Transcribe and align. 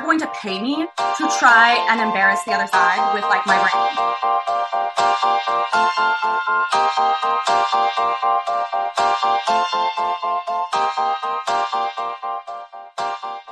Going 0.00 0.18
to 0.20 0.26
pay 0.28 0.60
me 0.60 0.86
to 0.96 1.28
try 1.38 1.84
and 1.90 2.00
embarrass 2.00 2.42
the 2.44 2.52
other 2.52 2.66
side 2.68 3.14
with 3.14 3.24
like 3.24 3.44
my 3.46 3.58
brain. 3.58 4.08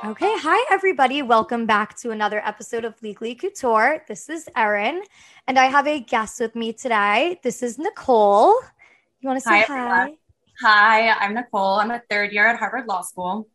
Okay, 0.09 0.33
hi 0.39 0.65
everybody. 0.71 1.21
Welcome 1.21 1.65
back 1.65 1.97
to 1.97 2.11
another 2.11 2.41
episode 2.45 2.85
of 2.85 2.95
Legally 3.03 3.35
Couture. 3.35 4.03
This 4.07 4.29
is 4.29 4.47
Erin, 4.55 5.03
and 5.47 5.59
I 5.59 5.65
have 5.65 5.85
a 5.85 5.99
guest 5.99 6.39
with 6.39 6.55
me 6.55 6.71
today. 6.71 7.39
This 7.43 7.61
is 7.61 7.77
Nicole. 7.77 8.55
You 9.19 9.27
want 9.27 9.37
to 9.37 9.47
say 9.47 9.63
Hi, 9.63 10.07
hi? 10.07 10.17
Hi, 10.61 11.09
I'm 11.09 11.33
Nicole. 11.33 11.75
I'm 11.75 11.91
a 11.91 12.01
third 12.09 12.31
year 12.31 12.47
at 12.47 12.57
Harvard 12.57 12.87
Law 12.87 13.01
School. 13.01 13.47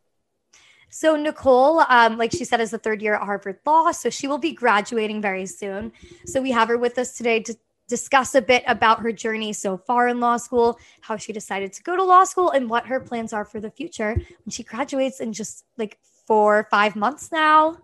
So 0.94 1.16
Nicole, 1.16 1.80
um, 1.88 2.18
like 2.18 2.32
she 2.32 2.44
said, 2.44 2.60
is 2.60 2.70
the 2.70 2.78
third 2.78 3.00
year 3.00 3.14
at 3.14 3.22
Harvard 3.22 3.58
Law, 3.64 3.92
so 3.92 4.10
she 4.10 4.28
will 4.28 4.36
be 4.36 4.52
graduating 4.52 5.22
very 5.22 5.46
soon. 5.46 5.90
So 6.26 6.42
we 6.42 6.50
have 6.50 6.68
her 6.68 6.76
with 6.76 6.98
us 6.98 7.16
today 7.16 7.40
to 7.40 7.56
discuss 7.88 8.34
a 8.34 8.42
bit 8.42 8.62
about 8.66 9.00
her 9.00 9.10
journey 9.10 9.54
so 9.54 9.78
far 9.78 10.08
in 10.08 10.20
law 10.20 10.36
school, 10.36 10.78
how 11.00 11.16
she 11.16 11.32
decided 11.32 11.72
to 11.72 11.82
go 11.82 11.96
to 11.96 12.04
law 12.04 12.24
school, 12.24 12.50
and 12.50 12.68
what 12.68 12.86
her 12.86 13.00
plans 13.00 13.32
are 13.32 13.46
for 13.46 13.58
the 13.58 13.70
future 13.70 14.14
when 14.14 14.50
she 14.50 14.62
graduates 14.62 15.20
in 15.20 15.32
just 15.32 15.64
like 15.78 15.96
four, 16.26 16.68
five 16.70 16.94
months 16.94 17.32
now. 17.32 17.78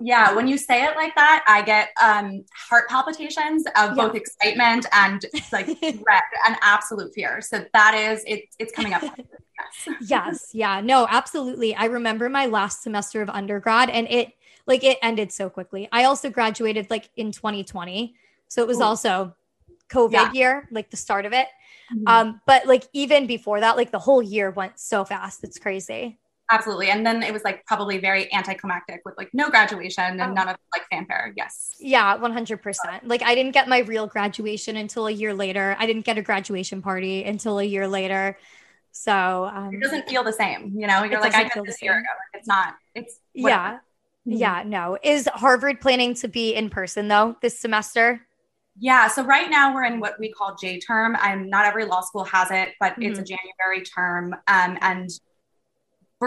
Yeah, 0.00 0.34
when 0.34 0.48
you 0.48 0.58
say 0.58 0.84
it 0.84 0.96
like 0.96 1.14
that, 1.14 1.44
I 1.48 1.62
get 1.62 1.90
um, 2.02 2.44
heart 2.54 2.88
palpitations 2.88 3.64
of 3.76 3.96
Yeah. 3.96 4.08
both 4.08 4.14
excitement 4.16 4.86
and 4.92 5.24
like 5.52 5.66
dread 5.80 6.22
and 6.46 6.56
absolute 6.62 7.14
fear. 7.14 7.40
So 7.40 7.64
that 7.72 7.94
is 7.94 8.22
it's 8.26 8.56
it's 8.58 8.72
coming 8.72 8.92
up. 8.92 9.02
Yes. 9.02 9.12
yes 10.10 10.50
yeah 10.52 10.80
no 10.80 11.06
absolutely 11.10 11.74
i 11.76 11.84
remember 11.86 12.28
my 12.28 12.46
last 12.46 12.82
semester 12.82 13.22
of 13.22 13.30
undergrad 13.30 13.88
and 13.88 14.06
it 14.10 14.32
like 14.66 14.82
it 14.84 14.98
ended 15.02 15.32
so 15.32 15.48
quickly 15.48 15.88
i 15.92 16.04
also 16.04 16.28
graduated 16.28 16.90
like 16.90 17.08
in 17.16 17.30
2020 17.32 18.14
so 18.48 18.62
it 18.62 18.68
was 18.68 18.78
Ooh. 18.78 18.84
also 18.84 19.34
covid 19.88 20.12
Yeah. 20.12 20.32
year 20.32 20.68
like 20.70 20.90
the 20.90 20.96
start 20.96 21.24
of 21.24 21.32
it 21.32 21.48
Mhm. 21.94 22.08
um 22.08 22.40
but 22.46 22.66
like 22.66 22.84
even 22.92 23.26
before 23.26 23.60
that 23.60 23.76
like 23.76 23.90
the 23.90 23.98
whole 23.98 24.22
year 24.22 24.50
went 24.50 24.78
so 24.78 25.04
fast 25.04 25.44
it's 25.44 25.58
crazy 25.58 26.18
Absolutely. 26.50 26.90
And 26.90 27.06
then 27.06 27.22
it 27.22 27.32
was 27.32 27.42
like 27.42 27.64
probably 27.64 27.98
very 27.98 28.32
anticlimactic 28.32 29.00
with 29.04 29.14
like 29.16 29.30
no 29.32 29.48
graduation 29.50 30.04
and 30.04 30.20
Oh. 30.20 30.32
none 30.34 30.48
of 30.48 30.56
like 30.74 30.82
fanfare. 30.90 31.32
Yes. 31.36 31.74
yeah 31.80 32.16
100% 32.18 33.00
like 33.04 33.22
i 33.22 33.34
didn't 33.34 33.52
get 33.52 33.66
my 33.68 33.78
real 33.80 34.06
graduation 34.06 34.76
until 34.76 35.06
a 35.06 35.10
year 35.10 35.32
later 35.34 35.74
i 35.78 35.86
didn't 35.86 36.04
get 36.04 36.18
a 36.18 36.22
graduation 36.22 36.82
party 36.82 37.24
until 37.24 37.58
a 37.58 37.64
year 37.64 37.88
later 37.88 38.36
so 38.92 39.46
um 39.52 39.72
It 39.74 39.80
doesn't 39.82 40.08
feel 40.08 40.22
the 40.22 40.32
same, 40.32 40.72
you 40.76 40.86
know? 40.86 41.02
You're 41.02 41.20
like, 41.20 41.34
I 41.34 41.48
feel 41.48 41.64
did 41.64 41.72
this 41.72 41.82
year 41.82 41.92
ago. 41.98 42.06
Like, 42.32 42.40
it's 42.40 42.46
not, 42.48 42.76
it's 42.94 43.18
yeah 43.32 43.42
whatever. 43.44 43.80
Mhm. 44.28 44.38
yeah 44.38 44.62
no 44.66 44.98
is 45.02 45.28
harvard 45.34 45.80
planning 45.80 46.14
to 46.14 46.28
be 46.28 46.54
in 46.54 46.68
person 46.70 47.08
though 47.08 47.36
this 47.42 47.58
semester 47.58 48.20
Yeah. 48.76 49.06
So 49.08 49.22
right 49.24 49.48
now 49.50 49.72
we're 49.74 49.84
in 49.84 50.00
what 50.00 50.18
we 50.18 50.32
call 50.32 50.56
J 50.56 50.80
term. 50.80 51.16
I'm 51.20 51.48
not 51.48 51.64
every 51.64 51.84
law 51.84 52.00
school 52.02 52.24
has 52.24 52.50
it, 52.50 52.70
but 52.80 52.94
it's 52.98 53.18
a 53.20 53.22
January 53.22 53.82
term. 53.96 54.34
Um, 54.48 54.78
and 54.80 55.08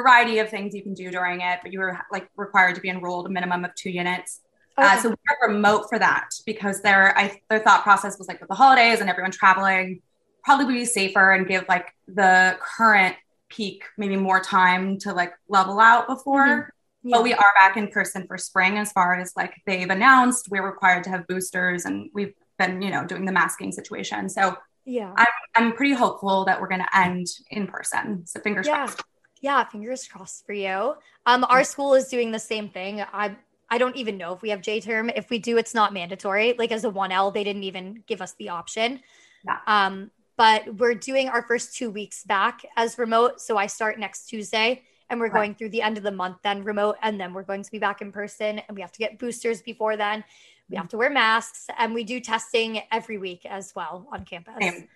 variety 0.01 0.39
of 0.39 0.49
things 0.49 0.73
you 0.73 0.83
can 0.83 0.93
do 0.93 1.09
during 1.11 1.41
it, 1.41 1.59
but 1.63 1.71
you 1.73 1.79
were 1.79 1.97
like 2.11 2.29
required 2.35 2.75
to 2.75 2.81
be 2.81 2.89
enrolled 2.89 3.25
a 3.25 3.29
minimum 3.29 3.65
of 3.65 3.73
two 3.75 3.89
units. 3.89 4.41
Uh, 4.77 4.95
so 5.01 5.09
we're 5.09 5.47
remote 5.47 5.83
for 5.89 5.97
that 5.97 6.29
because 6.45 6.81
their 6.81 7.17
I, 7.17 7.41
their 7.49 7.59
thought 7.59 7.81
process 7.83 8.17
was 8.19 8.27
like 8.27 8.39
with 8.39 8.49
the 8.49 8.55
holidays 8.55 8.99
and 9.01 9.09
everyone 9.09 9.31
traveling, 9.31 10.01
probably 10.43 10.65
would 10.65 10.73
be 10.73 10.85
safer 10.85 11.31
and 11.31 11.47
give 11.47 11.65
like 11.67 11.87
the 12.07 12.57
current 12.61 13.15
peak 13.49 13.83
maybe 13.97 14.15
more 14.17 14.39
time 14.39 14.99
to 14.99 15.13
like 15.13 15.33
level 15.49 15.79
out 15.79 16.07
before. 16.07 16.73
Mhm. 17.05 17.11
But 17.11 17.23
we 17.23 17.33
are 17.33 17.53
back 17.59 17.77
in 17.77 17.87
person 17.87 18.27
for 18.27 18.37
spring 18.37 18.77
as 18.77 18.91
far 18.91 19.15
as 19.19 19.31
like 19.35 19.53
they've 19.65 19.89
announced 19.89 20.47
we're 20.51 20.65
required 20.65 21.03
to 21.05 21.09
have 21.09 21.25
boosters 21.27 21.85
and 21.85 22.09
we've 22.13 22.33
been, 22.59 22.81
you 22.81 22.91
know, 22.91 23.05
doing 23.05 23.25
the 23.25 23.31
masking 23.31 23.71
situation. 23.71 24.29
So 24.29 24.55
yeah 24.85 25.13
I'm 25.55 25.73
pretty 25.73 25.93
hopeful 25.93 26.45
that 26.45 26.61
we're 26.61 26.67
going 26.67 26.81
to 26.87 26.97
end 26.97 27.27
in 27.49 27.65
person. 27.67 28.25
So 28.27 28.39
fingers 28.41 28.67
Yeah. 28.67 28.75
crossed. 28.85 29.01
Yeah, 29.41 29.63
fingers 29.65 30.07
crossed 30.07 30.45
for 30.45 30.53
you. 30.53 30.95
Um, 31.25 31.43
our 31.49 31.63
school 31.63 31.93
is 31.93 32.07
doing 32.07 32.31
the 32.31 32.39
same 32.39 32.69
thing. 32.69 33.01
I 33.13 33.35
I 33.69 33.77
don't 33.77 33.95
even 33.97 34.17
know 34.17 34.33
if 34.33 34.41
we 34.41 34.49
have 34.49 34.61
J 34.61 34.79
term. 34.79 35.09
If 35.09 35.29
we 35.29 35.39
do, 35.39 35.57
it's 35.57 35.73
not 35.73 35.93
mandatory. 35.93 36.53
Like 36.57 36.71
as 36.71 36.85
a 36.85 36.89
1L, 36.89 37.33
they 37.33 37.43
didn't 37.43 37.63
even 37.63 38.03
give 38.07 38.21
us 38.21 38.33
the 38.39 38.49
option. 38.49 39.01
Yeah. 39.45 39.57
Um, 39.67 40.09
but 40.37 40.75
we're 40.75 40.93
doing 40.93 41.27
our 41.29 41.41
first 41.41 41.75
two 41.75 41.89
weeks 41.89 42.23
back 42.23 42.61
as 42.77 42.97
remote. 42.97 43.41
So 43.41 43.57
I 43.57 43.67
start 43.67 43.99
next 43.99 44.27
Tuesday 44.27 44.83
and 45.09 45.19
we're 45.19 45.29
going 45.29 45.55
through 45.55 45.69
the 45.69 45.81
end 45.81 45.97
of 45.97 46.03
the 46.03 46.11
month 46.11 46.37
then 46.43 46.63
remote. 46.63 46.95
And 47.01 47.19
then 47.19 47.33
we're 47.33 47.43
going 47.43 47.63
to 47.63 47.71
be 47.71 47.79
back 47.79 48.01
in 48.01 48.11
person 48.11 48.59
and 48.59 48.75
we 48.75 48.81
have 48.81 48.91
to 48.93 48.99
get 48.99 49.19
boosters 49.19 49.61
before 49.61 49.97
then. 49.97 50.23
We 50.69 50.75
Mm-hmm. 50.75 50.81
have 50.81 50.89
to 50.89 50.97
wear 50.97 51.09
masks 51.09 51.67
and 51.77 51.93
we 51.93 52.03
do 52.03 52.19
testing 52.19 52.81
every 52.91 53.17
week 53.17 53.45
as 53.45 53.73
well 53.75 54.05
on 54.11 54.25
campus. 54.25 54.55
Same. 54.61 54.87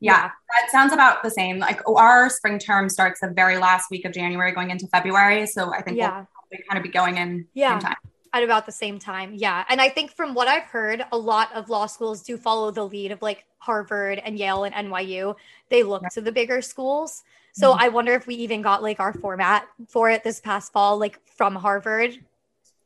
Yeah, 0.00 0.30
that 0.30 0.70
sounds 0.70 0.92
about 0.92 1.22
the 1.22 1.30
same. 1.30 1.58
Like 1.58 1.80
our 1.88 2.30
spring 2.30 2.58
term 2.58 2.88
starts 2.88 3.20
the 3.20 3.28
very 3.28 3.58
last 3.58 3.90
week 3.90 4.04
of 4.04 4.12
January 4.12 4.52
going 4.52 4.70
into 4.70 4.86
February. 4.88 5.46
So 5.46 5.72
I 5.74 5.82
think 5.82 5.96
Yeah. 5.96 6.10
we'll 6.18 6.26
probably 6.34 6.64
kind 6.68 6.78
of 6.78 6.82
be 6.84 6.88
going 6.90 7.16
in 7.18 7.46
Yeah. 7.54 7.72
same 7.72 7.80
time. 7.80 7.96
at 8.34 8.42
about 8.42 8.66
the 8.66 8.72
same 8.72 8.98
time. 8.98 9.32
Yeah. 9.34 9.64
And 9.70 9.80
I 9.80 9.88
think 9.88 10.10
from 10.14 10.34
what 10.34 10.48
I've 10.48 10.64
heard, 10.64 11.02
a 11.12 11.16
lot 11.16 11.50
of 11.54 11.70
law 11.70 11.86
schools 11.86 12.22
do 12.22 12.36
follow 12.36 12.70
the 12.70 12.86
lead 12.86 13.10
of 13.10 13.22
like 13.22 13.46
Harvard 13.56 14.20
and 14.22 14.38
Yale 14.38 14.64
and 14.64 14.74
NYU. 14.74 15.34
They 15.70 15.82
look 15.82 16.02
to 16.12 16.20
the 16.20 16.30
bigger 16.30 16.60
schools. 16.60 17.22
So 17.54 17.72
Mhm. 17.72 17.76
I 17.80 17.88
wonder 17.88 18.12
if 18.12 18.26
we 18.26 18.34
even 18.34 18.60
got 18.60 18.82
like 18.82 19.00
our 19.00 19.14
format 19.14 19.66
for 19.88 20.10
it 20.10 20.24
this 20.24 20.40
past 20.40 20.72
fall, 20.74 20.98
like 20.98 21.18
from 21.38 21.54
Harvard. 21.56 22.22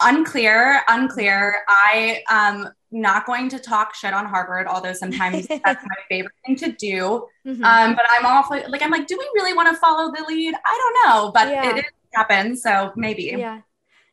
Unclear, 0.03 0.83
unclear. 0.89 1.63
I 1.69 2.23
um 2.31 2.69
not 2.91 3.25
going 3.25 3.49
to 3.49 3.59
talk 3.59 3.95
shit 3.95 4.13
on 4.13 4.27
Harvard, 4.27 4.67
although 4.67 4.93
sometimes 4.93 5.47
that's 5.49 5.65
my 5.65 5.97
favorite 6.09 6.35
thing 6.45 6.57
to 6.57 6.73
do. 6.73 7.27
Mhm. 7.47 7.65
Um, 7.65 7.95
but 7.95 8.05
I'm 8.11 8.27
awfully 8.27 8.63
like 8.69 8.83
I'm 8.83 8.91
like, 8.91 9.07
do 9.07 9.17
we 9.19 9.29
really 9.35 9.55
want 9.55 9.69
to 9.71 9.77
follow 9.77 10.13
the 10.13 10.23
lead? 10.29 10.55
I 10.55 10.79
don't 11.05 11.11
know, 11.11 11.31
but 11.33 11.49
Yeah. 11.49 11.71
it, 11.71 11.79
it 11.79 11.85
happens, 12.15 12.63
so 12.63 12.93
maybe. 12.97 13.35
yeah. 13.37 13.61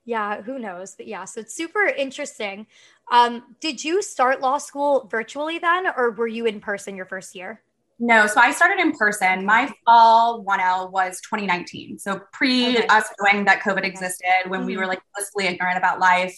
Yeah. 0.06 0.42
Who 0.42 0.58
knows? 0.58 0.96
But 0.96 1.08
yeah. 1.08 1.26
So 1.26 1.42
it's 1.42 1.54
super 1.56 1.86
interesting. 1.86 2.66
Um, 3.12 3.56
did 3.60 3.84
you 3.84 4.02
start 4.02 4.40
law 4.42 4.58
school 4.58 5.08
virtually 5.12 5.60
then, 5.60 5.88
or 5.96 6.12
were 6.12 6.28
you 6.28 6.46
in 6.46 6.60
person 6.62 6.96
your 6.96 7.06
first 7.06 7.36
year? 7.36 7.62
No, 8.00 8.28
so 8.28 8.40
I 8.40 8.52
started 8.52 8.80
in 8.80 8.94
person. 8.94 9.46
My 9.46 9.72
fall 9.86 10.44
1L 10.46 10.90
was 10.92 11.20
2019. 11.22 12.00
So 12.00 12.22
pre 12.32 12.78
Okay. 12.78 12.88
us 12.88 13.06
knowing 13.22 13.46
that 13.46 13.60
COVID 13.62 13.84
existed, 13.84 14.48
when 14.48 14.66
we 14.66 14.76
Mhm. 14.76 14.78
were 14.80 14.88
like 14.88 15.02
blissfully 15.14 15.48
ignorant 15.48 15.78
about 15.78 16.00
life. 16.00 16.38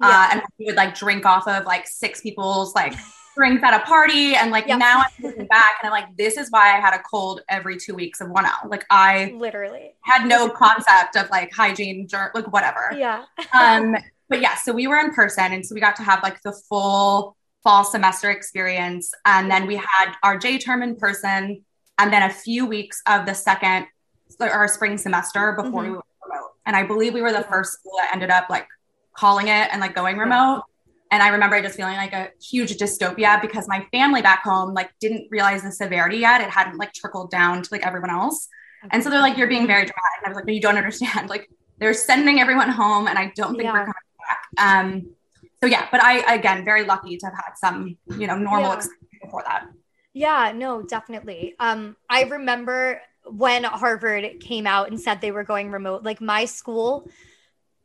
Yeah. 0.00 0.08
Uh, 0.08 0.28
and 0.32 0.42
we 0.58 0.64
would 0.66 0.76
like 0.76 0.94
drink 0.94 1.26
off 1.26 1.46
of 1.46 1.64
like 1.66 1.86
six 1.86 2.22
people's 2.22 2.74
like 2.74 2.94
drinks 3.36 3.62
at 3.62 3.74
a 3.74 3.80
party. 3.84 4.34
And 4.34 4.50
like 4.50 4.66
Yep. 4.66 4.78
now 4.78 5.00
I'm 5.00 5.24
looking 5.24 5.46
back 5.46 5.76
and 5.82 5.92
I'm 5.92 5.92
like, 5.92 6.16
this 6.16 6.36
is 6.38 6.50
why 6.50 6.76
I 6.76 6.80
had 6.80 6.94
a 6.94 7.02
cold 7.10 7.42
every 7.48 7.76
two 7.76 7.94
weeks 7.94 8.20
of 8.22 8.28
1L. 8.28 8.68
Like 8.70 8.84
I 8.90 9.32
Literally. 9.36 9.94
had 10.00 10.26
no 10.26 10.48
concept 10.48 11.16
of 11.16 11.28
like 11.30 11.52
hygiene, 11.54 12.08
ger- 12.08 12.30
like 12.34 12.50
whatever. 12.52 12.90
Yeah. 12.96 13.24
um, 13.52 13.96
but 14.30 14.40
yeah, 14.40 14.54
so 14.56 14.72
we 14.72 14.86
were 14.86 14.96
in 14.98 15.12
person, 15.12 15.52
and 15.52 15.64
so 15.66 15.74
we 15.74 15.80
got 15.82 15.96
to 15.96 16.02
have 16.02 16.22
like 16.22 16.40
the 16.42 16.52
full 16.70 17.36
fall 17.62 17.84
semester 17.84 18.30
experience, 18.30 19.12
and 19.24 19.50
then 19.50 19.66
we 19.66 19.76
had 19.76 20.14
our 20.22 20.36
J 20.36 20.58
term 20.58 20.82
in 20.82 20.96
person, 20.96 21.64
and 21.98 22.12
then 22.12 22.22
a 22.22 22.30
few 22.30 22.66
weeks 22.66 23.02
of 23.06 23.26
the 23.26 23.34
second 23.34 23.86
or 24.40 24.66
spring 24.68 24.98
semester 24.98 25.52
before 25.52 25.82
Mhm. 25.82 25.86
we 25.86 25.90
went 25.92 26.04
remote. 26.24 26.50
And 26.66 26.74
I 26.74 26.84
believe 26.84 27.14
we 27.14 27.22
were 27.22 27.32
the 27.32 27.44
first 27.44 27.74
school 27.74 27.92
that 27.98 28.10
ended 28.12 28.30
up 28.30 28.48
like 28.48 28.66
calling 29.14 29.48
it 29.48 29.68
and 29.70 29.80
like 29.80 29.94
going 29.94 30.16
remote. 30.16 30.64
And 31.10 31.22
I 31.22 31.28
remember 31.28 31.60
just 31.60 31.76
feeling 31.76 31.96
like 31.96 32.14
a 32.14 32.30
huge 32.40 32.76
dystopia 32.78 33.40
because 33.42 33.68
my 33.68 33.86
family 33.92 34.22
back 34.22 34.42
home 34.42 34.72
like 34.72 34.90
didn't 34.98 35.28
realize 35.30 35.62
the 35.62 35.70
severity 35.70 36.16
yet. 36.16 36.40
It 36.40 36.48
hadn't 36.48 36.78
like 36.78 36.94
trickled 36.94 37.30
down 37.30 37.62
to 37.62 37.68
like 37.70 37.86
everyone 37.86 38.10
else. 38.10 38.48
And 38.90 39.04
so 39.04 39.10
they're 39.10 39.20
like, 39.20 39.36
you're 39.36 39.46
being 39.46 39.66
very 39.66 39.82
dramatic. 39.82 40.18
And 40.18 40.26
I 40.26 40.28
was 40.30 40.36
like, 40.36 40.46
no, 40.46 40.54
you 40.54 40.60
don't 40.60 40.78
understand. 40.78 41.28
Like 41.28 41.50
they're 41.78 41.94
sending 41.94 42.40
everyone 42.40 42.70
home 42.70 43.06
and 43.06 43.18
I 43.18 43.32
don't 43.36 43.52
think 43.52 43.64
yeah. 43.64 43.72
we're 43.72 43.78
coming 43.80 43.94
back. 44.56 44.86
Um, 44.86 45.10
so 45.62 45.68
yeah, 45.68 45.86
but 45.92 46.02
I, 46.02 46.34
again, 46.34 46.64
very 46.64 46.84
lucky 46.84 47.16
to 47.16 47.26
have 47.26 47.34
had 47.34 47.52
some, 47.56 47.96
you 48.18 48.26
know, 48.26 48.36
normal 48.36 48.70
yeah. 48.70 48.76
experience 48.76 49.18
before 49.22 49.42
that. 49.46 49.66
Yeah, 50.12 50.52
no, 50.54 50.82
definitely. 50.82 51.54
Um, 51.60 51.96
I 52.10 52.24
remember 52.24 53.00
when 53.24 53.64
Harvard 53.64 54.40
came 54.40 54.66
out 54.66 54.88
and 54.88 55.00
said 55.00 55.20
they 55.20 55.30
were 55.30 55.44
going 55.44 55.70
remote, 55.70 56.02
like 56.02 56.20
my 56.20 56.44
school, 56.44 57.08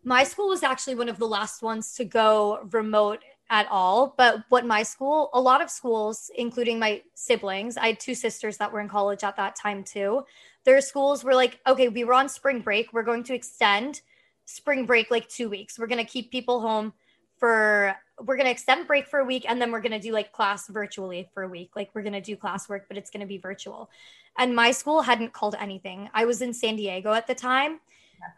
my 0.04 0.24
school 0.24 0.50
was 0.50 0.64
actually 0.64 0.96
one 0.96 1.08
of 1.08 1.20
the 1.20 1.28
last 1.28 1.62
ones 1.62 1.94
to 1.96 2.06
go 2.06 2.68
remote 2.72 3.20
at 3.50 3.68
all. 3.70 4.16
But 4.18 4.44
what 4.50 4.66
my 4.66 4.82
school, 4.82 5.30
a 5.34 5.40
lot 5.40 5.62
of 5.62 5.70
schools, 5.70 6.32
including 6.36 6.80
my 6.80 7.04
siblings, 7.14 7.78
I 7.78 7.88
had 7.88 8.00
two 8.00 8.16
sisters 8.16 8.58
that 8.58 8.74
were 8.74 8.82
in 8.82 8.90
college 8.90 9.24
at 9.24 9.38
that 9.38 9.56
time 9.56 9.84
too. 9.84 10.26
Their 10.66 10.82
schools 10.82 11.24
were 11.24 11.36
like, 11.36 11.60
okay, 11.68 11.90
we 11.90 12.04
were 12.04 12.14
on 12.14 12.28
spring 12.28 12.62
break. 12.62 12.92
We're 12.92 13.04
going 13.04 13.24
to 13.26 13.36
extend 13.36 14.02
spring 14.46 14.86
break 14.86 15.12
like 15.12 15.30
two 15.30 15.50
weeks. 15.50 15.78
We're 15.78 15.88
going 15.88 16.04
to 16.04 16.12
keep 16.12 16.32
people 16.32 16.62
home 16.62 16.94
for 17.40 17.96
we're 18.20 18.36
going 18.36 18.46
to 18.46 18.52
extend 18.52 18.88
break 18.88 19.08
for 19.08 19.20
a 19.20 19.26
week 19.26 19.46
and 19.48 19.62
then 19.62 19.72
we're 19.72 19.82
going 19.82 19.92
to 19.92 20.00
do 20.00 20.12
like 20.12 20.32
class 20.32 20.68
virtually 20.68 21.30
for 21.34 21.44
a 21.44 21.48
week. 21.48 21.72
Like 21.76 21.90
we're 21.94 22.02
going 22.02 22.14
to 22.14 22.22
do 22.22 22.36
classwork 22.36 22.82
but 22.88 22.98
it's 22.98 23.10
going 23.10 23.22
to 23.22 23.28
be 23.28 23.38
virtual. 23.38 23.90
And 24.38 24.56
my 24.56 24.72
school 24.72 25.02
hadn't 25.02 25.34
called 25.34 25.56
anything. 25.60 26.10
I 26.14 26.26
was 26.26 26.42
in 26.42 26.54
san 26.54 26.76
diego 26.76 27.14
at 27.14 27.28
the 27.28 27.36
time. 27.36 27.80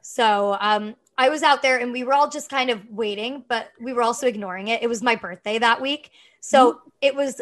So 0.01 0.57
um, 0.59 0.95
i 1.17 1.29
was 1.29 1.43
out 1.43 1.61
there 1.61 1.79
and 1.79 1.91
we 1.91 2.03
were 2.03 2.13
all 2.13 2.29
just 2.29 2.49
kind 2.49 2.69
of 2.69 2.81
waiting 2.89 3.43
but 3.47 3.71
we 3.79 3.93
were 3.93 4.01
also 4.01 4.27
ignoring 4.27 4.67
it. 4.67 4.83
It 4.83 4.87
was 4.87 5.01
my 5.01 5.15
birthday 5.15 5.57
that 5.59 5.81
week. 5.81 6.11
So 6.41 6.73
mm-hmm. 6.73 6.89
it 7.01 7.15
was 7.15 7.41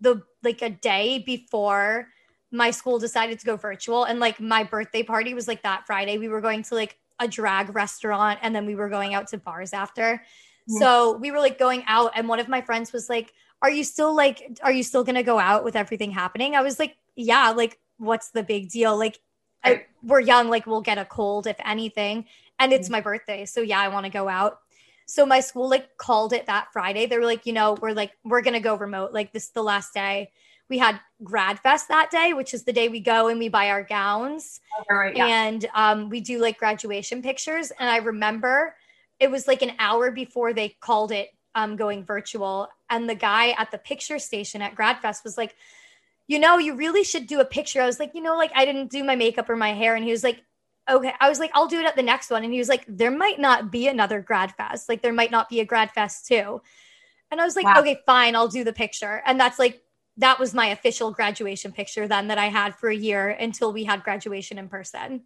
the 0.00 0.22
like 0.42 0.62
a 0.62 0.70
day 0.70 1.20
before 1.20 2.08
my 2.50 2.70
school 2.70 2.98
decided 2.98 3.38
to 3.38 3.46
go 3.46 3.56
virtual 3.56 4.04
and 4.04 4.18
like 4.18 4.40
my 4.40 4.64
birthday 4.64 5.04
party 5.04 5.32
was 5.32 5.46
like 5.46 5.62
that 5.62 5.86
friday. 5.86 6.18
We 6.18 6.28
were 6.28 6.40
going 6.40 6.64
to 6.64 6.74
like 6.74 6.98
a 7.20 7.28
drag 7.28 7.74
restaurant 7.74 8.40
and 8.42 8.54
then 8.54 8.66
we 8.66 8.74
were 8.74 8.88
going 8.88 9.14
out 9.14 9.28
to 9.28 9.38
bars 9.38 9.72
after 9.72 10.20
so 10.68 11.16
we 11.16 11.30
were 11.30 11.38
like 11.38 11.58
going 11.58 11.84
out, 11.86 12.12
and 12.14 12.28
one 12.28 12.40
of 12.40 12.48
my 12.48 12.60
friends 12.60 12.92
was 12.92 13.08
like, 13.08 13.32
Are 13.60 13.70
you 13.70 13.84
still 13.84 14.14
like, 14.14 14.58
are 14.62 14.72
you 14.72 14.82
still 14.82 15.04
gonna 15.04 15.22
go 15.22 15.38
out 15.38 15.64
with 15.64 15.76
everything 15.76 16.10
happening? 16.10 16.54
I 16.54 16.62
was 16.62 16.78
like, 16.78 16.96
Yeah, 17.16 17.50
like, 17.50 17.78
what's 17.98 18.30
the 18.30 18.42
big 18.42 18.70
deal? 18.70 18.96
Like, 18.96 19.20
I, 19.64 19.86
we're 20.02 20.20
young, 20.20 20.48
like, 20.48 20.66
we'll 20.66 20.80
get 20.80 20.98
a 20.98 21.04
cold 21.04 21.46
if 21.46 21.56
anything. 21.64 22.26
And 22.58 22.72
it's 22.72 22.90
my 22.90 23.00
birthday. 23.00 23.44
So 23.44 23.60
yeah, 23.60 23.80
I 23.80 23.88
wanna 23.88 24.10
go 24.10 24.28
out. 24.28 24.60
So 25.06 25.26
my 25.26 25.40
school 25.40 25.68
like 25.68 25.96
called 25.96 26.32
it 26.32 26.46
that 26.46 26.72
Friday. 26.72 27.06
They 27.06 27.18
were 27.18 27.26
like, 27.26 27.44
you 27.46 27.52
know, 27.52 27.76
we're 27.80 27.92
like, 27.92 28.12
we're 28.24 28.42
gonna 28.42 28.60
go 28.60 28.74
remote. 28.76 29.12
Like, 29.12 29.32
this 29.32 29.44
is 29.44 29.50
the 29.50 29.62
last 29.62 29.94
day 29.94 30.30
we 30.72 30.78
had 30.78 30.98
grad 31.22 31.58
fest 31.58 31.88
that 31.88 32.10
day 32.10 32.32
which 32.32 32.54
is 32.54 32.64
the 32.64 32.72
day 32.72 32.88
we 32.88 32.98
go 32.98 33.28
and 33.28 33.38
we 33.38 33.50
buy 33.50 33.68
our 33.68 33.82
gowns 33.82 34.60
oh, 34.78 34.94
right, 34.94 35.14
yeah. 35.14 35.26
and 35.26 35.66
um, 35.74 36.08
we 36.08 36.18
do 36.18 36.40
like 36.40 36.56
graduation 36.58 37.20
pictures 37.20 37.70
and 37.78 37.90
i 37.90 37.98
remember 37.98 38.74
it 39.20 39.30
was 39.30 39.46
like 39.46 39.62
an 39.62 39.72
hour 39.78 40.10
before 40.10 40.52
they 40.52 40.76
called 40.80 41.12
it 41.12 41.30
um, 41.54 41.76
going 41.76 42.04
virtual. 42.04 42.68
And 42.90 43.08
the 43.08 43.14
guy 43.14 43.50
at 43.50 43.70
the 43.70 43.78
picture 43.78 44.18
station 44.18 44.62
at 44.62 44.74
GradFest 44.74 45.24
was 45.24 45.36
like, 45.36 45.54
you 46.28 46.38
know, 46.38 46.58
you 46.58 46.74
really 46.74 47.04
should 47.04 47.26
do 47.26 47.40
a 47.40 47.44
picture. 47.44 47.82
I 47.82 47.86
was 47.86 47.98
like, 47.98 48.12
you 48.14 48.22
know, 48.22 48.36
like 48.36 48.52
I 48.54 48.64
didn't 48.64 48.90
do 48.90 49.04
my 49.04 49.16
makeup 49.16 49.50
or 49.50 49.56
my 49.56 49.72
hair. 49.72 49.94
And 49.94 50.04
he 50.04 50.10
was 50.10 50.24
like, 50.24 50.42
okay. 50.88 51.12
I 51.20 51.28
was 51.28 51.38
like, 51.38 51.50
I'll 51.54 51.66
do 51.66 51.80
it 51.80 51.86
at 51.86 51.96
the 51.96 52.02
next 52.02 52.30
one. 52.30 52.44
And 52.44 52.52
he 52.52 52.58
was 52.58 52.68
like, 52.68 52.84
there 52.88 53.10
might 53.10 53.38
not 53.38 53.70
be 53.70 53.88
another 53.88 54.20
grad 54.20 54.54
fest. 54.54 54.88
Like 54.88 55.02
there 55.02 55.12
might 55.12 55.30
not 55.30 55.48
be 55.48 55.60
a 55.60 55.64
grad 55.64 55.90
fest 55.90 56.26
too. 56.26 56.62
And 57.30 57.40
I 57.40 57.44
was 57.44 57.56
like, 57.56 57.64
wow. 57.64 57.80
okay, 57.80 57.98
fine, 58.04 58.36
I'll 58.36 58.48
do 58.48 58.64
the 58.64 58.72
picture. 58.72 59.22
And 59.24 59.40
that's 59.40 59.58
like, 59.58 59.82
that 60.18 60.38
was 60.38 60.52
my 60.52 60.66
official 60.66 61.10
graduation 61.10 61.72
picture 61.72 62.06
then 62.06 62.28
that 62.28 62.36
I 62.36 62.46
had 62.46 62.74
for 62.74 62.90
a 62.90 62.94
year 62.94 63.28
until 63.28 63.72
we 63.72 63.84
had 63.84 64.02
graduation 64.02 64.58
in 64.58 64.68
person. 64.68 65.22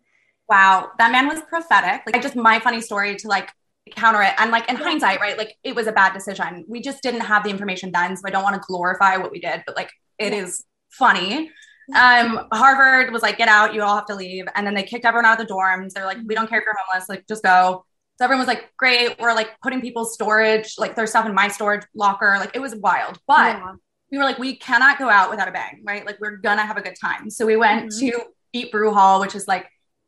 Wow. 0.48 0.92
That 0.98 1.10
man 1.10 1.26
was 1.26 1.40
prophetic. 1.40 2.02
Like 2.06 2.22
just 2.22 2.36
my 2.36 2.60
funny 2.60 2.80
story 2.80 3.16
to 3.16 3.28
like 3.28 3.52
counter 3.94 4.22
it. 4.22 4.34
And 4.38 4.50
like 4.50 4.68
in 4.68 4.76
hindsight, 4.76 5.20
right? 5.20 5.38
Like 5.38 5.56
it 5.62 5.74
was 5.74 5.86
a 5.86 5.92
bad 5.92 6.12
decision. 6.12 6.64
We 6.68 6.80
just 6.80 7.02
didn't 7.02 7.20
have 7.20 7.44
the 7.44 7.50
information 7.50 7.92
then. 7.92 8.16
So 8.16 8.22
I 8.26 8.30
don't 8.30 8.42
want 8.42 8.54
to 8.54 8.66
glorify 8.66 9.16
what 9.16 9.30
we 9.30 9.40
did, 9.40 9.62
but 9.66 9.76
like 9.76 9.90
it 10.18 10.32
is 10.32 10.64
funny. 10.90 11.50
Um, 11.94 12.48
Harvard 12.52 13.12
was 13.12 13.22
like, 13.22 13.38
get 13.38 13.48
out, 13.48 13.72
you 13.72 13.82
all 13.82 13.94
have 13.94 14.06
to 14.06 14.14
leave. 14.14 14.46
And 14.56 14.66
then 14.66 14.74
they 14.74 14.82
kicked 14.82 15.04
everyone 15.04 15.24
out 15.24 15.40
of 15.40 15.46
the 15.46 15.52
dorms. 15.52 15.92
They're 15.92 16.04
like, 16.04 16.18
we 16.26 16.34
don't 16.34 16.48
care 16.48 16.58
if 16.58 16.64
you're 16.64 16.74
homeless, 16.88 17.08
like 17.08 17.26
just 17.28 17.44
go. 17.44 17.84
So 18.18 18.24
everyone 18.24 18.40
was 18.40 18.48
like, 18.48 18.72
great. 18.76 19.20
We're 19.20 19.34
like 19.34 19.50
putting 19.62 19.80
people's 19.80 20.14
storage, 20.14 20.74
like 20.78 20.96
their 20.96 21.06
stuff 21.06 21.26
in 21.26 21.34
my 21.34 21.48
storage 21.48 21.84
locker. 21.94 22.36
Like 22.40 22.56
it 22.56 22.60
was 22.60 22.74
wild. 22.74 23.20
But 23.28 23.56
yeah. 23.56 23.72
we 24.10 24.18
were 24.18 24.24
like, 24.24 24.38
we 24.38 24.56
cannot 24.56 24.98
go 24.98 25.08
out 25.08 25.30
without 25.30 25.48
a 25.48 25.52
bang, 25.52 25.82
right? 25.84 26.04
Like 26.04 26.18
we're 26.18 26.38
gonna 26.38 26.66
have 26.66 26.76
a 26.76 26.82
good 26.82 26.96
time. 27.00 27.30
So 27.30 27.46
we 27.46 27.56
went 27.56 27.92
mm-hmm. 27.92 28.06
to 28.08 28.24
Beat 28.52 28.72
Brew 28.72 28.92
Hall, 28.92 29.20
which 29.20 29.34
is 29.34 29.46
like 29.46 29.66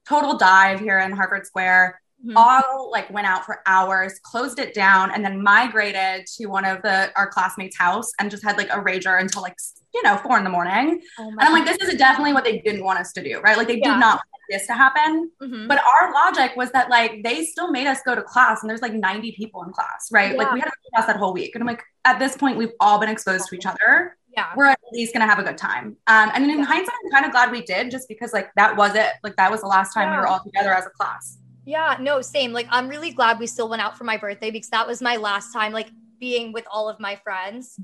total 0.08 0.36
dive 0.38 0.80
here 0.80 0.98
in 0.98 1.12
Harvard 1.12 1.46
Square 1.46 2.00
Mm-hmm. 2.18 2.36
all 2.36 2.90
like 2.90 3.08
went 3.10 3.28
out 3.28 3.44
for 3.44 3.60
hours 3.64 4.18
closed 4.24 4.58
it 4.58 4.74
down 4.74 5.12
and 5.12 5.24
then 5.24 5.40
migrated 5.40 6.26
to 6.26 6.46
one 6.46 6.64
of 6.64 6.82
the 6.82 7.12
our 7.14 7.28
classmates 7.28 7.78
house 7.78 8.10
and 8.18 8.28
just 8.28 8.42
had 8.42 8.56
like 8.58 8.68
a 8.70 8.82
rager 8.82 9.20
until 9.20 9.40
like 9.40 9.54
you 9.94 10.02
know 10.02 10.16
four 10.16 10.36
in 10.36 10.42
the 10.42 10.50
morning 10.50 11.00
oh 11.20 11.28
and 11.28 11.40
i'm 11.40 11.52
like 11.52 11.64
this 11.64 11.88
is 11.88 11.96
definitely 11.96 12.32
what 12.32 12.42
they 12.42 12.58
didn't 12.58 12.82
want 12.82 12.98
us 12.98 13.12
to 13.12 13.22
do 13.22 13.40
right 13.42 13.56
like 13.56 13.68
they 13.68 13.78
yeah. 13.78 13.92
did 13.92 14.00
not 14.00 14.16
want 14.16 14.42
this 14.50 14.66
to 14.66 14.74
happen 14.74 15.30
mm-hmm. 15.40 15.68
but 15.68 15.78
our 15.78 16.12
logic 16.12 16.56
was 16.56 16.72
that 16.72 16.90
like 16.90 17.22
they 17.22 17.44
still 17.44 17.70
made 17.70 17.86
us 17.86 18.00
go 18.04 18.16
to 18.16 18.22
class 18.22 18.62
and 18.62 18.68
there's 18.68 18.82
like 18.82 18.94
90 18.94 19.30
people 19.32 19.62
in 19.62 19.72
class 19.72 20.08
right 20.10 20.32
yeah. 20.32 20.38
like 20.38 20.52
we 20.52 20.58
had 20.58 20.66
a 20.66 20.90
class 20.90 21.06
that 21.06 21.18
whole 21.18 21.32
week 21.32 21.54
and 21.54 21.62
i'm 21.62 21.68
like 21.68 21.84
at 22.04 22.18
this 22.18 22.36
point 22.36 22.58
we've 22.58 22.74
all 22.80 22.98
been 22.98 23.08
exposed 23.08 23.48
to 23.48 23.54
each 23.54 23.66
other 23.66 24.16
yeah. 24.36 24.46
we're 24.56 24.66
at 24.66 24.78
least 24.92 25.12
gonna 25.12 25.26
have 25.26 25.38
a 25.38 25.42
good 25.42 25.58
time. 25.58 25.96
Um, 26.06 26.30
and 26.32 26.44
in 26.44 26.58
yeah. 26.58 26.64
hindsight, 26.64 26.94
I'm 27.04 27.10
kind 27.10 27.24
of 27.24 27.32
glad 27.32 27.50
we 27.50 27.62
did, 27.62 27.90
just 27.90 28.08
because 28.08 28.32
like 28.32 28.50
that 28.54 28.76
was 28.76 28.94
it. 28.94 29.10
Like 29.24 29.34
that 29.36 29.50
was 29.50 29.62
the 29.62 29.66
last 29.66 29.92
time 29.92 30.10
we 30.10 30.16
were 30.16 30.28
all 30.28 30.40
together 30.40 30.72
as 30.72 30.86
a 30.86 30.90
class. 30.90 31.38
Yeah, 31.68 31.98
no, 32.00 32.22
same. 32.22 32.54
Like 32.54 32.66
I'm 32.70 32.88
really 32.88 33.10
glad 33.10 33.38
we 33.38 33.46
still 33.46 33.68
went 33.68 33.82
out 33.82 33.98
for 33.98 34.04
my 34.04 34.16
birthday 34.16 34.50
because 34.50 34.70
that 34.70 34.86
was 34.86 35.02
my 35.02 35.16
last 35.16 35.52
time 35.52 35.70
like 35.70 35.90
being 36.18 36.50
with 36.50 36.64
all 36.72 36.88
of 36.88 36.98
my 36.98 37.14
friends 37.14 37.78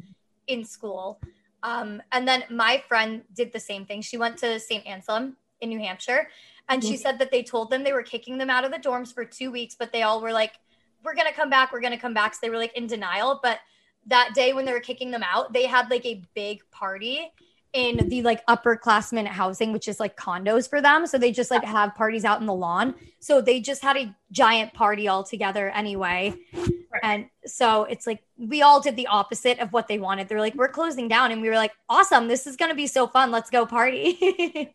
in 0.46 0.64
school. 0.64 1.20
Um, 1.62 2.02
and 2.10 2.26
then 2.26 2.44
my 2.48 2.82
friend 2.88 3.24
did 3.34 3.52
the 3.52 3.60
same 3.60 3.84
thing. 3.84 4.00
She 4.00 4.16
went 4.16 4.38
to 4.38 4.58
St. 4.58 4.86
Anselm 4.86 5.36
in 5.60 5.68
New 5.68 5.80
Hampshire 5.80 6.30
and 6.70 6.82
she 6.82 6.94
mm-hmm. 6.94 7.02
said 7.02 7.18
that 7.18 7.30
they 7.30 7.42
told 7.42 7.68
them 7.68 7.84
they 7.84 7.92
were 7.92 8.02
kicking 8.02 8.38
them 8.38 8.48
out 8.48 8.64
of 8.64 8.72
the 8.72 8.78
dorms 8.78 9.12
for 9.12 9.22
two 9.22 9.50
weeks, 9.50 9.76
but 9.78 9.92
they 9.92 10.00
all 10.00 10.22
were 10.22 10.32
like, 10.32 10.54
We're 11.04 11.14
gonna 11.14 11.34
come 11.34 11.50
back, 11.50 11.70
we're 11.70 11.82
gonna 11.82 12.00
come 12.00 12.14
back. 12.14 12.32
So 12.32 12.38
they 12.40 12.48
were 12.48 12.56
like 12.56 12.74
in 12.78 12.86
denial. 12.86 13.38
But 13.42 13.58
that 14.06 14.32
day 14.34 14.54
when 14.54 14.64
they 14.64 14.72
were 14.72 14.80
kicking 14.80 15.10
them 15.10 15.22
out, 15.22 15.52
they 15.52 15.66
had 15.66 15.90
like 15.90 16.06
a 16.06 16.22
big 16.34 16.62
party 16.70 17.30
in 17.74 18.08
the 18.08 18.22
like 18.22 18.44
upperclassmen 18.46 19.26
housing, 19.26 19.72
which 19.72 19.88
is 19.88 20.00
like 20.00 20.16
condos 20.16 20.68
for 20.68 20.80
them. 20.80 21.06
So 21.06 21.18
they 21.18 21.32
just 21.32 21.50
like 21.50 21.64
have 21.64 21.94
parties 21.94 22.24
out 22.24 22.40
in 22.40 22.46
the 22.46 22.54
lawn. 22.54 22.94
So 23.20 23.40
they 23.40 23.60
just 23.60 23.82
had 23.82 23.96
a 23.96 24.14
giant 24.30 24.72
party 24.72 25.08
all 25.08 25.24
together 25.24 25.68
anyway. 25.70 26.34
And 27.02 27.26
so 27.44 27.84
it's 27.84 28.06
like 28.06 28.22
we 28.38 28.62
all 28.62 28.80
did 28.80 28.96
the 28.96 29.08
opposite 29.08 29.58
of 29.58 29.72
what 29.72 29.88
they 29.88 29.98
wanted. 29.98 30.28
They're 30.28 30.40
like, 30.40 30.54
we're 30.54 30.68
closing 30.68 31.08
down. 31.08 31.32
And 31.32 31.42
we 31.42 31.48
were 31.48 31.56
like, 31.56 31.72
awesome. 31.88 32.28
This 32.28 32.46
is 32.46 32.56
going 32.56 32.70
to 32.70 32.76
be 32.76 32.86
so 32.86 33.06
fun. 33.06 33.30
Let's 33.30 33.50
go 33.50 33.66
party. 33.66 34.16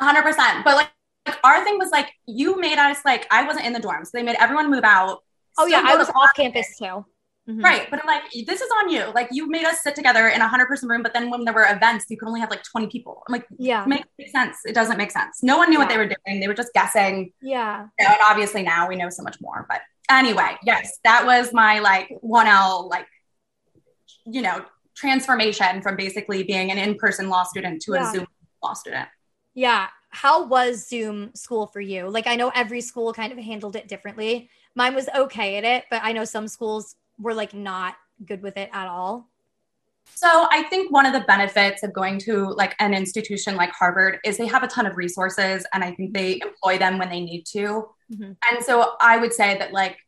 100%. 0.00 0.64
But 0.64 0.76
like, 0.76 0.88
like, 1.26 1.38
our 1.42 1.64
thing 1.64 1.78
was 1.78 1.90
like, 1.90 2.12
you 2.26 2.60
made 2.60 2.78
us 2.78 2.98
like, 3.04 3.26
I 3.30 3.44
wasn't 3.44 3.66
in 3.66 3.72
the 3.72 3.80
dorms. 3.80 4.06
So 4.06 4.10
they 4.14 4.22
made 4.22 4.36
everyone 4.38 4.70
move 4.70 4.84
out. 4.84 5.22
Oh, 5.56 5.66
yeah. 5.66 5.82
I 5.84 5.96
was 5.96 6.08
off 6.10 6.30
campus 6.36 6.76
too. 6.78 7.04
Mm-hmm. 7.48 7.60
Right. 7.60 7.86
But 7.90 8.00
I'm 8.00 8.06
like, 8.06 8.22
this 8.46 8.62
is 8.62 8.70
on 8.80 8.88
you. 8.88 9.04
Like 9.14 9.28
you 9.30 9.48
made 9.48 9.66
us 9.66 9.82
sit 9.82 9.94
together 9.94 10.28
in 10.28 10.40
a 10.40 10.48
hundred 10.48 10.66
person 10.66 10.88
room, 10.88 11.02
but 11.02 11.12
then 11.12 11.28
when 11.28 11.44
there 11.44 11.52
were 11.52 11.66
events, 11.68 12.06
you 12.08 12.16
could 12.16 12.26
only 12.26 12.40
have 12.40 12.50
like 12.50 12.62
20 12.62 12.86
people. 12.86 13.22
I'm 13.28 13.32
like, 13.32 13.46
yeah, 13.58 13.84
makes 13.86 14.32
sense. 14.32 14.58
It 14.64 14.74
doesn't 14.74 14.96
make 14.96 15.10
sense. 15.10 15.42
No 15.42 15.58
one 15.58 15.68
knew 15.68 15.74
yeah. 15.74 15.78
what 15.80 15.88
they 15.90 15.98
were 15.98 16.06
doing. 16.06 16.40
They 16.40 16.48
were 16.48 16.54
just 16.54 16.72
guessing. 16.72 17.32
Yeah. 17.42 17.86
You 17.98 18.06
know, 18.06 18.12
and 18.12 18.20
obviously 18.24 18.62
now 18.62 18.88
we 18.88 18.96
know 18.96 19.10
so 19.10 19.22
much 19.22 19.36
more. 19.42 19.66
But 19.68 19.80
anyway, 20.10 20.56
yes, 20.64 20.98
that 21.04 21.26
was 21.26 21.52
my 21.52 21.80
like 21.80 22.08
1L, 22.24 22.88
like, 22.88 23.06
you 24.24 24.40
know, 24.40 24.64
transformation 24.96 25.82
from 25.82 25.96
basically 25.96 26.44
being 26.44 26.70
an 26.70 26.78
in-person 26.78 27.28
law 27.28 27.42
student 27.42 27.82
to 27.82 27.92
yeah. 27.92 28.08
a 28.08 28.12
Zoom 28.12 28.26
law 28.62 28.72
student. 28.72 29.08
Yeah. 29.52 29.88
How 30.08 30.46
was 30.46 30.88
Zoom 30.88 31.34
school 31.34 31.66
for 31.66 31.80
you? 31.80 32.08
Like 32.08 32.26
I 32.26 32.36
know 32.36 32.50
every 32.54 32.80
school 32.80 33.12
kind 33.12 33.32
of 33.32 33.38
handled 33.38 33.76
it 33.76 33.86
differently. 33.86 34.48
Mine 34.74 34.94
was 34.94 35.10
okay 35.14 35.56
at 35.58 35.64
it, 35.64 35.84
but 35.90 36.00
I 36.02 36.12
know 36.12 36.24
some 36.24 36.48
schools 36.48 36.96
were 37.18 37.34
like 37.34 37.54
not 37.54 37.94
good 38.24 38.42
with 38.42 38.56
it 38.56 38.70
at 38.72 38.86
all? 38.88 39.28
So 40.14 40.46
I 40.50 40.64
think 40.64 40.92
one 40.92 41.06
of 41.06 41.12
the 41.12 41.20
benefits 41.20 41.82
of 41.82 41.92
going 41.92 42.18
to 42.20 42.50
like 42.50 42.74
an 42.78 42.94
institution 42.94 43.56
like 43.56 43.70
Harvard 43.70 44.18
is 44.24 44.36
they 44.36 44.46
have 44.46 44.62
a 44.62 44.68
ton 44.68 44.86
of 44.86 44.96
resources 44.96 45.64
and 45.72 45.82
I 45.82 45.92
think 45.92 46.12
they 46.12 46.40
employ 46.40 46.78
them 46.78 46.98
when 46.98 47.08
they 47.08 47.20
need 47.20 47.44
to. 47.46 47.88
Mm-hmm. 48.12 48.32
And 48.50 48.64
so 48.64 48.92
I 49.00 49.16
would 49.16 49.32
say 49.32 49.58
that 49.58 49.72
like 49.72 49.98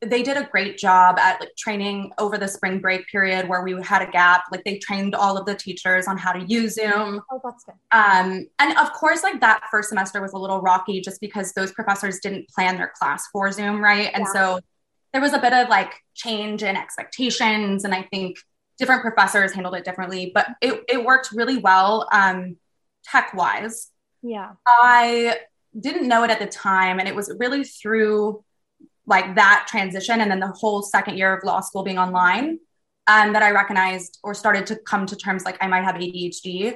they 0.00 0.22
did 0.22 0.36
a 0.36 0.44
great 0.44 0.76
job 0.76 1.18
at 1.18 1.40
like 1.40 1.54
training 1.56 2.12
over 2.18 2.36
the 2.36 2.48
spring 2.48 2.80
break 2.80 3.06
period 3.06 3.48
where 3.48 3.62
we 3.62 3.80
had 3.82 4.02
a 4.02 4.10
gap. 4.10 4.44
Like 4.52 4.64
they 4.64 4.78
trained 4.78 5.14
all 5.14 5.38
of 5.38 5.46
the 5.46 5.54
teachers 5.54 6.06
on 6.06 6.18
how 6.18 6.32
to 6.32 6.44
use 6.46 6.74
Zoom. 6.74 7.22
Oh, 7.30 7.40
that's 7.42 7.64
good. 7.64 7.74
Um, 7.92 8.46
and 8.58 8.76
of 8.78 8.92
course, 8.92 9.22
like 9.22 9.40
that 9.40 9.62
first 9.70 9.88
semester 9.88 10.20
was 10.20 10.32
a 10.32 10.38
little 10.38 10.60
rocky 10.60 11.00
just 11.00 11.20
because 11.20 11.52
those 11.52 11.72
professors 11.72 12.18
didn't 12.20 12.48
plan 12.48 12.76
their 12.76 12.92
class 12.98 13.28
for 13.32 13.50
Zoom, 13.52 13.82
right? 13.82 14.10
And 14.12 14.24
Yeah. 14.26 14.32
so 14.32 14.60
there 15.14 15.22
was 15.22 15.32
a 15.32 15.38
bit 15.38 15.52
of 15.52 15.68
like 15.68 15.92
change 16.14 16.64
in 16.64 16.76
expectations. 16.76 17.84
And 17.84 17.94
I 17.94 18.02
think 18.02 18.36
different 18.78 19.00
professors 19.00 19.52
handled 19.52 19.76
it 19.76 19.84
differently, 19.84 20.32
but 20.34 20.48
it, 20.60 20.82
it 20.88 21.04
worked 21.04 21.30
really 21.32 21.56
well 21.56 22.08
um, 22.12 22.56
tech 23.04 23.32
wise. 23.32 23.90
Yeah. 24.22 24.54
I 24.66 25.36
didn't 25.78 26.08
know 26.08 26.24
it 26.24 26.30
at 26.30 26.40
the 26.40 26.46
time. 26.46 26.98
And 26.98 27.06
it 27.06 27.14
was 27.14 27.32
really 27.38 27.62
through 27.62 28.42
like 29.06 29.36
that 29.36 29.66
transition 29.68 30.20
and 30.20 30.28
then 30.28 30.40
the 30.40 30.48
whole 30.48 30.82
second 30.82 31.16
year 31.16 31.32
of 31.32 31.44
law 31.44 31.60
school 31.60 31.84
being 31.84 31.98
online 31.98 32.58
um, 33.06 33.34
that 33.34 33.42
I 33.42 33.52
recognized 33.52 34.18
or 34.24 34.34
started 34.34 34.66
to 34.66 34.76
come 34.76 35.06
to 35.06 35.14
terms 35.14 35.44
like 35.44 35.58
I 35.60 35.68
might 35.68 35.84
have 35.84 35.94
ADHD. 35.94 36.74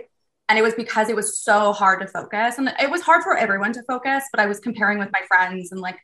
And 0.48 0.56
it 0.56 0.62
was 0.62 0.74
because 0.74 1.08
it 1.08 1.16
was 1.16 1.40
so 1.40 1.72
hard 1.72 2.00
to 2.02 2.06
focus. 2.06 2.58
And 2.58 2.72
it 2.80 2.88
was 2.88 3.02
hard 3.02 3.24
for 3.24 3.36
everyone 3.36 3.72
to 3.72 3.82
focus, 3.82 4.22
but 4.30 4.40
I 4.40 4.46
was 4.46 4.60
comparing 4.60 4.98
with 5.00 5.10
my 5.12 5.22
friends 5.26 5.72
and 5.72 5.80
like 5.80 5.98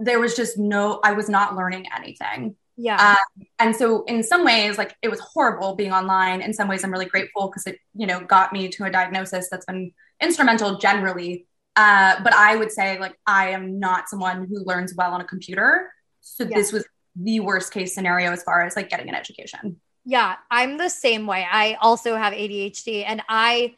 there 0.00 0.20
was 0.20 0.34
just 0.36 0.58
no, 0.58 1.00
I 1.02 1.12
was 1.12 1.28
not 1.28 1.56
learning 1.56 1.86
anything. 1.96 2.56
Yeah. 2.76 3.16
Um, 3.16 3.44
and 3.58 3.74
so 3.74 4.04
in 4.04 4.22
some 4.22 4.44
ways, 4.44 4.78
like 4.78 4.94
it 5.02 5.08
was 5.08 5.18
horrible 5.20 5.74
being 5.74 5.92
online. 5.92 6.40
In 6.42 6.52
some 6.54 6.68
ways, 6.68 6.84
I'm 6.84 6.92
really 6.92 7.06
grateful 7.06 7.48
because 7.48 7.66
it, 7.66 7.78
you 7.94 8.06
know, 8.06 8.20
got 8.20 8.52
me 8.52 8.68
to 8.68 8.84
a 8.84 8.90
diagnosis 8.90 9.48
that's 9.50 9.66
been 9.66 9.92
instrumental 10.20 10.78
generally. 10.78 11.46
Uh, 11.74 12.20
but 12.22 12.32
I 12.34 12.56
would 12.56 12.70
say 12.72 12.98
like 12.98 13.14
I 13.26 13.50
am 13.50 13.78
not 13.80 14.08
someone 14.08 14.46
who 14.48 14.64
learns 14.64 14.94
well 14.94 15.12
on 15.12 15.20
a 15.20 15.24
computer. 15.24 15.90
So 16.20 16.44
Yeah. 16.44 16.56
this 16.56 16.72
was 16.72 16.84
the 17.16 17.40
worst 17.40 17.72
case 17.72 17.94
scenario 17.94 18.30
as 18.30 18.42
far 18.44 18.64
as 18.64 18.76
like 18.76 18.88
getting 18.90 19.08
an 19.08 19.14
education. 19.16 19.80
Yeah, 20.04 20.36
I'm 20.50 20.78
the 20.78 20.88
same 20.88 21.26
way. 21.26 21.46
I 21.50 21.76
also 21.80 22.16
have 22.16 22.32
ADHD 22.32 23.04
and 23.06 23.22
I 23.28 23.74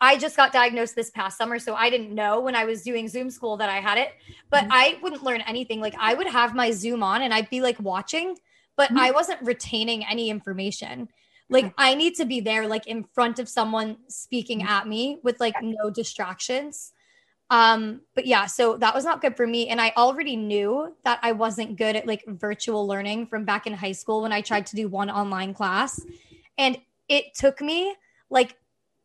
I 0.00 0.18
just 0.18 0.36
got 0.36 0.52
diagnosed 0.52 0.94
this 0.94 1.10
past 1.10 1.38
summer 1.38 1.58
so 1.58 1.74
I 1.74 1.88
didn't 1.88 2.14
know 2.14 2.40
when 2.40 2.54
I 2.54 2.64
was 2.64 2.82
doing 2.82 3.08
Zoom 3.08 3.30
school 3.30 3.56
that 3.56 3.70
I 3.70 3.80
had 3.80 3.96
it, 3.98 4.12
but 4.50 4.64
Mhm. 4.64 4.68
I 4.70 4.98
wouldn't 5.02 5.22
learn 5.22 5.40
anything. 5.42 5.80
Like 5.80 5.94
I 5.98 6.14
would 6.14 6.26
have 6.26 6.54
my 6.54 6.70
Zoom 6.70 7.02
on 7.02 7.22
and 7.22 7.32
I'd 7.32 7.48
be 7.48 7.60
like 7.60 7.80
watching, 7.80 8.38
but 8.76 8.90
Mhm. 8.90 8.98
I 8.98 9.10
wasn't 9.10 9.40
retaining 9.42 10.04
any 10.04 10.28
information. 10.28 11.08
Like 11.48 11.72
I 11.78 11.94
need 11.94 12.16
to 12.16 12.24
be 12.24 12.40
there 12.40 12.66
like 12.66 12.86
in 12.86 13.04
front 13.04 13.38
of 13.38 13.48
someone 13.48 13.98
speaking 14.08 14.60
Mhm. 14.60 14.68
at 14.68 14.86
me 14.88 15.18
with 15.22 15.40
like 15.40 15.54
no 15.62 15.90
distractions. 15.90 16.92
Um 17.48 18.02
but 18.14 18.26
yeah, 18.26 18.46
so 18.46 18.76
that 18.78 18.94
was 18.94 19.04
not 19.04 19.20
good 19.20 19.36
for 19.36 19.46
me 19.46 19.68
and 19.68 19.80
I 19.80 19.92
already 19.96 20.34
knew 20.36 20.96
that 21.04 21.20
I 21.22 21.32
wasn't 21.32 21.76
good 21.76 21.94
at 21.96 22.06
like 22.06 22.24
virtual 22.26 22.86
learning 22.86 23.28
from 23.28 23.44
back 23.44 23.66
in 23.66 23.72
high 23.72 23.92
school 23.92 24.22
when 24.22 24.32
I 24.32 24.40
tried 24.40 24.66
to 24.66 24.76
do 24.76 24.88
one 24.88 25.08
online 25.08 25.54
class. 25.54 26.04
And 26.58 26.78
it 27.08 27.34
took 27.34 27.60
me 27.60 27.94
like 28.28 28.56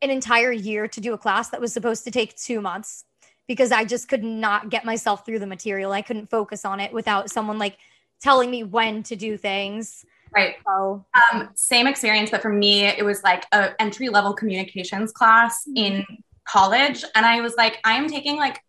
an 0.02 0.10
entire 0.10 0.52
year 0.52 0.88
to 0.88 1.02
do 1.02 1.14
a 1.14 1.18
class 1.18 1.50
that 1.50 1.62
was 1.62 1.74
supposed 1.74 2.04
to 2.06 2.12
take 2.12 2.36
2 2.36 2.62
months 2.62 3.06
because 3.48 3.72
I 3.72 3.86
just 3.86 4.08
could 4.08 4.24
not 4.24 4.70
get 4.70 4.86
myself 4.86 5.26
through 5.26 5.40
the 5.40 5.48
material. 5.48 5.92
I 5.92 6.02
couldn't 6.02 6.30
focus 6.30 6.66
on 6.66 6.80
it 6.80 6.94
without 6.94 7.30
someone 7.30 7.58
like 7.60 7.78
telling 8.22 8.50
me 8.52 8.64
when 8.64 9.04
to 9.04 9.16
do 9.16 9.38
things. 9.38 10.06
Right. 10.34 10.56
So, 10.66 11.06
Um, 11.34 11.50
same 11.56 11.88
experience, 11.88 12.30
but 12.32 12.42
for 12.42 12.50
me, 12.54 12.86
it 12.86 13.04
was 13.04 13.22
like 13.24 13.46
a 13.52 13.80
entry 13.82 14.10
level 14.10 14.34
communications 14.34 15.12
class 15.12 15.64
in 15.76 16.06
college, 16.48 17.04
and 17.16 17.26
I 17.26 17.42
was 17.42 17.56
like, 17.58 17.80
I 17.84 17.94
am 17.96 18.08
taking 18.08 18.38
like 18.38 18.60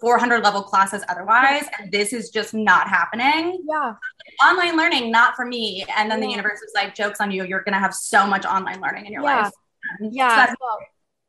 400 0.00 0.42
level 0.42 0.62
classes 0.62 1.04
otherwise, 1.08 1.64
and 1.78 1.92
this 1.92 2.12
is 2.12 2.30
just 2.30 2.54
not 2.54 2.88
happening. 2.88 3.62
yeah. 3.68 3.94
Online 4.44 4.76
learning, 4.76 5.12
not 5.12 5.36
for 5.36 5.44
me. 5.44 5.84
And 5.96 6.10
then 6.10 6.18
the 6.20 6.26
universe 6.28 6.58
was 6.60 6.72
like, 6.74 6.94
jokes 6.94 7.20
on 7.20 7.30
you. 7.30 7.44
You're 7.44 7.62
gonna 7.62 7.78
have 7.78 7.94
so 7.94 8.26
much 8.26 8.44
online 8.44 8.80
learning 8.80 9.06
in 9.06 9.12
your 9.12 9.22
Yeah. 9.22 9.42
life. 9.42 9.52
Yeah. 10.00 10.46
So, 10.46 10.78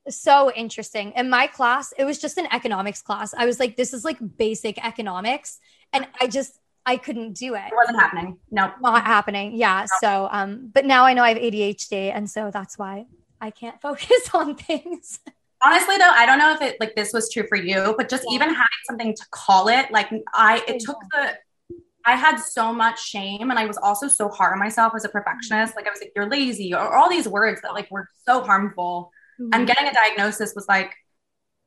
so 0.09 0.51
interesting. 0.53 1.13
In 1.15 1.29
my 1.29 1.47
class, 1.47 1.93
it 1.97 2.05
was 2.05 2.19
just 2.19 2.37
an 2.37 2.47
economics 2.51 3.01
class. 3.01 3.33
I 3.37 3.45
was 3.45 3.59
like, 3.59 3.77
this 3.77 3.93
is 3.93 4.03
like 4.03 4.17
basic 4.37 4.83
economics. 4.85 5.59
And 5.93 6.07
I 6.19 6.27
just, 6.27 6.59
I 6.85 6.97
couldn't 6.97 7.33
do 7.33 7.55
it. 7.55 7.63
it 7.67 7.73
wasn't 7.75 7.99
happening. 7.99 8.37
No. 8.51 8.71
Not 8.81 9.05
happening. 9.05 9.55
Yeah. 9.55 9.85
So, 10.01 10.27
um, 10.31 10.69
but 10.73 10.85
now 10.85 11.05
I 11.05 11.13
know 11.13 11.23
I 11.23 11.29
have 11.29 11.37
ADHD. 11.37 12.11
And 12.13 12.29
so 12.29 12.51
that's 12.51 12.77
why 12.77 13.05
I 13.39 13.51
can't 13.51 13.79
focus 13.87 14.29
on 14.33 14.55
things. 14.55 15.19
Honestly, 15.65 15.97
though, 15.97 16.09
I 16.09 16.25
don't 16.25 16.39
know 16.39 16.53
if 16.53 16.61
it 16.61 16.77
like 16.81 16.93
this 16.93 17.13
was 17.13 17.31
true 17.31 17.45
for 17.47 17.55
you, 17.55 17.95
but 17.97 18.09
just 18.09 18.25
Yeah. 18.27 18.35
even 18.35 18.49
having 18.49 18.67
something 18.85 19.15
to 19.15 19.25
call 19.31 19.69
it, 19.69 19.89
like 19.91 20.09
I 20.33 20.61
it 20.67 20.81
took 20.81 20.97
the, 21.13 21.37
I 22.05 22.15
had 22.15 22.37
so 22.37 22.73
much 22.73 23.01
shame, 23.03 23.49
and 23.49 23.57
I 23.59 23.65
was 23.65 23.77
also 23.77 24.07
so 24.07 24.29
hard 24.29 24.53
on 24.53 24.59
myself 24.59 24.93
as 24.95 25.05
a 25.05 25.09
perfectionist. 25.09 25.75
Like 25.75 25.87
I 25.87 25.89
was 25.91 26.01
like, 26.01 26.11
"You're 26.15 26.29
lazy," 26.29 26.73
or 26.73 26.93
all 26.95 27.09
these 27.09 27.27
words 27.27 27.61
that 27.61 27.73
like 27.73 27.89
were 27.91 28.07
so 28.27 28.41
harmful. 28.43 29.11
Mm-hmm. 29.39 29.49
And 29.53 29.67
getting 29.67 29.87
a 29.87 29.93
diagnosis 29.93 30.53
was 30.55 30.67
like, 30.67 30.93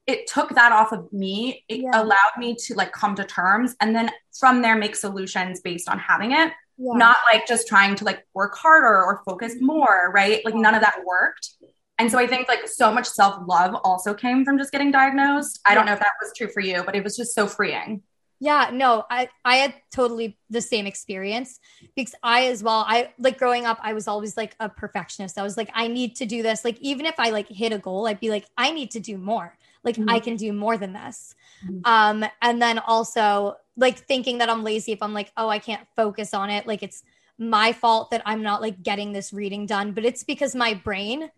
it 0.07 0.27
took 0.29 0.55
that 0.55 0.71
off 0.73 0.93
of 0.93 1.13
me. 1.13 1.65
It 1.69 1.81
Yeah. 1.81 1.91
allowed 1.95 2.37
me 2.39 2.55
to 2.67 2.75
like 2.75 2.93
come 2.93 3.15
to 3.17 3.25
terms, 3.25 3.75
and 3.81 3.95
then 3.95 4.11
from 4.39 4.63
there 4.63 4.77
make 4.77 4.95
solutions 4.97 5.61
based 5.61 5.89
on 5.89 5.99
having 5.99 6.33
it, 6.33 6.53
Yeah. 6.77 6.93
not 6.95 7.17
like 7.33 7.47
just 7.47 7.67
trying 7.67 7.97
to 7.97 8.05
like 8.05 8.25
work 8.35 8.55
harder 8.57 9.03
or 9.05 9.23
focus 9.25 9.55
more, 9.61 10.13
right? 10.15 10.45
Like 10.45 10.55
none 10.55 10.75
of 10.75 10.83
that 10.83 11.03
worked. 11.05 11.51
And 11.99 12.11
so 12.11 12.19
I 12.19 12.27
think 12.27 12.47
like 12.47 12.69
so 12.69 12.93
much 12.93 13.09
self 13.09 13.43
love 13.49 13.75
also 13.83 14.13
came 14.13 14.45
from 14.45 14.59
just 14.59 14.71
getting 14.71 14.91
diagnosed. 14.91 15.61
I 15.65 15.75
don't 15.75 15.87
know 15.87 15.95
if 15.95 16.01
that 16.01 16.13
was 16.23 16.31
true 16.37 16.49
for 16.49 16.61
you, 16.61 16.83
but 16.85 16.95
it 16.95 17.03
was 17.03 17.17
just 17.17 17.35
so 17.35 17.47
freeing. 17.47 18.03
Yeah, 18.39 18.71
no, 18.73 19.05
I 19.11 19.29
I 19.45 19.57
had 19.57 19.75
totally 19.91 20.39
the 20.51 20.61
same 20.61 20.87
experience 20.87 21.59
because 21.95 22.15
I 22.23 22.47
as 22.49 22.63
well, 22.63 22.85
I 22.87 23.13
like 23.19 23.39
growing 23.39 23.65
up, 23.65 23.79
I 23.83 23.95
was 23.95 24.07
always 24.07 24.37
like 24.37 24.55
a 24.61 24.69
perfectionist. 24.69 25.39
I 25.39 25.43
was 25.43 25.57
like, 25.57 25.71
I 25.75 25.89
need 25.89 26.17
to 26.17 26.27
do 26.27 26.43
this. 26.43 26.65
Like 26.65 26.79
even 26.81 27.07
if 27.07 27.15
I 27.19 27.31
like 27.31 27.49
hit 27.49 27.73
a 27.73 27.79
goal, 27.79 28.07
I'd 28.07 28.21
be 28.21 28.29
like, 28.31 28.47
I 28.59 28.73
need 28.73 28.91
to 28.91 29.01
do 29.01 29.17
more. 29.17 29.57
Like 29.85 29.97
Mhm. 29.97 30.11
I 30.11 30.21
can 30.21 30.37
do 30.37 30.53
more 30.53 30.77
than 30.77 30.93
this. 30.93 31.35
Mhm. 31.65 31.81
Um, 31.85 32.25
and 32.43 32.61
then 32.61 32.79
also 32.79 33.57
like 33.77 33.99
thinking 34.07 34.39
that 34.39 34.51
I'm 34.51 34.65
lazy 34.65 34.93
if 34.93 35.03
I'm 35.03 35.15
like, 35.15 35.33
oh, 35.37 35.49
I 35.49 35.59
can't 35.59 35.87
focus 35.97 36.35
on 36.35 36.51
it. 36.51 36.67
Like 36.67 36.83
it's 36.83 37.03
my 37.39 37.73
fault 37.73 38.11
that 38.11 38.23
I'm 38.27 38.43
not 38.43 38.61
like 38.61 38.83
getting 38.83 39.13
this 39.13 39.33
reading 39.33 39.65
done, 39.67 39.93
but 39.93 40.05
it's 40.05 40.25
because 40.25 40.55
my 40.55 40.75
brain 40.75 41.31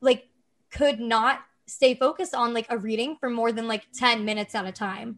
like 0.00 0.28
could 0.70 1.00
not 1.00 1.40
stay 1.66 1.94
focused 1.94 2.34
on 2.34 2.54
like 2.54 2.66
a 2.70 2.78
reading 2.78 3.16
for 3.18 3.28
more 3.28 3.52
than 3.52 3.66
like 3.68 3.84
10 3.92 4.24
minutes 4.24 4.54
at 4.54 4.64
a 4.66 4.72
time. 4.72 5.16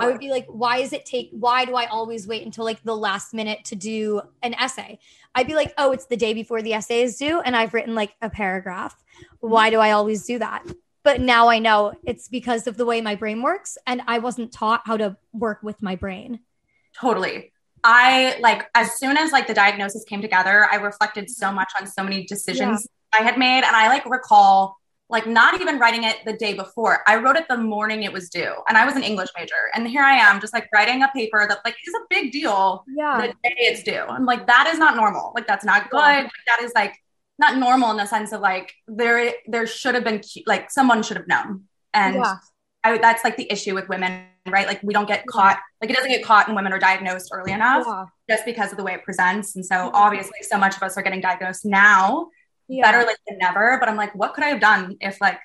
I 0.00 0.06
would 0.06 0.18
be 0.18 0.30
like, 0.30 0.46
why 0.46 0.78
is 0.78 0.92
it 0.92 1.04
take 1.04 1.30
why 1.32 1.64
do 1.64 1.74
I 1.74 1.86
always 1.86 2.26
wait 2.26 2.44
until 2.44 2.64
like 2.64 2.82
the 2.82 2.96
last 2.96 3.34
minute 3.34 3.64
to 3.66 3.76
do 3.76 4.22
an 4.42 4.54
essay? 4.54 4.98
I'd 5.34 5.46
be 5.46 5.54
like, 5.54 5.72
oh, 5.78 5.92
it's 5.92 6.06
the 6.06 6.16
day 6.16 6.34
before 6.34 6.62
the 6.62 6.74
essay 6.74 7.02
is 7.02 7.16
due 7.16 7.40
and 7.40 7.56
I've 7.56 7.74
written 7.74 7.94
like 7.94 8.14
a 8.22 8.30
paragraph. 8.30 8.96
Why 9.40 9.70
do 9.70 9.78
I 9.78 9.92
always 9.92 10.24
do 10.24 10.38
that? 10.38 10.64
But 11.04 11.20
now 11.20 11.48
I 11.48 11.58
know 11.58 11.94
it's 12.04 12.28
because 12.28 12.66
of 12.66 12.76
the 12.76 12.84
way 12.84 13.00
my 13.00 13.14
brain 13.14 13.42
works 13.42 13.78
and 13.86 14.02
I 14.06 14.18
wasn't 14.18 14.52
taught 14.52 14.82
how 14.84 14.96
to 14.96 15.16
work 15.32 15.60
with 15.62 15.80
my 15.82 15.96
brain. 15.96 16.40
Totally. 17.00 17.52
I 17.84 18.36
like 18.40 18.68
as 18.74 18.98
soon 18.98 19.16
as 19.16 19.32
like 19.32 19.46
the 19.46 19.54
diagnosis 19.54 20.04
came 20.04 20.20
together, 20.20 20.66
I 20.70 20.76
reflected 20.76 21.30
so 21.30 21.46
mm-hmm. 21.46 21.56
much 21.56 21.72
on 21.80 21.86
so 21.86 22.02
many 22.02 22.24
decisions 22.24 22.86
I 23.12 23.22
had 23.22 23.38
made. 23.38 23.64
And 23.64 23.76
I 23.76 23.88
like 23.88 24.04
recall 24.06 24.77
like 25.10 25.26
not 25.26 25.60
even 25.60 25.78
writing 25.78 26.04
it 26.04 26.16
the 26.26 26.34
day 26.34 26.52
before. 26.52 27.02
I 27.06 27.16
wrote 27.16 27.36
it 27.36 27.46
the 27.48 27.56
morning 27.56 28.02
it 28.02 28.12
was 28.12 28.28
due. 28.28 28.52
And 28.68 28.76
I 28.76 28.84
was 28.84 28.94
an 28.94 29.02
English 29.02 29.30
major. 29.36 29.54
And 29.74 29.88
here 29.88 30.02
I 30.02 30.14
am 30.16 30.40
just 30.40 30.52
like 30.52 30.68
writing 30.74 31.02
a 31.02 31.08
paper 31.08 31.46
that 31.48 31.58
like 31.64 31.74
is 31.86 31.94
a 31.94 32.04
big 32.10 32.30
deal 32.32 32.84
Yeah. 32.94 33.18
the 33.20 33.28
day 33.28 33.54
it's 33.58 33.82
due. 33.82 34.02
I'm 34.02 34.26
like, 34.26 34.46
that 34.46 34.68
is 34.72 34.78
not 34.78 34.96
normal. 34.96 35.32
Like 35.34 35.46
that's 35.46 35.64
not 35.64 35.88
good. 35.90 35.98
Yeah. 35.98 36.22
Like, 36.22 36.30
that 36.46 36.60
is 36.62 36.72
like 36.74 36.94
not 37.38 37.56
normal 37.56 37.90
in 37.90 37.96
the 37.96 38.04
sense 38.06 38.32
of 38.32 38.40
like 38.42 38.74
there 38.86 39.32
there 39.46 39.66
should 39.66 39.94
have 39.94 40.04
been 40.04 40.20
like 40.46 40.70
someone 40.70 41.02
should 41.02 41.16
have 41.16 41.28
known. 41.28 41.64
And 41.94 42.16
Yeah. 42.16 42.34
I, 42.84 42.98
that's 42.98 43.24
like 43.24 43.36
the 43.36 43.50
issue 43.50 43.74
with 43.74 43.88
women, 43.88 44.26
right? 44.48 44.66
Like 44.66 44.82
we 44.82 44.92
don't 44.94 45.08
get 45.08 45.26
caught, 45.26 45.58
like 45.80 45.90
it 45.90 45.96
doesn't 45.96 46.10
get 46.10 46.22
caught 46.24 46.46
when 46.46 46.54
women 46.54 46.72
are 46.72 46.78
diagnosed 46.78 47.30
early 47.32 47.52
enough 47.52 47.84
Yeah. 47.86 48.04
just 48.28 48.44
because 48.44 48.72
of 48.72 48.76
the 48.78 48.84
way 48.84 48.92
it 48.92 49.04
presents. 49.04 49.56
And 49.56 49.64
so 49.64 49.90
obviously 49.94 50.38
so 50.42 50.58
much 50.58 50.76
of 50.76 50.82
us 50.82 50.96
are 50.98 51.02
getting 51.02 51.20
diagnosed 51.20 51.64
now, 51.64 52.28
Yeah. 52.68 52.90
better 52.90 53.06
late 53.06 53.16
than 53.26 53.38
never. 53.38 53.78
But 53.80 53.88
I'm 53.88 53.96
like, 53.96 54.14
what 54.14 54.34
could 54.34 54.44
I 54.44 54.48
have 54.48 54.60
done 54.60 54.96
if 55.00 55.20
like 55.20 55.38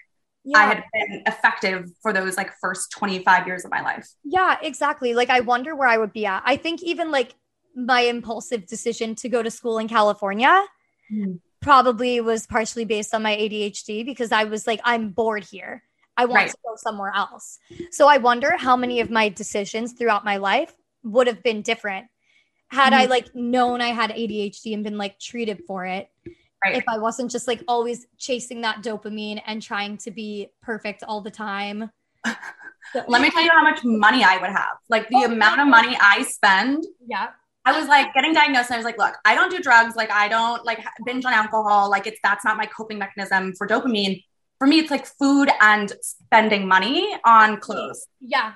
Yeah. 0.43 0.57
I 0.59 0.65
had 0.65 0.83
been 0.93 1.23
effective 1.25 1.89
for 2.01 2.11
those 2.13 2.35
like 2.37 2.51
first 2.61 2.91
25 2.91 3.47
years 3.47 3.65
of 3.65 3.71
my 3.71 3.81
life? 3.81 4.07
Yeah, 4.23 4.57
exactly. 4.61 5.13
Like 5.13 5.29
I 5.29 5.39
wonder 5.39 5.75
where 5.75 5.87
I 5.87 5.97
would 5.97 6.13
be 6.13 6.25
at. 6.25 6.43
I 6.45 6.57
think 6.57 6.83
even 6.83 7.11
like 7.11 7.35
my 7.75 8.01
impulsive 8.01 8.67
decision 8.67 9.15
to 9.15 9.29
go 9.29 9.41
to 9.41 9.49
school 9.49 9.79
in 9.79 9.87
California 9.87 10.63
Mhm. 11.11 11.39
probably 11.61 12.21
was 12.21 12.45
partially 12.45 12.85
based 12.85 13.15
on 13.15 13.23
my 13.23 13.35
ADHD 13.35 14.03
because 14.05 14.31
I 14.31 14.43
was 14.43 14.67
like, 14.67 14.79
I'm 14.83 15.09
bored 15.09 15.43
here. 15.43 15.83
I 16.15 16.25
want 16.25 16.41
Right. 16.43 16.51
to 16.51 16.57
go 16.63 16.75
somewhere 16.75 17.11
else. 17.15 17.57
So 17.91 18.07
I 18.07 18.17
wonder 18.17 18.55
how 18.57 18.75
many 18.75 18.99
of 18.99 19.09
my 19.09 19.29
decisions 19.29 19.93
throughout 19.93 20.23
my 20.23 20.37
life 20.37 20.73
would 21.03 21.25
have 21.27 21.41
been 21.41 21.61
different 21.63 22.07
had 22.69 22.93
I 22.93 23.05
Mhm. 23.05 23.09
like 23.09 23.33
known 23.35 23.81
I 23.81 23.89
had 23.89 24.11
ADHD 24.11 24.73
and 24.73 24.83
been 24.83 24.97
like 24.97 25.19
treated 25.19 25.63
for 25.65 25.85
it. 25.85 26.09
Right. 26.63 26.75
If 26.75 26.83
I 26.87 26.97
wasn't 26.97 27.31
just 27.31 27.47
like 27.47 27.63
always 27.67 28.05
chasing 28.17 28.61
that 28.61 28.83
dopamine 28.83 29.41
and 29.45 29.61
trying 29.61 29.97
to 29.97 30.11
be 30.11 30.47
perfect 30.61 31.03
all 31.03 31.21
the 31.21 31.31
time. 31.31 31.89
Let 33.07 33.21
me 33.21 33.29
tell 33.29 33.41
you 33.41 33.49
how 33.51 33.63
much 33.63 33.83
money 33.83 34.23
I 34.23 34.37
would 34.37 34.49
have. 34.51 34.77
Like 34.89 35.09
the 35.09 35.17
Oh, 35.17 35.25
amount 35.25 35.59
of 35.61 35.67
money 35.67 35.97
I 35.99 36.23
spend 36.23 36.83
Yeah. 37.05 37.29
I 37.65 37.77
was 37.79 37.87
like 37.87 38.13
getting 38.13 38.33
diagnosed 38.33 38.69
and 38.69 38.75
I 38.75 38.77
was 38.77 38.85
like, 38.85 38.97
look, 38.97 39.15
I 39.23 39.35
don't 39.35 39.49
do 39.49 39.59
drugs. 39.59 39.95
Like 39.95 40.11
I 40.11 40.27
don't 40.27 40.65
like 40.65 40.79
binge 41.05 41.23
on 41.25 41.33
alcohol. 41.33 41.89
Like 41.89 42.07
it's, 42.07 42.19
that's 42.21 42.43
not 42.43 42.57
my 42.57 42.65
coping 42.65 42.97
mechanism 42.99 43.53
for 43.57 43.67
dopamine. 43.67 44.21
For 44.59 44.67
me, 44.67 44.79
it's 44.79 44.91
like 44.91 45.05
food 45.05 45.49
and 45.61 45.91
spending 46.01 46.67
money 46.67 47.15
on 47.25 47.59
clothes. 47.59 48.05
Yeah. 48.19 48.53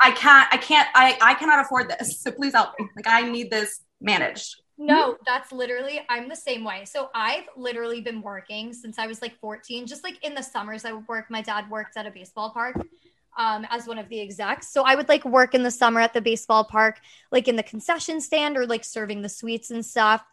I 0.00 0.10
can't, 0.12 0.48
I 0.52 0.56
can't, 0.56 0.88
I, 0.94 1.16
I 1.22 1.34
cannot 1.34 1.60
afford 1.60 1.90
this. 1.90 2.20
So 2.20 2.32
please 2.32 2.54
help 2.54 2.70
me. 2.78 2.88
Like 2.96 3.06
I 3.06 3.30
need 3.30 3.50
this 3.50 3.80
managed. 4.00 4.61
No, 4.86 5.16
that's 5.26 5.52
literally, 5.52 6.00
I'm 6.08 6.28
the 6.28 6.36
same 6.36 6.64
way. 6.64 6.84
So 6.84 7.10
I've 7.14 7.44
literally 7.56 8.00
been 8.00 8.20
working 8.20 8.72
since 8.72 8.98
I 8.98 9.06
was 9.06 9.22
like 9.22 9.38
14, 9.38 9.86
just 9.86 10.02
like 10.02 10.24
in 10.24 10.34
the 10.34 10.42
summers, 10.42 10.84
I 10.84 10.92
would 10.92 11.06
work. 11.08 11.30
My 11.30 11.42
dad 11.42 11.70
worked 11.70 11.96
at 11.96 12.06
a 12.06 12.10
baseball 12.10 12.50
park 12.50 12.76
um, 13.36 13.66
as 13.70 13.86
one 13.86 13.98
of 13.98 14.08
the 14.08 14.20
execs. 14.20 14.68
So 14.68 14.82
I 14.82 14.94
would 14.94 15.08
like 15.08 15.24
work 15.24 15.54
in 15.54 15.62
the 15.62 15.70
summer 15.70 16.00
at 16.00 16.12
the 16.12 16.20
baseball 16.20 16.64
park, 16.64 17.00
like 17.30 17.48
in 17.48 17.56
the 17.56 17.62
concession 17.62 18.20
stand 18.20 18.56
or 18.56 18.66
like 18.66 18.84
serving 18.84 19.22
the 19.22 19.28
sweets 19.28 19.70
and 19.70 19.84
stuff. 19.84 20.24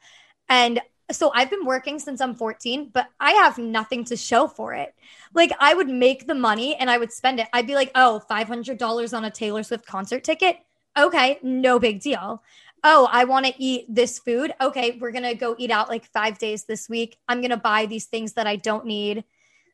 And 0.49 0.81
so 1.11 1.31
I've 1.33 1.49
been 1.49 1.65
working 1.65 1.99
since 1.99 2.21
I'm 2.21 2.35
14, 2.35 2.89
but 2.93 3.07
I 3.19 3.31
have 3.31 3.57
nothing 3.57 4.03
to 4.05 4.17
show 4.17 4.47
for 4.47 4.73
it. 4.73 4.93
Like 5.33 5.51
I 5.59 5.73
would 5.73 5.89
make 5.89 6.27
the 6.27 6.35
money 6.35 6.75
and 6.75 6.89
I 6.89 6.97
would 6.97 7.11
spend 7.11 7.39
it. 7.39 7.47
I'd 7.53 7.67
be 7.67 7.75
like, 7.75 7.91
oh, 7.95 8.21
$500 8.29 9.17
on 9.17 9.25
a 9.25 9.31
Taylor 9.31 9.63
Swift 9.63 9.85
concert 9.85 10.23
ticket. 10.23 10.57
Okay, 10.97 11.39
no 11.41 11.79
big 11.79 12.01
deal. 12.01 12.43
Oh, 12.83 13.07
I 13.11 13.25
want 13.25 13.45
to 13.45 13.53
eat 13.57 13.85
this 13.89 14.19
food. 14.19 14.53
Okay, 14.61 14.97
we're 14.99 15.11
going 15.11 15.23
to 15.23 15.35
go 15.35 15.55
eat 15.57 15.71
out 15.71 15.89
like 15.89 16.05
five 16.05 16.37
days 16.37 16.65
this 16.65 16.87
week. 16.87 17.17
I'm 17.27 17.41
going 17.41 17.51
to 17.51 17.57
buy 17.57 17.85
these 17.85 18.05
things 18.05 18.33
that 18.33 18.47
I 18.47 18.55
don't 18.55 18.85
need. 18.85 19.23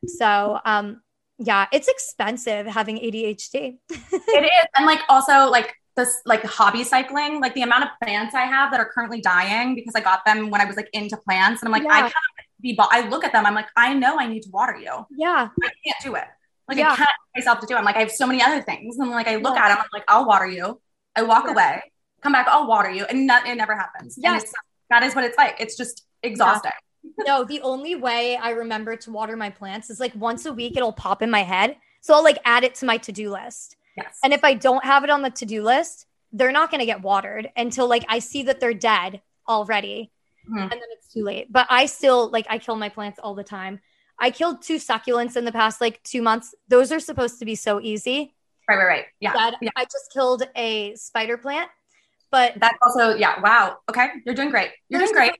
So, 0.07 0.59
um, 0.65 1.01
yeah, 1.37 1.67
it's 1.71 1.87
expensive 1.87 2.65
having 2.65 2.97
ADHD. 2.97 3.77
it 3.89 4.43
is. 4.43 4.67
And 4.77 4.85
like 4.85 5.01
also 5.09 5.49
like 5.49 5.75
this 5.95 6.21
like 6.25 6.43
hobby 6.43 6.83
cycling, 6.83 7.41
like 7.41 7.53
the 7.53 7.61
amount 7.61 7.83
of 7.83 7.89
plants 8.01 8.33
I 8.35 8.41
have 8.41 8.71
that 8.71 8.79
are 8.79 8.89
currently 8.89 9.21
dying 9.21 9.75
because 9.75 9.93
I 9.95 10.01
got 10.01 10.25
them 10.25 10.49
when 10.49 10.61
I 10.61 10.65
was 10.65 10.75
like 10.75 10.89
into 10.93 11.17
plants. 11.17 11.61
And 11.61 11.67
I'm 11.67 11.73
like, 11.73 11.83
yeah. 11.83 11.97
I 11.97 12.01
can't 12.01 12.13
be, 12.61 12.73
bought. 12.73 12.89
I 12.91 13.07
look 13.07 13.23
at 13.23 13.33
them, 13.33 13.45
I'm 13.45 13.55
like, 13.55 13.67
I 13.75 13.93
know 13.93 14.17
I 14.17 14.27
need 14.27 14.43
to 14.43 14.49
water 14.49 14.77
you. 14.77 15.05
Yeah. 15.17 15.49
I 15.61 15.69
can't 15.85 15.97
do 16.03 16.15
it. 16.15 16.25
Like 16.67 16.77
yeah. 16.77 16.91
I 16.91 16.95
can't 16.95 17.09
myself 17.35 17.59
to 17.59 17.67
do 17.67 17.75
it. 17.75 17.77
I'm 17.77 17.85
like, 17.85 17.95
I 17.95 17.99
have 17.99 18.11
so 18.11 18.25
many 18.25 18.41
other 18.41 18.61
things. 18.61 18.97
And 18.97 19.09
like 19.09 19.27
I 19.27 19.35
look 19.35 19.55
yeah. 19.55 19.65
at 19.65 19.69
them, 19.69 19.77
I'm 19.79 19.89
like, 19.93 20.03
I'll 20.07 20.25
water 20.25 20.47
you. 20.47 20.81
I 21.15 21.23
walk 21.23 21.47
away, 21.47 21.81
come 22.25 22.33
back, 22.33 22.47
I'll 22.49 22.67
water 22.67 22.89
you. 22.89 23.05
And 23.05 23.27
not, 23.27 23.47
it 23.47 23.55
never 23.55 23.75
happens. 23.75 24.17
Yes. 24.17 24.51
that 24.89 25.03
is 25.03 25.15
what 25.15 25.23
it's 25.23 25.37
like. 25.37 25.55
It's 25.59 25.77
just 25.77 26.05
exhausting 26.23 26.71
no, 27.19 27.43
the 27.43 27.61
only 27.61 27.95
way 27.95 28.37
I 28.37 28.51
remember 28.51 28.95
to 28.97 29.11
water 29.11 29.35
my 29.35 29.49
plants 29.49 29.89
is 29.89 29.99
like 29.99 30.13
once 30.15 30.45
a 30.45 30.53
week 30.53 30.75
it'll 30.75 30.93
pop 30.93 31.21
in 31.21 31.29
my 31.29 31.43
head. 31.43 31.77
So 32.01 32.13
I'll 32.13 32.23
like 32.23 32.39
add 32.45 32.63
it 32.63 32.75
to 32.75 32.85
my 32.85 32.97
to-do 32.97 33.31
list. 33.31 33.77
Yes. 33.97 34.19
And 34.23 34.33
if 34.33 34.43
I 34.43 34.53
don't 34.53 34.83
have 34.83 35.03
it 35.03 35.09
on 35.09 35.21
the 35.21 35.29
to-do 35.29 35.63
list, 35.63 36.05
they're 36.31 36.51
not 36.51 36.69
going 36.69 36.79
to 36.79 36.85
get 36.85 37.01
watered 37.01 37.49
until 37.55 37.87
like 37.87 38.05
I 38.09 38.19
see 38.19 38.43
that 38.43 38.59
they're 38.59 38.73
dead 38.73 39.21
already. 39.47 40.11
Mm-hmm. 40.49 40.59
And 40.59 40.71
then 40.71 40.79
it's 40.91 41.11
too 41.13 41.23
late. 41.23 41.51
But 41.51 41.67
I 41.69 41.85
still 41.85 42.29
like 42.29 42.45
I 42.49 42.57
kill 42.57 42.75
my 42.75 42.89
plants 42.89 43.19
all 43.19 43.35
the 43.35 43.43
time. 43.43 43.79
I 44.19 44.31
killed 44.31 44.61
two 44.61 44.77
succulents 44.77 45.35
in 45.35 45.45
the 45.45 45.51
past 45.51 45.81
like 45.81 46.01
2 46.03 46.21
months. 46.21 46.55
Those 46.69 46.91
are 46.91 46.99
supposed 46.99 47.39
to 47.39 47.45
be 47.45 47.55
so 47.55 47.81
easy. 47.81 48.33
Right, 48.69 48.77
right, 48.77 48.85
right. 48.85 49.05
Yeah. 49.19 49.51
yeah. 49.61 49.69
I 49.75 49.83
just 49.83 50.11
killed 50.13 50.43
a 50.55 50.95
spider 50.95 51.37
plant 51.37 51.69
but 52.31 52.53
that's 52.57 52.77
also 52.85 53.15
yeah. 53.15 53.39
Wow. 53.41 53.77
Okay, 53.89 54.07
you're 54.25 54.35
doing 54.35 54.49
great. 54.49 54.71
You're 54.89 55.01
doing 55.01 55.13
great. 55.13 55.33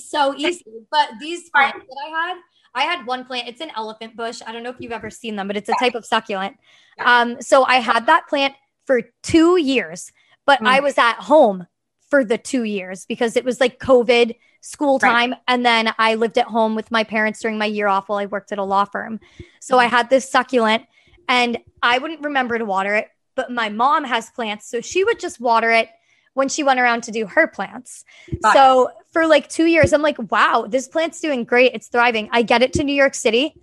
So 0.00 0.34
easy, 0.36 0.64
but 0.90 1.10
these 1.20 1.50
plants 1.50 1.84
that 1.88 1.96
I 2.06 2.08
had, 2.08 2.36
I 2.74 2.82
had 2.82 3.06
one 3.06 3.24
plant. 3.24 3.48
It's 3.48 3.60
an 3.60 3.70
elephant 3.76 4.16
bush. 4.16 4.40
I 4.46 4.52
don't 4.52 4.62
know 4.62 4.70
if 4.70 4.76
you've 4.78 4.92
ever 4.92 5.10
seen 5.10 5.36
them, 5.36 5.46
but 5.46 5.56
it's 5.56 5.68
a 5.68 5.74
type 5.80 5.94
of 5.94 6.04
succulent. 6.04 6.56
Um, 6.98 7.40
so 7.40 7.64
I 7.64 7.76
had 7.76 8.06
that 8.06 8.28
plant 8.28 8.54
for 8.84 9.02
two 9.22 9.56
years, 9.56 10.12
but 10.46 10.60
mm. 10.60 10.68
I 10.68 10.80
was 10.80 10.96
at 10.98 11.16
home 11.16 11.66
for 12.08 12.24
the 12.24 12.38
two 12.38 12.62
years 12.62 13.04
because 13.06 13.36
it 13.36 13.44
was 13.44 13.60
like 13.60 13.80
COVID 13.80 14.36
school 14.60 14.98
time. 14.98 15.32
Right. 15.32 15.40
And 15.48 15.64
then 15.66 15.92
I 15.98 16.14
lived 16.14 16.38
at 16.38 16.46
home 16.46 16.74
with 16.74 16.90
my 16.90 17.04
parents 17.04 17.40
during 17.40 17.58
my 17.58 17.66
year 17.66 17.88
off 17.88 18.08
while 18.08 18.18
I 18.18 18.26
worked 18.26 18.52
at 18.52 18.58
a 18.58 18.64
law 18.64 18.84
firm. 18.84 19.20
So 19.60 19.78
I 19.78 19.86
had 19.86 20.10
this 20.10 20.30
succulent 20.30 20.84
and 21.28 21.58
I 21.82 21.98
wouldn't 21.98 22.22
remember 22.22 22.58
to 22.58 22.64
water 22.64 22.94
it, 22.94 23.08
but 23.34 23.50
my 23.50 23.68
mom 23.68 24.04
has 24.04 24.30
plants. 24.30 24.68
So 24.68 24.80
she 24.80 25.04
would 25.04 25.18
just 25.18 25.40
water 25.40 25.70
it 25.70 25.88
when 26.36 26.50
she 26.50 26.62
went 26.62 26.78
around 26.78 27.02
to 27.02 27.10
do 27.10 27.26
her 27.26 27.46
plants. 27.46 28.04
So 28.52 28.90
for 29.10 29.26
like 29.26 29.48
two 29.48 29.64
years, 29.64 29.94
I'm 29.94 30.02
like, 30.02 30.18
wow, 30.30 30.66
this 30.68 30.86
plant's 30.86 31.18
doing 31.18 31.44
great. 31.44 31.72
It's 31.72 31.88
thriving. 31.88 32.28
I 32.30 32.42
get 32.42 32.60
it 32.60 32.74
to 32.74 32.84
New 32.84 32.94
York 32.94 33.14
City. 33.14 33.54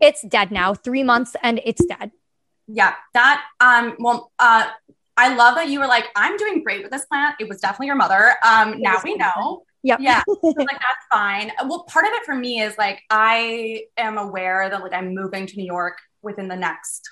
It's 0.00 0.22
dead 0.22 0.50
now, 0.50 0.72
three 0.72 1.02
months 1.02 1.36
and 1.42 1.60
it's 1.66 1.84
dead. 1.84 2.12
Yeah. 2.66 2.94
That, 3.12 3.44
um, 3.60 3.96
well, 3.98 4.32
uh, 4.38 4.64
I 5.18 5.34
love 5.34 5.56
that 5.56 5.68
you 5.68 5.80
were 5.80 5.86
like, 5.86 6.06
I'm 6.16 6.38
doing 6.38 6.62
great 6.62 6.82
with 6.82 6.90
this 6.90 7.04
plant. 7.04 7.36
It 7.38 7.46
was 7.46 7.60
definitely 7.60 7.88
your 7.88 7.96
mother. 7.96 8.36
Um, 8.42 8.80
now 8.80 8.96
we 9.04 9.16
know. 9.16 9.64
Yep. 9.82 9.98
Yeah. 10.00 10.22
so 10.26 10.54
like 10.56 10.66
that's 10.70 11.06
fine. 11.12 11.52
Well, 11.66 11.84
part 11.90 12.06
of 12.06 12.12
it 12.14 12.24
for 12.24 12.34
me 12.34 12.62
is 12.62 12.78
like 12.78 13.02
I 13.10 13.82
am 13.98 14.16
aware 14.16 14.70
that 14.70 14.80
like 14.80 14.94
I'm 14.94 15.14
moving 15.14 15.46
to 15.46 15.56
New 15.56 15.66
York 15.66 15.98
within 16.22 16.48
the 16.48 16.56
next 16.56 17.06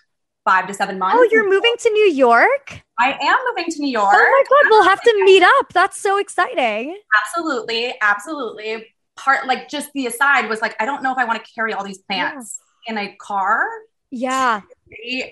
five 0.44 0.66
to 0.66 0.74
seven 0.74 0.98
months. 0.98 1.16
Oh, 1.18 1.28
you're 1.30 1.48
moving 1.48 1.74
to 1.78 1.90
New 1.90 2.10
York? 2.10 2.82
I 2.98 3.12
am 3.20 3.36
moving 3.48 3.70
to 3.72 3.80
New 3.80 3.90
York. 3.90 4.12
Oh 4.12 4.44
my 4.44 4.44
God, 4.48 4.70
we'll 4.70 4.84
have 4.84 5.02
to 5.02 5.22
meet 5.24 5.42
up. 5.42 5.72
That's 5.72 6.00
so 6.00 6.18
exciting. 6.18 6.98
Absolutely. 7.24 7.94
Absolutely. 8.00 8.86
Part 9.16 9.46
like 9.46 9.68
just 9.68 9.92
the 9.92 10.06
aside 10.06 10.48
was 10.48 10.60
like, 10.60 10.74
I 10.80 10.84
don't 10.84 11.02
know 11.02 11.12
if 11.12 11.18
I 11.18 11.24
want 11.24 11.44
to 11.44 11.52
carry 11.52 11.72
all 11.72 11.84
these 11.84 11.98
plants 11.98 12.58
yeah. 12.86 12.92
in 12.92 12.98
a 12.98 13.16
car. 13.16 13.66
Yeah. 14.10 14.62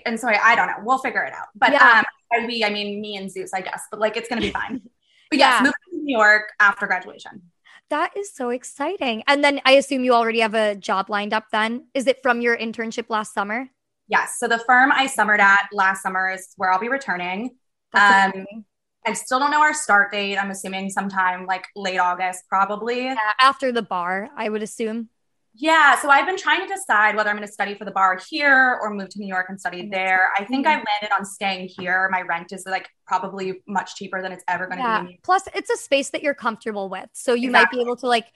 And 0.05 0.19
so 0.19 0.27
I, 0.27 0.39
I, 0.43 0.55
don't 0.55 0.67
know. 0.67 0.77
We'll 0.83 0.97
figure 0.97 1.23
it 1.23 1.33
out. 1.33 1.47
But 1.55 1.71
yeah. 1.71 2.03
um, 2.35 2.47
we, 2.47 2.63
I 2.63 2.69
mean 2.69 2.99
me 3.01 3.15
and 3.17 3.31
Zeus, 3.31 3.53
I 3.53 3.61
guess. 3.61 3.83
But 3.91 3.99
like 3.99 4.17
it's 4.17 4.27
gonna 4.27 4.41
be 4.41 4.51
fine. 4.51 4.81
But 5.29 5.39
yeah. 5.39 5.51
yes, 5.51 5.61
moving 5.61 6.01
to 6.01 6.03
New 6.03 6.17
York 6.17 6.51
after 6.59 6.87
graduation. 6.87 7.41
That 7.89 8.17
is 8.17 8.33
so 8.33 8.49
exciting. 8.49 9.23
And 9.27 9.41
then 9.41 9.61
I 9.63 9.73
assume 9.73 10.03
you 10.03 10.13
already 10.13 10.41
have 10.41 10.53
a 10.53 10.75
job 10.75 11.09
lined 11.09 11.33
up 11.33 11.45
then. 11.53 11.87
Is 11.93 12.05
it 12.07 12.21
from 12.21 12.41
your 12.41 12.57
internship 12.57 13.05
last 13.07 13.33
summer? 13.33 13.69
Yes. 14.11 14.35
So 14.39 14.47
the 14.47 14.59
firm 14.59 14.91
I 14.91 15.07
summered 15.07 15.39
at 15.39 15.69
last 15.71 16.03
summer 16.03 16.29
is 16.29 16.49
where 16.57 16.69
I'll 16.69 16.79
be 16.79 16.89
returning. 16.89 17.51
Um, 17.93 18.45
I 19.07 19.13
still 19.13 19.39
don't 19.39 19.51
know 19.51 19.61
our 19.61 19.73
start 19.73 20.11
date. 20.11 20.37
I'm 20.37 20.51
assuming 20.51 20.89
sometime 20.89 21.45
like 21.45 21.65
late 21.75 21.97
August, 21.97 22.43
probably. 22.49 23.05
Yeah, 23.05 23.15
after 23.39 23.71
the 23.71 23.81
bar, 23.81 24.29
I 24.35 24.49
would 24.49 24.61
assume. 24.61 25.07
Yeah. 25.53 25.99
So 25.99 26.09
I've 26.09 26.25
been 26.25 26.37
trying 26.37 26.61
to 26.61 26.73
decide 26.73 27.15
whether 27.15 27.29
I'm 27.29 27.37
going 27.37 27.47
to 27.47 27.53
study 27.53 27.73
for 27.73 27.85
the 27.85 27.91
bar 27.91 28.19
here 28.29 28.79
or 28.81 28.93
move 28.93 29.09
to 29.09 29.19
New 29.19 29.27
York 29.27 29.47
and 29.47 29.59
study 29.59 29.89
there. 29.89 30.27
I 30.37 30.43
think 30.43 30.65
mm-hmm. 30.65 30.79
I 30.79 30.83
landed 31.01 31.15
on 31.17 31.25
staying 31.25 31.69
here. 31.77 32.09
My 32.11 32.21
rent 32.21 32.51
is 32.51 32.63
like 32.65 32.89
probably 33.07 33.61
much 33.67 33.95
cheaper 33.95 34.21
than 34.21 34.31
it's 34.33 34.43
ever 34.47 34.67
going 34.67 34.77
to 34.77 34.83
yeah. 34.83 35.03
be. 35.03 35.19
Plus, 35.23 35.43
it's 35.55 35.69
a 35.69 35.77
space 35.77 36.09
that 36.09 36.21
you're 36.21 36.33
comfortable 36.33 36.89
with. 36.89 37.09
So 37.13 37.33
you 37.33 37.49
exactly. 37.49 37.77
might 37.77 37.83
be 37.83 37.87
able 37.87 37.95
to 37.97 38.07
like 38.07 38.27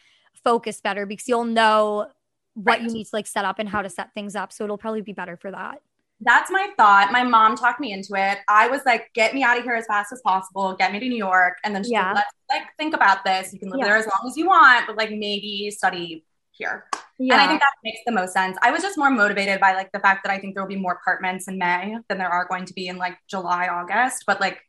focus 0.44 0.82
better 0.82 1.06
because 1.06 1.28
you'll 1.28 1.46
know 1.46 2.08
what 2.56 2.80
right. 2.80 2.82
you 2.82 2.92
need 2.92 3.04
to 3.04 3.10
like 3.14 3.28
set 3.28 3.46
up 3.46 3.60
and 3.60 3.70
how 3.70 3.82
to 3.82 3.90
set 3.90 4.14
things 4.14 4.36
up. 4.36 4.52
So 4.52 4.64
it'll 4.64 4.78
probably 4.78 5.02
be 5.02 5.14
better 5.14 5.38
for 5.38 5.52
that. 5.52 5.82
That's 6.22 6.50
my 6.50 6.70
thought. 6.78 7.12
My 7.12 7.24
mom 7.24 7.56
talked 7.56 7.80
me 7.80 7.92
into 7.92 8.16
it. 8.16 8.40
I 8.48 8.70
was 8.70 8.82
like, 8.86 9.12
get 9.14 9.34
me 9.34 9.44
out 9.44 9.58
of 9.58 9.64
here 9.64 9.76
as 9.76 9.86
fast 9.86 10.14
as 10.14 10.22
possible, 10.22 10.74
get 10.74 10.94
me 10.94 11.00
to 11.00 11.10
New 11.10 11.18
York. 11.18 11.58
And 11.64 11.76
then 11.76 11.84
she's 11.84 11.92
yeah. 11.92 12.14
like, 12.14 12.16
let's 12.16 12.34
like 12.50 12.64
think 12.78 12.94
about 12.94 13.26
this. 13.26 13.52
You 13.54 13.60
can 13.60 13.70
live 13.70 13.80
yeah. 13.80 13.86
there 13.86 13.98
as 13.98 14.06
long 14.06 14.30
as 14.30 14.38
you 14.38 14.48
want, 14.48 14.88
but 14.88 14.96
like 14.96 15.10
maybe 15.10 15.70
study 15.72 16.24
here. 16.52 16.86
Yeah. 17.20 17.34
And 17.34 17.42
I 17.42 17.48
think 17.48 17.60
that 17.60 17.74
makes 17.84 18.00
the 18.06 18.14
most 18.14 18.34
sense. 18.34 18.58
I 18.62 18.72
was 18.72 18.82
just 18.82 18.98
more 18.98 19.10
motivated 19.10 19.60
by 19.60 19.74
like 19.74 19.92
the 19.92 20.00
fact 20.00 20.24
that 20.24 20.32
I 20.32 20.40
think 20.40 20.54
there 20.54 20.64
will 20.64 20.70
be 20.70 20.76
more 20.78 20.94
apartments 20.94 21.50
in 21.50 21.58
May 21.58 21.98
than 22.08 22.18
there 22.18 22.30
are 22.30 22.46
going 22.48 22.66
to 22.66 22.74
be 22.74 22.88
in 22.88 22.98
like 22.98 23.18
July, 23.28 23.68
August. 23.68 24.24
But 24.26 24.40
like 24.40 24.60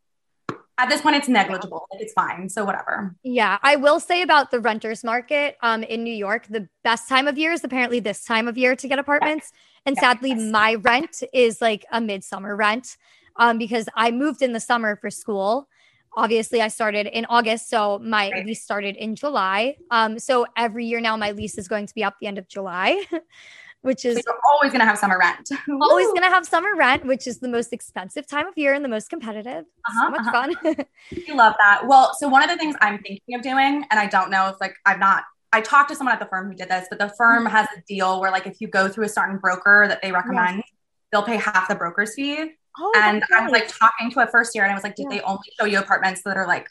at 0.79 0.89
this 0.89 1.01
point 1.01 1.17
it's 1.17 1.29
negligible. 1.29 1.87
Like 1.93 2.03
it's 2.03 2.13
fine. 2.13 2.49
So 2.49 2.65
whatever. 2.65 3.15
Yeah 3.23 3.59
i 3.63 3.77
will 3.77 4.01
say 4.01 4.23
about 4.23 4.51
the 4.51 4.61
renters 4.61 5.03
market 5.05 5.57
um 5.63 5.83
in 5.83 6.05
new 6.05 6.15
york 6.15 6.47
the 6.49 6.69
best 6.85 7.09
time 7.09 7.27
of 7.27 7.39
year 7.39 7.53
is 7.53 7.65
apparently 7.65 8.01
this 8.01 8.25
time 8.25 8.49
of 8.49 8.59
year 8.59 8.77
to 8.77 8.89
get 8.89 8.99
apartments. 8.99 9.53
And 9.85 9.97
sadly 9.97 10.31
yes. 10.31 10.41
my 10.41 10.75
rent 10.75 11.23
is 11.33 11.61
like 11.61 11.85
a 11.93 12.01
midsummer 12.01 12.57
rent 12.57 12.97
um 13.37 13.59
because 13.59 13.89
i 13.95 14.11
moved 14.11 14.43
in 14.43 14.53
the 14.53 14.61
summer 14.61 14.97
for 14.97 15.11
school. 15.11 15.69
Obviously 16.17 16.61
i 16.61 16.69
started 16.69 17.07
in 17.07 17.25
august 17.27 17.69
so 17.69 17.99
my 17.99 18.31
right. 18.31 18.47
lease 18.47 18.63
started 18.63 18.97
in 18.97 19.17
july. 19.17 19.77
Um 19.91 20.19
so 20.19 20.47
every 20.57 20.87
year 20.87 21.01
now 21.01 21.17
my 21.17 21.31
lease 21.33 21.59
is 21.59 21.69
going 21.69 21.87
to 21.87 21.95
be 21.95 22.05
up 22.05 22.15
the 22.21 22.27
end 22.27 22.39
of 22.39 22.49
july 22.49 23.05
which 23.87 24.05
is 24.05 24.17
so 24.17 24.33
always 24.51 24.73
going 24.73 24.81
to 24.81 24.85
have 24.85 24.99
summer 24.99 25.17
rent. 25.17 25.49
always 25.81 26.09
going 26.09 26.23
to 26.23 26.29
have 26.29 26.45
summer 26.45 26.75
rent, 26.75 27.07
which 27.07 27.29
is 27.29 27.39
the 27.39 27.49
most 27.49 27.73
expensive 27.73 28.27
time 28.27 28.47
of 28.47 28.59
year 28.59 28.75
and 28.75 28.85
the 28.85 28.89
most 28.89 29.09
competitive. 29.09 29.65
Uh-huh, 29.89 30.07
so 30.07 30.11
much 30.11 30.21
uh-huh. 30.21 30.75
fun. 30.75 30.87
you 31.27 31.37
love 31.37 31.55
that. 31.59 31.87
Well, 31.87 32.13
so 32.19 32.29
one 32.29 32.43
of 32.43 32.51
the 32.51 32.57
things 32.57 32.75
I'm 32.81 32.99
thinking 32.99 33.37
of 33.37 33.43
doing, 33.43 33.85
and 33.89 34.01
I 34.01 34.07
don't 34.07 34.29
know 34.29 34.49
if 34.49 34.57
like 34.61 34.75
I'm 34.85 34.99
not, 34.99 35.23
I 35.53 35.61
talked 35.61 35.91
to 35.91 35.97
someone 35.97 36.13
at 36.13 36.19
the 36.19 36.27
firm 36.27 36.49
who 36.49 36.57
did 36.57 36.69
this, 36.69 36.89
but 36.91 36.99
the 36.99 37.13
firm 37.17 37.45
mm-hmm. 37.45 37.55
has 37.55 37.69
a 37.77 37.81
deal 37.87 38.21
where 38.21 38.33
like 38.33 38.49
if 38.49 38.61
you 38.61 38.67
go 38.67 38.89
through 38.89 39.05
a 39.05 39.09
certain 39.09 39.39
broker 39.39 39.87
that 39.89 40.03
they 40.03 40.11
recommend, 40.11 40.57
yes. 40.57 40.67
they'll 41.13 41.23
pay 41.23 41.37
half 41.37 41.69
the 41.69 41.77
broker's 41.77 42.15
fee. 42.15 42.51
Oh, 42.79 42.93
and 42.97 43.23
I 43.33 43.43
was 43.43 43.53
like 43.53 43.69
talking 43.69 44.11
to 44.11 44.21
a 44.21 44.27
first 44.27 44.55
year 44.55 44.65
and 44.65 44.73
I 44.73 44.75
was 44.75 44.83
like, 44.83 44.97
did 44.97 45.07
yeah. 45.11 45.19
they 45.19 45.23
only 45.23 45.49
show 45.59 45.65
you 45.65 45.79
apartments 45.79 46.23
that 46.25 46.37
are 46.37 46.47
like 46.47 46.69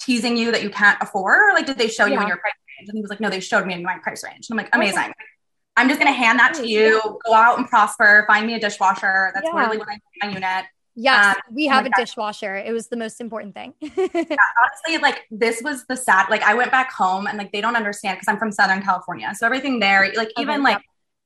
teasing 0.00 0.36
you 0.36 0.52
that 0.52 0.62
you 0.62 0.70
can't 0.70 0.98
afford? 1.02 1.36
Or 1.36 1.52
like, 1.52 1.66
did 1.66 1.78
they 1.78 1.88
show 1.88 2.06
yeah. 2.06 2.14
you 2.14 2.20
in 2.22 2.28
your 2.28 2.38
price 2.38 2.54
range? 2.78 2.88
And 2.88 2.96
he 2.96 3.02
was 3.02 3.10
like, 3.10 3.20
no, 3.20 3.28
they 3.28 3.40
showed 3.40 3.66
me 3.66 3.74
in 3.74 3.82
my 3.82 3.98
price 3.98 4.22
range. 4.22 4.48
And 4.48 4.58
I'm 4.58 4.64
like, 4.64 4.74
amazing. 4.74 4.98
Okay. 4.98 5.12
I'm 5.76 5.88
just 5.88 6.00
going 6.00 6.12
to 6.12 6.16
hand 6.16 6.38
that 6.38 6.54
to 6.54 6.68
you. 6.68 7.18
Go 7.24 7.34
out 7.34 7.58
and 7.58 7.68
prosper. 7.68 8.24
Find 8.26 8.46
me 8.46 8.54
a 8.54 8.60
dishwasher. 8.60 9.32
That's 9.34 9.46
yeah. 9.52 9.58
really 9.58 9.78
what 9.78 9.88
I 9.88 9.94
need 9.94 10.00
my 10.22 10.28
unit. 10.28 10.66
Yes, 10.96 11.34
um, 11.34 11.42
we 11.52 11.66
have 11.66 11.86
a 11.86 11.90
dishwasher. 11.96 12.54
It 12.54 12.72
was 12.72 12.86
the 12.86 12.96
most 12.96 13.20
important 13.20 13.52
thing. 13.52 13.74
yeah, 13.80 13.90
honestly, 13.98 14.98
like 15.02 15.22
this 15.28 15.60
was 15.60 15.84
the 15.86 15.96
sad. 15.96 16.30
Like 16.30 16.42
I 16.42 16.54
went 16.54 16.70
back 16.70 16.92
home 16.92 17.26
and 17.26 17.36
like 17.36 17.50
they 17.50 17.60
don't 17.60 17.74
understand 17.74 18.16
because 18.16 18.28
I'm 18.28 18.38
from 18.38 18.52
Southern 18.52 18.80
California, 18.80 19.32
so 19.34 19.44
everything 19.44 19.80
there, 19.80 20.12
like 20.14 20.28
okay, 20.28 20.42
even 20.42 20.62
like 20.62 20.80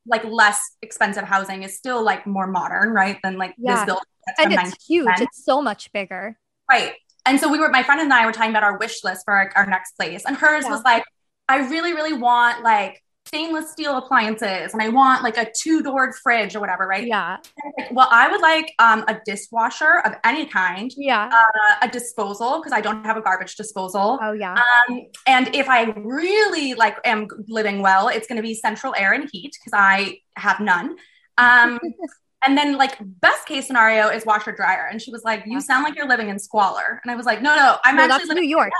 like 0.06 0.24
less 0.24 0.76
expensive 0.80 1.24
housing 1.24 1.64
is 1.64 1.76
still 1.76 2.02
like 2.02 2.26
more 2.26 2.46
modern, 2.46 2.94
right? 2.94 3.18
Than 3.22 3.36
like 3.36 3.54
yeah. 3.58 3.74
this 3.76 3.84
building. 3.84 4.04
And 4.38 4.52
it's 4.54 4.86
huge. 4.86 5.08
It's 5.18 5.44
so 5.44 5.60
much 5.60 5.92
bigger. 5.92 6.38
Right. 6.70 6.94
And 7.26 7.38
so 7.38 7.50
we 7.50 7.58
were, 7.58 7.68
my 7.68 7.82
friend 7.82 8.00
and 8.00 8.12
I 8.12 8.24
were 8.24 8.32
talking 8.32 8.50
about 8.50 8.62
our 8.62 8.78
wish 8.78 9.04
list 9.04 9.24
for 9.24 9.34
our, 9.34 9.52
our 9.54 9.66
next 9.66 9.92
place, 9.92 10.24
and 10.24 10.36
hers 10.36 10.64
yeah. 10.64 10.70
was 10.70 10.82
like, 10.82 11.04
I 11.48 11.68
really, 11.68 11.92
really 11.92 12.14
want 12.14 12.62
like 12.62 13.02
stainless 13.28 13.70
steel 13.70 13.98
appliances 13.98 14.72
and 14.72 14.82
I 14.82 14.88
want 14.88 15.22
like 15.22 15.36
a 15.36 15.50
two 15.54 15.82
doored 15.82 16.14
fridge 16.14 16.56
or 16.56 16.60
whatever, 16.60 16.86
right? 16.86 17.06
Yeah. 17.06 17.36
Like, 17.78 17.92
well, 17.92 18.08
I 18.10 18.30
would 18.30 18.40
like 18.40 18.72
um, 18.78 19.04
a 19.06 19.20
dishwasher 19.24 20.00
of 20.04 20.14
any 20.24 20.46
kind. 20.46 20.92
Yeah. 20.96 21.30
Uh, 21.32 21.86
a 21.86 21.88
disposal 21.88 22.58
because 22.58 22.72
I 22.72 22.80
don't 22.80 23.04
have 23.04 23.16
a 23.16 23.20
garbage 23.20 23.54
disposal. 23.54 24.18
Oh 24.20 24.32
yeah. 24.32 24.54
Um, 24.54 25.06
and 25.26 25.54
if 25.54 25.68
I 25.68 25.84
really 25.96 26.74
like 26.74 26.96
am 27.04 27.28
living 27.48 27.82
well, 27.82 28.08
it's 28.08 28.26
going 28.26 28.36
to 28.36 28.42
be 28.42 28.54
central 28.54 28.94
air 28.96 29.12
and 29.12 29.28
heat 29.30 29.56
because 29.58 29.78
I 29.78 30.20
have 30.36 30.60
none. 30.60 30.96
Um, 31.36 31.78
and 32.46 32.56
then 32.56 32.76
like 32.76 32.96
best 33.00 33.46
case 33.46 33.66
scenario 33.66 34.08
is 34.08 34.24
washer 34.24 34.52
dryer. 34.52 34.88
And 34.90 35.02
she 35.02 35.10
was 35.10 35.22
like, 35.24 35.44
"You 35.46 35.60
sound 35.60 35.84
like 35.84 35.96
you're 35.96 36.08
living 36.08 36.28
in 36.28 36.38
squalor." 36.38 37.00
And 37.02 37.10
I 37.10 37.16
was 37.16 37.26
like, 37.26 37.42
"No, 37.42 37.54
no, 37.54 37.76
I'm 37.84 37.98
actually 37.98 38.28
living 38.28 38.44
New 38.44 38.50
York." 38.50 38.72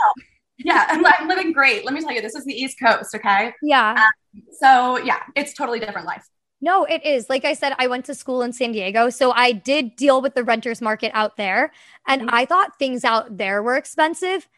Yeah, 0.59 0.87
I'm, 0.89 1.05
I'm, 1.19 1.29
living 1.29 1.53
great. 1.53 1.85
Let 1.85 1.95
me 1.95 2.01
tell 2.01 2.13
you, 2.13 2.21
this 2.21 2.35
is 2.35 2.45
the 2.45 2.55
East 2.55 2.79
Coast, 2.79 3.15
okay? 3.15 3.55
Yeah. 3.63 3.93
Um, 3.93 4.43
so 4.61 4.99
yeah, 4.99 5.23
it's 5.35 5.55
totally 5.55 5.81
different 5.81 6.07
life. 6.07 6.25
No, 6.61 6.85
it 6.85 7.05
is. 7.05 7.31
Like 7.31 7.45
I 7.45 7.53
said, 7.53 7.75
I 7.79 7.87
went 7.87 8.05
to 8.07 8.15
school 8.15 8.43
in 8.43 8.53
San 8.53 8.73
Diego. 8.73 9.11
So 9.11 9.31
I 9.31 9.53
did 9.53 9.95
deal 9.95 10.21
with 10.21 10.35
the 10.35 10.43
renters 10.43 10.81
market 10.81 11.13
out 11.15 11.37
there. 11.37 11.73
And 12.07 12.23
mm-hmm. 12.23 12.35
I 12.35 12.45
thought 12.47 12.79
things 12.79 13.05
out 13.05 13.39
there 13.39 13.63
were 13.63 13.77
expensive 13.77 14.49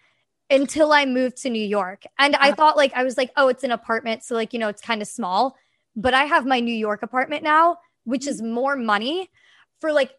until 0.49 0.93
I 0.93 1.05
moved 1.05 1.37
to 1.43 1.51
New 1.51 1.65
York. 1.65 2.05
And 2.19 2.35
I 2.37 2.49
uh-huh. 2.49 2.55
thought, 2.57 2.77
like, 2.77 2.93
I 2.95 3.05
was 3.05 3.19
like, 3.19 3.31
oh, 3.37 3.49
it's 3.49 3.65
an 3.65 3.71
apartment. 3.71 4.25
So, 4.25 4.35
like, 4.35 4.55
you 4.55 4.59
know, 4.59 4.69
it's 4.69 4.81
kind 4.81 5.03
of 5.03 5.09
small. 5.09 5.57
But 5.95 6.15
I 6.15 6.25
have 6.25 6.47
my 6.47 6.61
New 6.61 6.75
York 6.75 7.03
apartment 7.03 7.43
now, 7.43 7.77
which 8.05 8.23
mm-hmm. 8.23 8.31
is 8.31 8.43
more 8.43 8.77
money 8.77 9.29
for 9.81 9.93
like, 9.93 10.13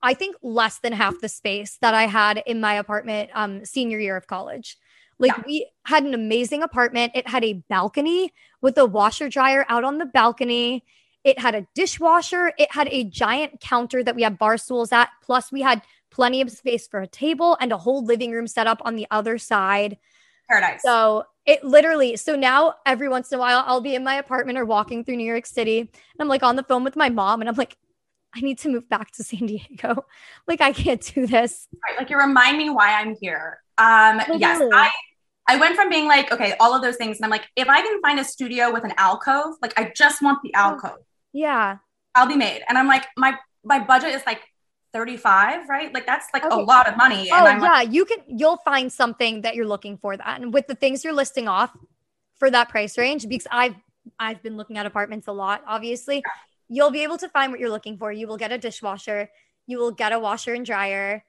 I 0.00 0.14
think 0.14 0.36
less 0.40 0.78
than 0.78 0.92
half 0.92 1.20
the 1.20 1.28
space 1.28 1.78
that 1.80 1.94
I 1.94 2.06
had 2.06 2.40
in 2.46 2.60
my 2.60 2.74
apartment 2.74 3.30
um, 3.34 3.64
senior 3.64 3.98
year 3.98 4.16
of 4.16 4.28
college. 4.28 4.76
Like 5.18 5.36
yeah. 5.36 5.42
we 5.46 5.70
had 5.84 6.04
an 6.04 6.14
amazing 6.14 6.62
apartment. 6.62 7.12
It 7.14 7.28
had 7.28 7.44
a 7.44 7.54
balcony 7.68 8.32
with 8.60 8.78
a 8.78 8.86
washer 8.86 9.28
dryer 9.28 9.64
out 9.68 9.84
on 9.84 9.98
the 9.98 10.06
balcony. 10.06 10.84
It 11.24 11.38
had 11.38 11.54
a 11.54 11.66
dishwasher. 11.74 12.52
It 12.58 12.72
had 12.72 12.88
a 12.88 13.04
giant 13.04 13.60
counter 13.60 14.02
that 14.04 14.14
we 14.14 14.22
had 14.22 14.38
bar 14.38 14.56
stools 14.56 14.92
at. 14.92 15.10
Plus, 15.22 15.50
we 15.50 15.62
had 15.62 15.82
plenty 16.10 16.40
of 16.40 16.50
space 16.50 16.86
for 16.86 17.00
a 17.00 17.06
table 17.06 17.56
and 17.60 17.72
a 17.72 17.76
whole 17.76 18.04
living 18.04 18.30
room 18.30 18.46
set 18.46 18.66
up 18.66 18.80
on 18.84 18.96
the 18.96 19.06
other 19.10 19.38
side. 19.38 19.98
Paradise. 20.48 20.80
So 20.82 21.24
it 21.44 21.64
literally, 21.64 22.16
so 22.16 22.36
now 22.36 22.74
every 22.86 23.08
once 23.08 23.32
in 23.32 23.38
a 23.38 23.40
while, 23.40 23.64
I'll 23.66 23.80
be 23.80 23.94
in 23.94 24.04
my 24.04 24.14
apartment 24.14 24.58
or 24.58 24.64
walking 24.64 25.04
through 25.04 25.16
New 25.16 25.26
York 25.26 25.46
City 25.46 25.80
and 25.80 25.88
I'm 26.20 26.28
like 26.28 26.42
on 26.42 26.56
the 26.56 26.62
phone 26.62 26.84
with 26.84 26.96
my 26.96 27.10
mom 27.10 27.40
and 27.40 27.48
I'm 27.48 27.56
like, 27.56 27.76
I 28.34 28.40
need 28.40 28.58
to 28.58 28.68
move 28.68 28.88
back 28.88 29.10
to 29.12 29.24
San 29.24 29.46
Diego. 29.46 30.04
Like, 30.46 30.60
I 30.62 30.72
can't 30.72 31.02
do 31.14 31.26
this. 31.26 31.68
Right. 31.86 31.98
Like, 31.98 32.08
you 32.08 32.16
remind 32.16 32.56
me 32.56 32.70
why 32.70 32.98
I'm 32.98 33.14
here. 33.20 33.60
Um, 33.78 34.20
yes, 34.38 34.60
I 34.72 34.90
I 35.48 35.56
went 35.56 35.76
from 35.76 35.88
being 35.88 36.06
like, 36.06 36.30
okay, 36.30 36.54
all 36.60 36.74
of 36.74 36.82
those 36.82 36.96
things. 36.96 37.16
And 37.16 37.24
I'm 37.24 37.30
like, 37.30 37.48
if 37.56 37.68
I 37.68 37.80
can 37.80 38.00
find 38.02 38.20
a 38.20 38.24
studio 38.24 38.70
with 38.70 38.84
an 38.84 38.92
alcove, 38.98 39.54
like 39.62 39.72
I 39.78 39.90
just 39.96 40.22
want 40.22 40.40
the 40.42 40.52
alcove. 40.52 40.98
Yeah. 41.32 41.78
I'll 42.14 42.28
be 42.28 42.36
made. 42.36 42.62
And 42.68 42.76
I'm 42.76 42.86
like, 42.86 43.06
my 43.16 43.34
my 43.64 43.78
budget 43.78 44.14
is 44.14 44.22
like 44.26 44.42
35, 44.92 45.68
right? 45.68 45.92
Like 45.92 46.06
that's 46.06 46.26
like 46.34 46.44
okay. 46.44 46.54
a 46.54 46.58
lot 46.58 46.86
of 46.86 46.98
money. 46.98 47.30
oh, 47.32 47.44
yeah. 47.44 47.58
Like, 47.58 47.92
you 47.92 48.04
can 48.04 48.18
you'll 48.26 48.58
find 48.58 48.92
something 48.92 49.40
that 49.40 49.54
you're 49.54 49.66
looking 49.66 49.96
for 49.96 50.16
that. 50.16 50.40
And 50.40 50.52
with 50.52 50.66
the 50.66 50.74
things 50.74 51.02
you're 51.02 51.14
listing 51.14 51.48
off 51.48 51.74
for 52.36 52.50
that 52.50 52.68
price 52.68 52.98
range, 52.98 53.26
because 53.26 53.46
I've 53.50 53.74
I've 54.18 54.42
been 54.42 54.58
looking 54.58 54.76
at 54.76 54.84
apartments 54.84 55.28
a 55.28 55.32
lot, 55.32 55.62
obviously. 55.66 56.16
Yeah. 56.16 56.32
You'll 56.70 56.90
be 56.90 57.02
able 57.02 57.16
to 57.18 57.28
find 57.30 57.50
what 57.50 57.60
you're 57.60 57.70
looking 57.70 57.96
for. 57.96 58.12
You 58.12 58.28
will 58.28 58.36
get 58.36 58.52
a 58.52 58.58
dishwasher, 58.58 59.30
you 59.66 59.78
will 59.78 59.92
get 59.92 60.12
a 60.12 60.18
washer 60.18 60.52
and 60.52 60.66
dryer. 60.66 61.24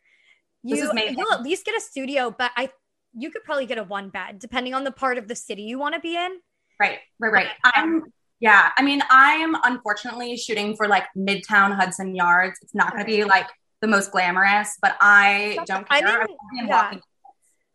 You, 0.63 0.91
you'll 0.93 1.31
at 1.31 1.41
least 1.41 1.65
get 1.65 1.75
a 1.75 1.81
studio, 1.81 2.33
but 2.37 2.51
I 2.57 2.69
you 3.13 3.31
could 3.31 3.43
probably 3.43 3.65
get 3.65 3.77
a 3.77 3.83
one 3.83 4.09
bed 4.09 4.39
depending 4.39 4.73
on 4.73 4.83
the 4.83 4.91
part 4.91 5.17
of 5.17 5.27
the 5.27 5.35
city 5.35 5.63
you 5.63 5.79
want 5.79 5.95
to 5.95 6.01
be 6.01 6.15
in. 6.15 6.39
Right, 6.79 6.99
right, 7.19 7.31
right. 7.31 7.47
Um, 7.63 7.71
I'm 7.75 8.03
yeah. 8.39 8.69
I 8.77 8.81
mean, 8.81 9.01
I'm 9.09 9.55
unfortunately 9.63 10.37
shooting 10.37 10.75
for 10.75 10.87
like 10.87 11.03
Midtown 11.17 11.75
Hudson 11.75 12.15
Yards. 12.15 12.57
It's 12.61 12.73
not 12.73 12.93
going 12.93 13.05
to 13.05 13.11
be 13.11 13.23
like 13.25 13.47
the 13.81 13.87
most 13.87 14.11
glamorous, 14.11 14.77
but 14.81 14.95
I 15.01 15.59
don't 15.65 15.87
care. 15.89 16.21
I'm 16.21 16.27
in, 16.57 16.67
yeah. 16.67 16.93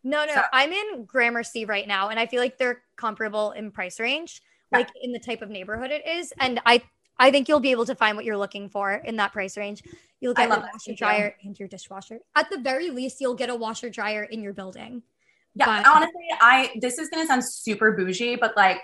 No, 0.03 0.25
no, 0.25 0.35
so. 0.35 0.41
I'm 0.53 0.71
in 0.71 1.05
Gramercy 1.05 1.65
right 1.65 1.87
now, 1.87 2.09
and 2.09 2.19
I 2.19 2.27
feel 2.27 2.39
like 2.39 2.59
they're 2.59 2.83
comparable 2.95 3.51
in 3.51 3.71
price 3.71 3.99
range, 3.99 4.41
yeah. 4.71 4.79
like 4.79 4.89
in 5.01 5.11
the 5.11 5.19
type 5.19 5.41
of 5.41 5.49
neighborhood 5.49 5.89
it 5.89 6.07
is. 6.07 6.31
And 6.39 6.61
I, 6.65 6.83
I 7.17 7.31
think 7.31 7.47
you'll 7.47 7.59
be 7.59 7.71
able 7.71 7.85
to 7.85 7.95
find 7.95 8.17
what 8.17 8.25
you're 8.25 8.37
looking 8.37 8.69
for 8.69 8.91
in 8.93 9.15
that 9.17 9.33
price 9.33 9.57
range. 9.57 9.83
You'll 10.19 10.33
get 10.33 10.49
a 10.49 10.59
washer 10.59 10.93
dryer 10.95 11.35
and 11.43 11.57
your 11.57 11.67
dishwasher. 11.67 12.19
At 12.35 12.49
the 12.49 12.57
very 12.57 12.89
least, 12.89 13.21
you'll 13.21 13.35
get 13.35 13.49
a 13.49 13.55
washer 13.55 13.89
dryer 13.89 14.23
in 14.23 14.41
your 14.41 14.53
building. 14.53 15.03
Yeah, 15.55 15.65
but- 15.65 15.87
honestly, 15.87 16.27
I 16.41 16.71
this 16.81 16.97
is 16.99 17.09
gonna 17.09 17.25
sound 17.25 17.43
super 17.45 17.93
bougie, 17.93 18.35
but 18.35 18.55
like 18.57 18.81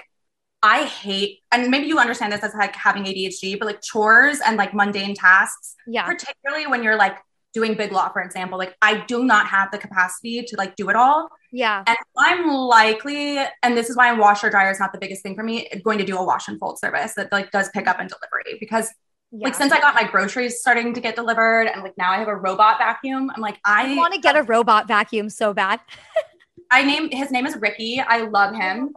I 0.64 0.86
hate, 0.86 1.40
and 1.52 1.70
maybe 1.70 1.88
you 1.88 1.98
understand 1.98 2.32
this 2.32 2.44
as 2.44 2.54
like 2.54 2.76
having 2.76 3.04
ADHD, 3.06 3.58
but 3.58 3.66
like 3.66 3.82
chores 3.82 4.40
and 4.46 4.58
like 4.58 4.74
mundane 4.74 5.16
tasks. 5.16 5.76
Yeah. 5.88 6.06
Particularly 6.06 6.68
when 6.68 6.84
you're 6.84 6.98
like 6.98 7.18
doing 7.54 7.76
big 7.76 7.92
law, 7.92 8.10
for 8.10 8.22
example, 8.22 8.58
like 8.58 8.76
I 8.82 9.04
do 9.06 9.24
not 9.24 9.48
have 9.48 9.72
the 9.72 9.78
capacity 9.78 10.44
to 10.44 10.56
like 10.58 10.76
do 10.76 10.90
it 10.90 10.96
all. 10.96 11.30
Yeah. 11.52 11.84
And 11.86 11.98
I'm 12.18 12.48
likely, 12.48 13.38
and 13.62 13.76
this 13.76 13.90
is 13.90 13.98
why 13.98 14.14
a 14.14 14.18
washer 14.18 14.50
dryer 14.50 14.72
is 14.72 14.80
not 14.80 14.94
the 14.94 15.00
biggest 15.00 15.22
thing 15.22 15.36
for 15.36 15.44
me, 15.44 15.70
going 15.84 15.98
to 15.98 16.06
do 16.06 16.18
a 16.18 16.24
wash 16.24 16.48
and 16.48 16.58
fold 16.60 16.80
service 16.80 17.14
that 17.16 17.32
like 17.32 17.52
does 17.52 17.70
pick 17.70 17.88
up 17.88 18.00
and 18.00 18.10
delivery 18.10 18.58
because 18.60 18.90
yeah. 19.32 19.46
like 19.46 19.56
since 19.56 19.74
I 19.74 19.80
got 19.80 19.96
my 19.96 20.04
groceries 20.04 20.60
starting 20.60 20.94
to 20.94 21.02
get 21.02 21.16
delivered 21.16 21.68
and 21.68 21.84
like 21.84 21.98
now 21.98 22.12
I 22.12 22.18
have 22.20 22.30
a 22.30 22.36
robot 22.36 22.78
vacuum, 22.78 23.30
I'm 23.34 23.42
like, 23.42 23.60
I, 23.66 23.94
I 23.94 23.98
want 23.98 24.14
to 24.14 24.20
get 24.20 24.38
a 24.38 24.44
robot 24.44 24.88
vacuum 24.88 25.30
so 25.30 25.54
bad. 25.54 25.80
I 26.72 26.84
name 26.84 27.10
his 27.12 27.32
name 27.32 27.46
is 27.46 27.58
Ricky. 27.58 28.00
I 28.00 28.22
love 28.22 28.56
him. 28.56 28.94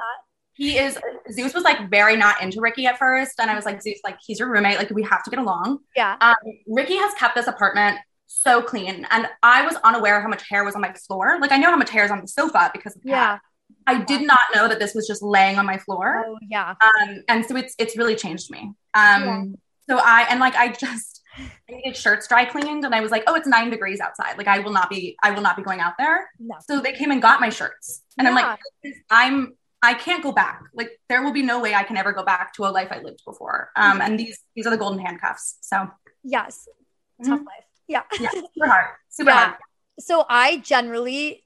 he 0.54 0.78
is 0.78 0.96
Zeus 1.32 1.54
was 1.54 1.64
like 1.64 1.90
very 1.90 2.16
not 2.16 2.40
into 2.40 2.60
Ricky 2.60 2.86
at 2.86 2.98
first, 2.98 3.40
and 3.40 3.50
I 3.50 3.56
was 3.56 3.64
like 3.64 3.82
Zeus, 3.82 3.98
like 4.04 4.18
he's 4.24 4.38
your 4.38 4.48
roommate, 4.48 4.78
like 4.78 4.90
we 4.90 5.02
have 5.02 5.24
to 5.24 5.30
get 5.30 5.40
along. 5.40 5.80
Yeah. 5.96 6.16
Um, 6.20 6.36
Ricky 6.68 6.94
has 6.94 7.12
kept 7.14 7.34
this 7.34 7.48
apartment 7.48 7.98
so 8.42 8.62
clean, 8.62 9.06
and 9.10 9.28
I 9.42 9.66
was 9.66 9.76
unaware 9.84 10.20
how 10.20 10.28
much 10.28 10.48
hair 10.48 10.64
was 10.64 10.74
on 10.74 10.80
my 10.80 10.92
floor. 10.92 11.38
Like 11.40 11.52
I 11.52 11.58
know 11.58 11.70
how 11.70 11.76
much 11.76 11.90
hair 11.90 12.04
is 12.04 12.10
on 12.10 12.20
the 12.20 12.28
sofa 12.28 12.70
because 12.72 12.96
of 12.96 13.02
yeah. 13.04 13.38
I 13.86 14.02
did 14.02 14.26
not 14.26 14.40
know 14.54 14.68
that 14.68 14.78
this 14.78 14.94
was 14.94 15.06
just 15.06 15.22
laying 15.22 15.58
on 15.58 15.66
my 15.66 15.78
floor. 15.78 16.24
Oh 16.26 16.38
yeah. 16.48 16.74
Um, 16.82 17.22
and 17.28 17.44
so 17.44 17.56
it's 17.56 17.74
it's 17.78 17.96
really 17.96 18.16
changed 18.16 18.50
me. 18.50 18.72
Um, 18.94 19.22
yeah. 19.24 19.44
so 19.88 20.02
I 20.02 20.26
and 20.30 20.40
like 20.40 20.54
I 20.54 20.68
just 20.72 21.22
I 21.38 21.72
needed 21.72 21.96
shirts 21.96 22.28
dry 22.28 22.44
cleaned 22.44 22.84
and 22.84 22.94
I 22.94 23.00
was 23.00 23.10
like, 23.10 23.24
oh, 23.26 23.34
it's 23.34 23.46
nine 23.46 23.70
degrees 23.70 24.00
outside. 24.00 24.36
Like 24.38 24.48
I 24.48 24.60
will 24.60 24.72
not 24.72 24.90
be, 24.90 25.16
I 25.22 25.30
will 25.32 25.42
not 25.42 25.56
be 25.56 25.62
going 25.62 25.80
out 25.80 25.94
there. 25.98 26.28
No. 26.38 26.56
So 26.66 26.80
they 26.80 26.92
came 26.92 27.10
and 27.10 27.20
got 27.20 27.40
my 27.40 27.48
shirts. 27.48 28.02
And 28.18 28.26
yeah. 28.26 28.30
I'm 28.30 28.36
like, 28.36 28.94
I'm, 29.10 29.54
I 29.82 29.94
can't 29.94 30.22
go 30.22 30.32
back. 30.32 30.62
Like 30.74 31.00
there 31.08 31.22
will 31.22 31.32
be 31.32 31.42
no 31.42 31.60
way 31.60 31.74
I 31.74 31.82
can 31.82 31.96
ever 31.96 32.12
go 32.12 32.24
back 32.24 32.54
to 32.54 32.64
a 32.64 32.70
life 32.70 32.88
I 32.90 33.00
lived 33.00 33.22
before. 33.26 33.70
Um, 33.76 34.00
and 34.00 34.18
these, 34.18 34.38
these 34.54 34.66
are 34.66 34.70
the 34.70 34.76
golden 34.76 35.04
handcuffs. 35.04 35.58
So 35.60 35.88
yes, 36.22 36.68
mm-hmm. 37.20 37.30
tough 37.30 37.40
life. 37.40 37.64
Yeah. 37.88 38.02
yeah. 38.20 38.30
Super 38.32 38.66
hard. 38.66 38.86
Super 39.08 39.30
yeah. 39.30 39.44
hard. 39.46 39.56
So 40.00 40.24
I 40.28 40.58
generally, 40.58 41.44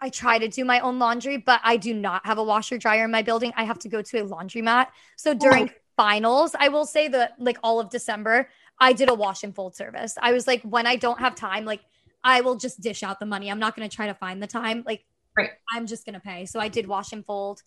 I 0.00 0.08
try 0.08 0.38
to 0.38 0.48
do 0.48 0.64
my 0.64 0.80
own 0.80 0.98
laundry, 0.98 1.36
but 1.36 1.60
I 1.62 1.76
do 1.76 1.92
not 1.92 2.24
have 2.24 2.38
a 2.38 2.44
washer 2.44 2.78
dryer 2.78 3.04
in 3.04 3.10
my 3.10 3.22
building. 3.22 3.52
I 3.56 3.64
have 3.64 3.78
to 3.80 3.88
go 3.88 4.02
to 4.02 4.18
a 4.18 4.26
laundromat. 4.26 4.86
So 5.16 5.34
during 5.34 5.68
oh. 5.68 5.72
finals, 5.96 6.54
I 6.58 6.68
will 6.68 6.86
say 6.86 7.08
that 7.08 7.34
like 7.38 7.58
all 7.62 7.80
of 7.80 7.90
December, 7.90 8.48
I 8.78 8.92
did 8.92 9.10
a 9.10 9.14
wash 9.14 9.42
and 9.42 9.54
fold 9.54 9.74
service. 9.74 10.16
I 10.20 10.32
was 10.32 10.46
like, 10.46 10.62
when 10.62 10.86
I 10.86 10.96
don't 10.96 11.18
have 11.20 11.34
time, 11.34 11.64
like 11.64 11.80
I 12.24 12.40
will 12.40 12.56
just 12.56 12.80
dish 12.80 13.02
out 13.02 13.20
the 13.20 13.26
money. 13.26 13.50
I'm 13.50 13.58
not 13.58 13.76
going 13.76 13.88
to 13.88 13.94
try 13.94 14.06
to 14.06 14.14
find 14.14 14.42
the 14.42 14.46
time. 14.46 14.82
Like, 14.86 15.04
right. 15.36 15.50
I'm 15.72 15.86
just 15.86 16.04
going 16.04 16.14
to 16.14 16.20
pay. 16.20 16.44
So 16.46 16.58
I 16.60 16.68
did 16.68 16.86
wash 16.86 17.12
and 17.12 17.24
fold. 17.24 17.62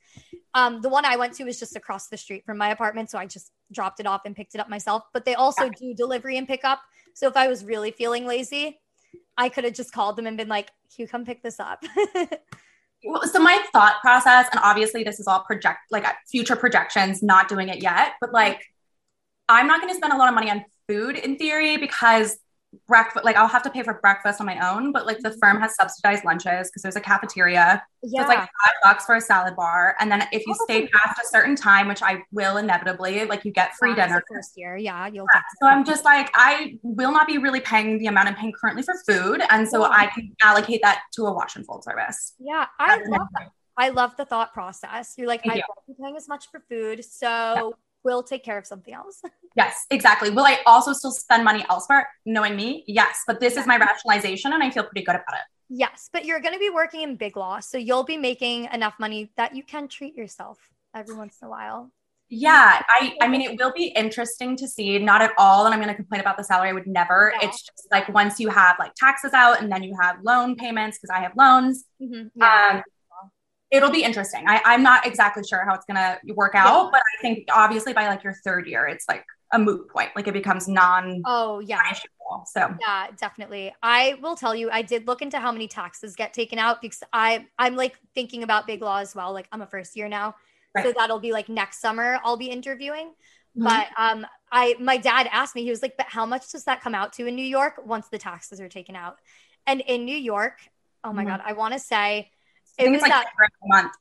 Um, 0.53 0.81
the 0.81 0.89
one 0.89 1.05
I 1.05 1.15
went 1.15 1.33
to 1.35 1.45
was 1.45 1.59
just 1.59 1.75
across 1.75 2.07
the 2.07 2.17
street 2.17 2.45
from 2.45 2.57
my 2.57 2.71
apartment. 2.71 3.09
So 3.09 3.17
I 3.17 3.25
just 3.25 3.51
dropped 3.71 3.99
it 3.99 4.05
off 4.05 4.21
and 4.25 4.35
picked 4.35 4.55
it 4.55 4.61
up 4.61 4.69
myself. 4.69 5.03
But 5.13 5.25
they 5.25 5.35
also 5.35 5.65
yeah. 5.65 5.71
do 5.79 5.93
delivery 5.93 6.37
and 6.37 6.47
pickup. 6.47 6.81
So 7.13 7.27
if 7.27 7.35
I 7.35 7.47
was 7.47 7.63
really 7.63 7.91
feeling 7.91 8.25
lazy, 8.25 8.79
I 9.37 9.49
could 9.49 9.63
have 9.63 9.73
just 9.73 9.91
called 9.91 10.15
them 10.15 10.27
and 10.27 10.37
been 10.37 10.47
like, 10.47 10.69
"You 10.97 11.07
come 11.07 11.25
pick 11.25 11.41
this 11.43 11.59
up." 11.59 11.83
so 13.31 13.39
my 13.39 13.63
thought 13.71 14.01
process, 14.01 14.47
and 14.51 14.59
obviously 14.63 15.03
this 15.03 15.19
is 15.19 15.27
all 15.27 15.41
project 15.41 15.79
like 15.91 16.05
uh, 16.05 16.13
future 16.29 16.55
projections, 16.55 17.23
not 17.23 17.47
doing 17.47 17.69
it 17.69 17.81
yet, 17.81 18.13
but 18.21 18.33
like 18.33 18.61
I'm 19.47 19.67
not 19.67 19.81
going 19.81 19.91
to 19.91 19.97
spend 19.97 20.13
a 20.13 20.17
lot 20.17 20.29
of 20.29 20.35
money 20.35 20.51
on 20.51 20.63
food 20.87 21.17
in 21.17 21.37
theory 21.37 21.77
because 21.77 22.37
breakfast 22.87 23.25
like 23.25 23.35
I'll 23.35 23.47
have 23.47 23.63
to 23.63 23.69
pay 23.69 23.83
for 23.83 23.95
breakfast 23.95 24.39
on 24.39 24.45
my 24.45 24.59
own, 24.69 24.91
but 24.91 25.05
like 25.05 25.19
the 25.19 25.31
firm 25.41 25.55
mm-hmm. 25.55 25.63
has 25.63 25.75
subsidized 25.75 26.23
lunches 26.23 26.69
because 26.69 26.81
there's 26.83 26.95
a 26.95 27.01
cafeteria. 27.01 27.83
Yeah. 28.03 28.21
So 28.21 28.21
it's 28.21 28.29
like 28.29 28.39
five 28.39 28.73
bucks 28.83 29.05
for 29.05 29.15
a 29.15 29.21
salad 29.21 29.55
bar. 29.55 29.95
And 29.99 30.11
then 30.11 30.27
if 30.31 30.45
you 30.45 30.55
Oh, 30.59 30.63
stay 30.65 30.87
past 30.87 31.19
a 31.19 31.27
certain 31.27 31.55
time, 31.55 31.87
which 31.87 32.01
I 32.03 32.21
will 32.31 32.57
inevitably, 32.57 33.25
like 33.25 33.45
you 33.45 33.51
get 33.51 33.71
free 33.79 33.93
Yeah, 33.95 34.07
dinner. 34.07 34.23
first 34.31 34.53
year. 34.55 34.77
Yeah, 34.77 35.07
you'll 35.07 35.27
Yeah, 35.33 35.41
So 35.61 35.67
I'm 35.67 35.83
just 35.83 36.05
like, 36.05 36.31
I 36.35 36.77
will 36.83 37.11
not 37.11 37.27
be 37.27 37.37
really 37.37 37.59
paying 37.59 37.97
the 37.97 38.07
amount 38.07 38.27
I'm 38.27 38.35
paying 38.35 38.53
currently 38.53 38.83
for 38.83 38.95
food. 39.07 39.41
And 39.49 39.67
so 39.67 39.81
Yeah. 39.81 39.89
I 39.91 40.07
can 40.07 40.31
allocate 40.43 40.81
that 40.83 41.01
to 41.13 41.25
a 41.25 41.33
wash 41.33 41.55
and 41.55 41.65
fold 41.65 41.83
service. 41.83 42.35
Yeah, 42.39 42.67
I 42.79 42.97
love 43.07 43.27
that. 43.33 43.51
I 43.77 43.89
love 43.89 44.15
the 44.17 44.25
thought 44.25 44.53
process. 44.53 45.15
You're 45.17 45.27
like, 45.27 45.41
Thank 45.41 45.53
I 45.53 45.55
you. 45.57 45.63
won't 45.69 45.87
be 45.97 46.03
paying 46.03 46.17
as 46.17 46.27
much 46.27 46.49
for 46.51 46.59
food, 46.69 47.03
so 47.05 47.75
we'll 48.03 48.23
take 48.23 48.43
care 48.43 48.57
of 48.57 48.65
something 48.65 48.93
else. 48.93 49.21
Yes, 49.55 49.85
exactly. 49.89 50.29
Will 50.29 50.45
I 50.45 50.59
also 50.67 50.93
still 50.93 51.11
spend 51.11 51.43
money 51.43 51.65
elsewhere? 51.69 52.07
Knowing 52.25 52.55
me, 52.55 52.83
yes. 52.87 53.23
But 53.27 53.39
this 53.39 53.57
is 53.57 53.65
my 53.65 53.77
rationalization 53.77 54.53
and 54.53 54.63
I 54.63 54.69
feel 54.69 54.83
pretty 54.83 55.03
good 55.03 55.15
about 55.15 55.33
it. 55.33 55.45
yes, 55.69 56.07
but 56.13 56.23
you're 56.23 56.39
going 56.39 56.53
to 56.53 56.59
be 56.59 56.69
working 56.69 57.01
in 57.01 57.15
Big 57.15 57.35
Law, 57.35 57.59
so 57.59 57.77
you'll 57.77 58.03
be 58.05 58.15
making 58.15 58.65
enough 58.71 58.93
money 58.99 59.31
that 59.37 59.55
you 59.55 59.63
can 59.63 59.87
treat 59.87 60.15
yourself 60.15 60.59
every 60.95 61.15
once 61.15 61.37
in 61.41 61.47
a 61.47 61.51
while. 61.51 61.91
Yeah, 62.29 62.83
I 62.87 63.15
I 63.21 63.27
mean 63.27 63.41
it 63.41 63.59
will 63.59 63.73
be 63.75 63.87
interesting 63.87 64.55
to 64.57 64.67
see. 64.67 64.99
Not 64.99 65.23
at 65.23 65.31
all, 65.37 65.65
and 65.65 65.73
I'm 65.73 65.81
going 65.81 65.89
to 65.89 65.95
complain 65.95 66.21
about 66.21 66.37
the 66.37 66.43
salary. 66.43 66.69
I 66.69 66.73
would 66.73 66.85
never. 66.87 67.33
Yeah. 67.41 67.47
It's 67.49 67.63
just 67.63 67.87
like 67.91 68.07
once 68.09 68.39
you 68.39 68.49
have 68.49 68.75
like 68.77 68.93
taxes 68.95 69.33
out, 69.33 69.61
and 69.61 69.71
then 69.71 69.81
you 69.81 69.97
have 69.99 70.17
loan 70.23 70.55
payments 70.55 70.99
because 70.99 71.09
I 71.09 71.21
have 71.21 71.31
loans. 71.35 71.85
Mhm, 71.99 72.29
Yeah. 72.35 72.69
Um, 72.75 72.83
it'll 73.71 73.91
be 73.91 74.03
interesting. 74.03 74.45
I 74.47 74.61
I'm 74.65 74.83
not 74.83 75.05
exactly 75.05 75.43
sure 75.47 75.63
how 75.65 75.75
it's 75.75 75.85
going 75.85 75.97
to 75.97 76.33
work 76.33 76.55
out, 76.55 76.85
Yeah. 76.85 76.89
but 76.91 77.01
I 77.01 77.21
think 77.21 77.47
obviously 77.51 77.93
by 77.93 78.07
like 78.07 78.23
your 78.23 78.33
third 78.33 78.67
year, 78.67 78.87
it's 78.87 79.07
like 79.07 79.25
a 79.51 79.59
moot 79.59 79.89
point. 79.89 80.09
Like 80.15 80.27
it 80.27 80.33
becomes 80.33 80.67
non 80.67 81.21
oh, 81.25 81.59
yeah. 81.59 81.79
So 82.45 82.75
Yeah, 82.79 83.07
definitely. 83.17 83.73
I 83.81 84.15
will 84.21 84.35
tell 84.35 84.53
you, 84.55 84.69
I 84.71 84.81
did 84.83 85.07
look 85.07 85.21
into 85.21 85.39
how 85.39 85.51
many 85.51 85.67
taxes 85.67 86.15
get 86.15 86.33
taken 86.33 86.59
out 86.59 86.81
because 86.81 87.03
I 87.11 87.47
I'm 87.57 87.75
like 87.75 87.97
thinking 88.13 88.43
about 88.43 88.67
big 88.67 88.81
law 88.81 88.97
as 88.99 89.15
well. 89.15 89.33
Like 89.33 89.47
I'm 89.51 89.61
a 89.61 89.67
first 89.67 89.95
year 89.95 90.07
now. 90.07 90.35
So 90.83 90.93
that'll 90.95 91.19
be 91.19 91.31
like 91.33 91.49
next 91.49 91.79
summer 91.81 92.19
I'll 92.23 92.37
be 92.37 92.47
interviewing. 92.51 93.13
Mhm. 93.57 93.63
But 93.63 93.87
um 93.97 94.25
I 94.51 94.75
my 94.79 94.97
dad 94.97 95.27
asked 95.31 95.55
me, 95.55 95.63
he 95.63 95.69
was 95.71 95.81
like, 95.81 95.97
but 95.97 96.05
how 96.07 96.25
much 96.25 96.51
does 96.51 96.65
that 96.65 96.81
come 96.81 96.93
out 96.95 97.13
to 97.13 97.25
in 97.25 97.35
New 97.35 97.45
York 97.45 97.81
once 97.85 98.07
the 98.09 98.19
taxes 98.19 98.61
are 98.61 98.69
taken 98.69 98.95
out? 98.95 99.17
And 99.65 99.81
in 99.81 100.05
New 100.05 100.15
York, 100.17 100.59
oh 101.03 101.13
my 101.13 101.23
Mhm. 101.23 101.27
god, 101.27 101.41
I 101.45 101.53
want 101.53 101.73
to 101.73 101.79
say 101.79 102.31
it 102.79 102.89
was 102.89 102.95
it's 102.95 103.01
like 103.03 103.11
that 103.11 103.25
10 103.25 103.33
grand 103.37 103.51
a 103.63 103.67
month. 103.67 103.93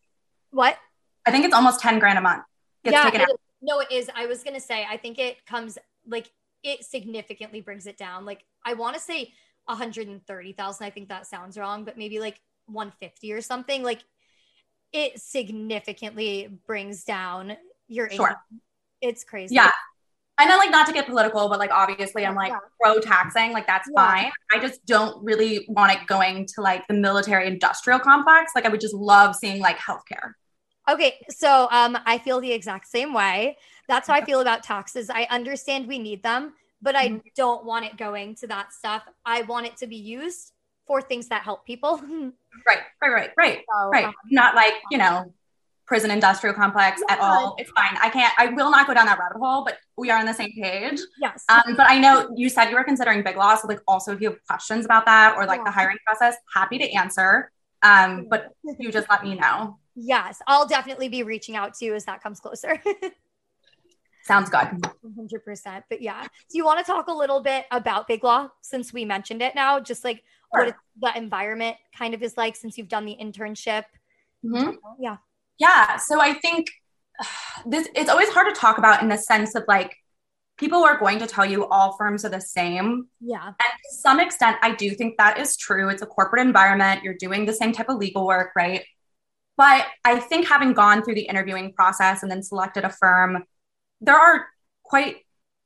what? 0.51 0.79
I 1.27 1.31
think 1.31 1.45
it's 1.45 1.55
almost 1.55 1.81
ten 1.81 1.99
grand 1.99 2.19
a 2.19 2.23
month 2.23 2.45
gets 2.85 2.95
yeah, 2.95 3.05
taken 3.05 3.21
it 3.21 3.31
out. 3.31 3.41
no, 3.61 3.81
it 3.81 3.91
is. 3.91 4.09
I 4.15 4.27
was 4.27 4.43
gonna 4.43 4.61
say, 4.61 4.87
I 4.89 4.97
think 4.97 5.19
it 5.19 5.45
comes 5.45 5.77
like 6.07 6.31
it 6.63 6.85
significantly 6.85 7.61
brings 7.61 7.87
it 7.87 7.97
down. 7.99 8.25
Like 8.25 8.45
I 8.65 8.75
want 8.75 8.95
to 8.95 9.01
say 9.01 9.33
130,000. 9.67 10.87
I 10.87 10.91
think 10.91 11.09
that 11.09 11.27
sounds 11.27 11.59
wrong, 11.59 11.85
but 11.85 11.99
maybe 11.99 12.19
like 12.21 12.41
150 12.67 13.33
or 13.33 13.41
something. 13.43 13.83
Like 13.83 14.01
it 14.93 15.21
significantly 15.21 16.49
brings 16.67 17.05
down 17.05 17.57
your 17.89 18.09
Sure. 18.11 18.29
income. 18.29 18.61
It's 19.03 19.25
crazy. 19.25 19.55
Yeah. 19.55 19.71
And 20.39 20.49
then 20.49 20.59
like 20.59 20.71
not 20.71 20.87
to 20.87 20.93
get 20.93 21.07
political, 21.07 21.49
but 21.49 21.59
like 21.59 21.71
obviously 21.73 22.25
I'm 22.25 22.35
like 22.37 22.53
Yeah. 22.53 22.61
pro 22.81 23.01
taxing, 23.01 23.53
like 23.53 23.67
that's 23.67 23.89
Yeah. 23.89 24.15
fine. 24.15 24.31
I 24.53 24.61
just 24.61 24.85
don't 24.87 25.23
really 25.25 25.67
want 25.69 25.93
it 25.93 26.07
going 26.07 26.47
to 26.55 26.61
like 26.63 26.87
the 26.87 26.95
military 26.95 27.47
industrial 27.49 27.99
complex. 27.99 28.53
Like 28.55 28.65
I 28.65 28.69
would 28.69 28.81
just 28.81 28.95
love 28.95 29.35
seeing 29.35 29.61
like 29.61 29.79
healthcare. 29.79 30.33
Okay, 30.89 31.21
so 31.29 31.69
um, 31.71 31.99
I 32.07 32.19
feel 32.19 32.41
the 32.41 32.53
exact 32.53 32.87
same 32.89 33.13
way. 33.13 33.59
That's 33.89 34.09
how 34.09 34.15
I 34.15 34.23
feel 34.23 34.41
about 34.41 34.63
taxes. 34.63 35.11
I 35.11 35.25
understand 35.31 35.87
we 35.87 35.99
need 35.99 36.23
them, 36.23 36.55
but 36.81 36.97
I 36.97 37.11
Mhm. 37.11 37.21
don't 37.37 37.65
want 37.67 37.85
it 37.85 37.97
going 37.99 38.35
to 38.37 38.47
that 38.47 38.73
stuff. 38.73 39.03
I 39.25 39.43
want 39.43 39.67
it 39.67 39.77
to 39.79 39.87
be 39.87 39.97
used 39.97 40.53
for 40.87 41.03
things 41.03 41.29
that 41.29 41.43
help 41.43 41.67
people. 41.67 42.01
Right, 42.67 42.79
right, 43.03 43.11
right, 43.11 43.31
right, 43.37 43.65
So, 43.69 43.75
right. 43.93 44.09
um, 44.09 44.15
Not 44.31 44.55
like, 44.55 44.75
you 44.91 44.99
know, 44.99 45.33
prison 45.89 46.11
industrial 46.11 46.55
complex 46.55 47.01
at 47.09 47.19
all. 47.19 47.57
It's 47.59 47.71
fine. 47.71 47.97
I 48.01 48.11
can't, 48.11 48.33
I 48.39 48.47
will 48.49 48.71
not 48.71 48.87
go 48.87 48.93
down 48.95 49.07
that 49.07 49.19
rabbit 49.19 49.39
hole, 49.39 49.65
but 49.65 49.79
we 49.97 50.11
are 50.11 50.19
on 50.21 50.27
the 50.27 50.35
same 50.35 50.53
page. 50.53 51.01
yes. 51.21 51.45
Um, 51.49 51.75
but 51.77 51.89
I 51.89 51.99
know 51.99 52.31
you 52.37 52.49
said 52.51 52.69
you 52.69 52.77
were 52.77 52.85
considering 52.85 53.23
Big 53.25 53.37
Law. 53.37 53.57
So 53.57 53.67
like 53.67 53.81
also 53.89 54.13
if 54.13 54.21
you 54.21 54.29
have 54.31 54.39
questions 54.47 54.85
about 54.85 55.07
that 55.07 55.35
or 55.37 55.47
like 55.47 55.61
Yeah. 55.61 55.65
the 55.65 55.71
hiring 55.71 55.97
process, 56.07 56.37
happy 56.55 56.79
to 56.79 56.89
answer. 56.93 57.51
Um, 57.83 58.27
but 58.29 58.53
you 58.79 58.93
just 58.93 59.09
let 59.09 59.23
me 59.25 59.35
know. 59.35 59.79
yes, 59.97 60.41
I'll 60.47 60.67
definitely 60.67 61.09
be 61.09 61.23
reaching 61.23 61.57
out 61.57 61.73
to 61.79 61.85
you 61.87 61.95
as 61.95 62.05
that 62.05 62.23
comes 62.23 62.39
closer. 62.39 62.81
Sounds 64.25 64.51
good. 64.51 64.69
100%. 65.07 65.83
But 65.89 66.03
yeah. 66.03 66.23
Do 66.51 66.59
you 66.59 66.65
want 66.67 66.85
to 66.85 66.85
talk 66.85 67.09
a 67.09 67.13
little 67.15 67.41
bit 67.41 67.65
about 67.71 68.07
Big 68.07 68.23
Law 68.23 68.49
since 68.61 68.93
we 68.93 69.07
mentioned 69.07 69.41
it 69.41 69.55
now? 69.55 69.81
Just 69.81 70.05
like 70.05 70.23
Sure. 70.55 70.65
what 70.99 71.15
the 71.15 71.19
environment 71.19 71.77
kind 71.97 72.13
of 72.15 72.23
is 72.23 72.37
like 72.37 72.57
since 72.57 72.77
you've 72.77 72.89
done 72.89 73.05
the 73.07 73.17
internship? 73.21 73.85
Mhm. 74.45 74.77
Yeah. 74.99 75.17
Yeah. 75.59 75.97
So 75.97 76.21
I 76.21 76.35
think 76.35 76.69
this 77.67 77.89
it's 77.95 78.11
always 78.11 78.29
hard 78.31 78.53
to 78.55 78.59
talk 78.59 78.79
about 78.79 79.03
in 79.03 79.09
the 79.09 79.19
sense 79.19 79.55
of 79.55 79.65
like 79.69 79.95
people 80.59 80.83
are 80.85 80.99
going 80.99 81.19
to 81.21 81.27
tell 81.27 81.47
you 81.47 81.67
all 81.69 81.97
firms 81.97 82.25
are 82.25 82.29
the 82.29 82.41
same. 82.41 83.07
Yeah. 83.21 83.47
And 83.47 83.57
to 83.57 83.97
some 84.01 84.21
extent, 84.21 84.57
I 84.61 84.75
do 84.75 84.91
think 84.91 85.17
that 85.17 85.39
is 85.39 85.57
true. 85.57 85.89
It's 85.89 86.03
a 86.03 86.07
corporate 86.07 86.45
environment. 86.45 87.05
You're 87.05 87.15
doing 87.15 87.47
the 87.47 87.53
same 87.53 87.73
type 87.73 87.89
of 87.89 87.97
legal 87.97 88.27
work, 88.27 88.51
right? 88.57 88.85
But 89.57 89.87
I 90.05 90.21
think 90.21 90.49
having 90.49 90.73
gone 90.73 91.03
through 91.03 91.15
the 91.15 91.23
interviewing 91.23 91.73
process 91.73 92.23
and 92.23 92.31
then 92.31 92.43
selected 92.43 92.85
a 92.85 92.91
firm, 92.91 93.45
there 94.01 94.17
are 94.17 94.47
quite 94.83 95.19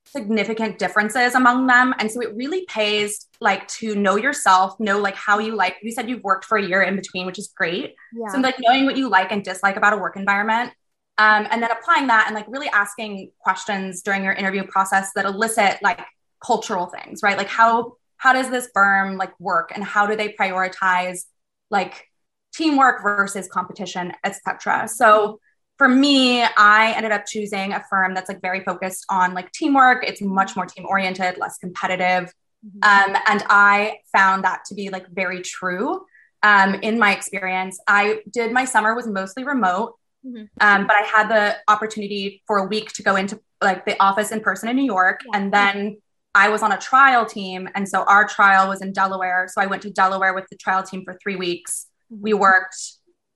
significant 0.05 0.79
differences 0.79 1.35
among 1.35 1.67
them. 1.67 1.95
And 1.99 2.11
so 2.11 2.21
it 2.21 2.35
really 2.35 2.65
pays 2.67 3.27
like 3.41 3.67
to 3.69 3.95
know 3.95 4.17
yourself, 4.17 4.79
know 4.79 4.99
like 4.99 5.15
how 5.15 5.39
you 5.39 5.55
like. 5.55 5.77
You 5.83 5.91
said 5.91 6.09
you've 6.09 6.23
worked 6.23 6.45
for 6.45 6.59
a 6.59 6.63
year 6.63 6.83
in 6.83 6.97
between, 6.97 7.27
which 7.27 7.39
is 7.39 7.53
great. 7.57 7.95
Yeah. 8.13 8.29
So 8.33 8.39
like 8.39 8.57
knowing 8.61 8.85
what 8.85 8.97
you 8.97 9.09
like 9.09 9.33
and 9.33 9.43
dislike 9.43 9.77
about 9.77 9.93
a 9.93 9.97
work 9.97 10.17
environment. 10.17 10.73
Um, 11.19 11.47
and 11.51 11.63
then 11.63 11.71
applying 11.71 12.07
that 12.09 12.25
and 12.27 12.35
like 12.35 12.47
really 12.49 12.69
asking 12.69 13.31
questions 13.39 14.03
during 14.03 14.25
your 14.25 14.33
interview 14.33 14.65
process 14.65 15.11
that 15.15 15.25
elicit 15.25 15.79
like 15.83 16.01
cultural 16.45 16.87
things, 16.87 17.23
right? 17.23 17.37
Like 17.37 17.49
how 17.49 17.97
how 18.17 18.33
does 18.33 18.51
this 18.51 18.69
firm 18.73 19.17
like 19.17 19.39
work 19.41 19.73
and 19.75 19.83
how 19.83 20.07
do 20.07 20.17
they 20.17 20.33
prioritize 20.33 21.25
like 21.71 22.09
teamwork 22.55 23.03
versus 23.03 23.49
competition, 23.49 24.13
etc. 24.25 24.89
So 24.89 25.41
for 25.83 25.89
me, 25.89 26.45
I 26.45 26.93
ended 26.97 27.11
up 27.11 27.27
choosing 27.27 27.73
a 27.73 27.83
firm 27.91 28.15
that's 28.15 28.29
like 28.29 28.41
very 28.41 28.63
focused 28.63 29.05
on 29.11 29.35
like 29.35 29.51
teamwork. 29.51 30.05
It's 30.07 30.23
much 30.23 30.55
more 30.55 30.65
team 30.65 30.87
oriented, 30.89 31.39
less 31.39 31.59
competitive. 31.59 32.33
Mhm. 32.65 32.85
Um, 32.85 33.17
and 33.27 33.43
I 33.49 33.99
found 34.17 34.45
that 34.45 34.65
to 34.67 34.77
be 34.77 34.91
like 34.91 35.09
very 35.09 35.41
true 35.43 36.07
um, 36.45 36.75
in 36.75 37.01
my 37.01 37.11
experience. 37.13 37.81
I 37.89 38.21
did 38.31 38.53
my 38.53 38.65
summer 38.65 38.95
was 38.95 39.09
mostly 39.09 39.43
remote, 39.43 39.97
Mhm. 40.25 40.49
um, 40.61 40.87
but 40.87 40.95
I 40.95 41.03
had 41.03 41.29
the 41.29 41.57
opportunity 41.67 42.45
for 42.47 42.59
a 42.59 42.65
week 42.65 42.93
to 42.93 43.03
go 43.03 43.17
into 43.17 43.41
like 43.61 43.85
the 43.85 44.01
office 44.01 44.31
in 44.31 44.39
person 44.41 44.69
in 44.69 44.77
New 44.77 44.85
York, 44.85 45.23
Yeah. 45.25 45.31
and 45.41 45.53
then 45.53 45.97
I 46.33 46.49
was 46.49 46.63
on 46.63 46.71
a 46.71 46.79
trial 46.79 47.27
team, 47.27 47.69
and 47.75 47.89
so 47.89 48.05
our 48.05 48.25
trial 48.29 48.69
was 48.69 48.83
in 48.83 48.93
Delaware. 48.93 49.49
So 49.53 49.61
I 49.61 49.67
went 49.67 49.83
to 49.83 49.91
Delaware 49.91 50.33
with 50.33 50.47
the 50.49 50.57
trial 50.57 50.85
team 50.85 51.03
for 51.05 51.15
three 51.21 51.35
weeks. 51.37 51.89
We 52.09 52.35
worked 52.35 52.77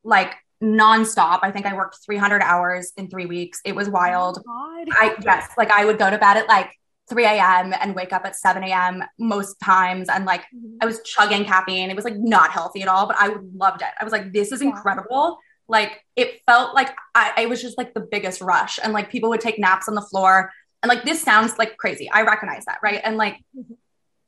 like 0.04 0.36
nonstop. 0.62 1.40
I 1.42 1.50
think 1.50 1.66
I 1.66 1.74
worked 1.74 1.98
300 2.04 2.42
hours 2.42 2.92
in 2.96 3.08
three 3.08 3.26
weeks. 3.26 3.60
It 3.64 3.74
was 3.74 3.88
wild. 3.88 4.42
Oh 4.48 4.84
I 4.92 5.14
yes, 5.24 5.48
like 5.58 5.70
I 5.70 5.84
would 5.84 5.98
go 5.98 6.10
to 6.10 6.18
bed 6.18 6.36
at 6.36 6.48
like 6.48 6.70
3 7.08 7.24
a.m. 7.24 7.72
and 7.80 7.94
wake 7.94 8.12
up 8.12 8.24
at 8.24 8.34
7 8.36 8.62
a.m. 8.64 9.04
most 9.18 9.60
times. 9.60 10.08
And 10.08 10.24
like 10.24 10.42
Mhm. 10.54 10.78
I 10.80 10.86
was 10.86 11.02
chugging 11.02 11.44
caffeine. 11.44 11.90
It 11.90 11.96
was 11.96 12.04
like 12.04 12.16
not 12.16 12.50
healthy 12.50 12.82
at 12.82 12.88
all, 12.88 13.06
but 13.06 13.16
I 13.18 13.36
loved 13.54 13.82
it. 13.82 13.88
I 14.00 14.04
was 14.04 14.12
like, 14.12 14.32
this 14.32 14.50
is 14.52 14.62
incredible. 14.62 15.38
Like 15.68 16.02
it 16.16 16.40
felt 16.46 16.74
like 16.74 16.94
I 17.14 17.42
it 17.42 17.48
was 17.48 17.60
just 17.60 17.76
like 17.78 17.92
the 17.94 18.00
biggest 18.10 18.40
rush. 18.40 18.78
And 18.82 18.92
like 18.92 19.10
people 19.10 19.28
would 19.30 19.40
take 19.40 19.58
naps 19.58 19.88
on 19.88 19.94
the 19.94 20.02
floor. 20.02 20.52
And 20.82 20.88
like 20.88 21.04
this 21.04 21.20
sounds 21.22 21.58
like 21.58 21.76
crazy. 21.76 22.08
I 22.10 22.22
recognize 22.22 22.64
that, 22.66 22.78
right? 22.82 23.00
And 23.04 23.16
like 23.16 23.36
Mhm. 23.56 23.76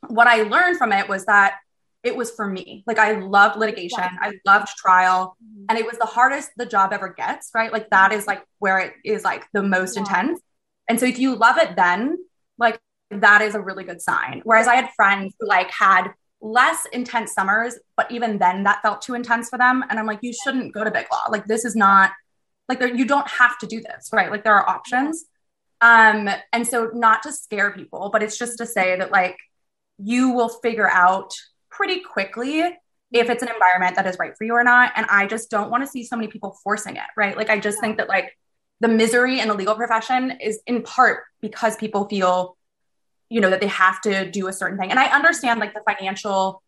what 0.08 0.26
I 0.26 0.42
learned 0.42 0.78
from 0.78 0.92
it 0.92 1.08
was 1.08 1.24
that 1.26 1.56
it 2.04 2.14
was 2.16 2.30
for 2.30 2.46
me. 2.46 2.84
Like 2.86 2.98
I 2.98 3.12
loved 3.18 3.58
litigation. 3.58 3.98
I 4.20 4.32
loved 4.46 4.68
trial. 4.76 5.36
Mhm. 5.42 5.66
and 5.68 5.78
it 5.78 5.84
was 5.86 5.98
the 5.98 6.06
hardest 6.06 6.50
the 6.56 6.64
job 6.66 6.92
ever 6.92 7.08
gets 7.10 7.50
right? 7.54 7.72
Like 7.72 7.90
that 7.90 8.12
is 8.12 8.26
like 8.26 8.42
where 8.58 8.78
it 8.78 8.94
is 9.04 9.24
like 9.24 9.44
the 9.52 9.62
most 9.62 9.96
Yeah. 9.96 10.00
intense. 10.02 10.40
And 10.88 10.98
so 10.98 11.04
if 11.06 11.18
you 11.18 11.34
love 11.34 11.58
it 11.58 11.76
then 11.76 12.16
like 12.56 12.78
that 13.10 13.40
is 13.42 13.54
a 13.54 13.60
really 13.60 13.84
good 13.84 14.00
sign. 14.00 14.40
Whereas 14.44 14.66
i 14.68 14.74
had 14.76 14.88
friends 14.96 15.34
who 15.38 15.46
like 15.46 15.70
had 15.70 16.12
less 16.40 16.86
intense 16.92 17.32
summers 17.32 17.74
but 17.96 18.10
even 18.10 18.38
then 18.38 18.62
that 18.62 18.80
felt 18.82 19.02
too 19.02 19.14
intense 19.14 19.48
for 19.50 19.58
them. 19.58 19.84
And 19.88 19.98
i'm 19.98 20.06
like 20.06 20.20
you 20.22 20.32
shouldn't 20.32 20.72
go 20.72 20.84
to 20.84 20.90
big 20.90 21.06
law. 21.12 21.24
Like 21.30 21.46
this 21.46 21.64
is 21.64 21.74
not 21.76 22.12
like 22.68 22.78
there, 22.80 22.94
you 22.94 23.06
don't 23.06 23.28
have 23.28 23.58
to 23.58 23.66
do 23.66 23.80
this 23.80 24.10
right? 24.12 24.30
Like 24.30 24.44
there 24.44 24.54
are 24.54 24.68
options. 24.68 25.24
Um 25.80 26.28
and 26.52 26.66
so 26.66 26.90
not 26.94 27.22
to 27.24 27.32
scare 27.32 27.70
people 27.72 28.08
but 28.12 28.22
it's 28.22 28.38
just 28.38 28.56
to 28.58 28.66
say 28.66 28.96
that 28.98 29.10
like 29.12 29.36
you 29.98 30.30
will 30.30 30.48
figure 30.48 30.88
out 30.88 31.32
pretty 31.78 32.00
quickly 32.00 32.60
if 33.10 33.30
it's 33.30 33.42
an 33.42 33.48
environment 33.48 33.96
that 33.96 34.06
is 34.06 34.18
right 34.18 34.36
for 34.36 34.44
you 34.44 34.52
or 34.52 34.64
not. 34.64 34.92
And 34.94 35.06
I 35.08 35.26
just 35.26 35.50
don't 35.50 35.70
want 35.70 35.82
to 35.82 35.86
see 35.86 36.04
so 36.04 36.14
many 36.16 36.28
people 36.28 36.58
forcing 36.62 36.96
it, 36.96 37.08
right? 37.16 37.34
Like, 37.34 37.48
I 37.48 37.58
just 37.58 37.80
think 37.80 37.96
that 37.96 38.08
like 38.08 38.36
the 38.80 38.88
misery 38.88 39.40
in 39.40 39.48
the 39.48 39.54
legal 39.54 39.74
profession 39.74 40.32
is 40.42 40.60
in 40.66 40.82
part 40.82 41.22
because 41.40 41.74
people 41.76 42.06
feel 42.06 42.58
you 43.30 43.40
know, 43.40 43.50
that 43.50 43.60
they 43.60 43.66
have 43.66 44.00
to 44.02 44.30
do 44.30 44.48
a 44.48 44.52
certain 44.52 44.78
thing. 44.78 44.90
And 44.90 44.98
I 44.98 45.06
understand 45.06 45.60
like 45.60 45.74
the 45.74 45.82
financial 45.86 46.62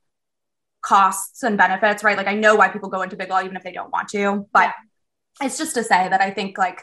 costs 0.83 1.43
and 1.43 1.57
benefits, 1.57 2.05
right? 2.05 2.17
Like 2.17 2.27
I 2.27 2.35
know 2.35 2.55
why 2.55 2.69
people 2.69 2.89
go 2.89 3.03
into 3.03 3.17
big 3.17 3.31
law 3.31 3.43
even 3.43 3.57
if 3.57 3.63
they 3.63 3.73
don't 3.73 3.91
want 3.91 4.09
to, 4.11 4.47
but 4.53 4.73
yeah. 5.41 5.47
it's 5.47 5.59
just 5.59 5.75
to 5.75 5.83
say 5.83 6.09
that 6.09 6.21
I 6.21 6.31
think 6.31 6.59
like 6.59 6.83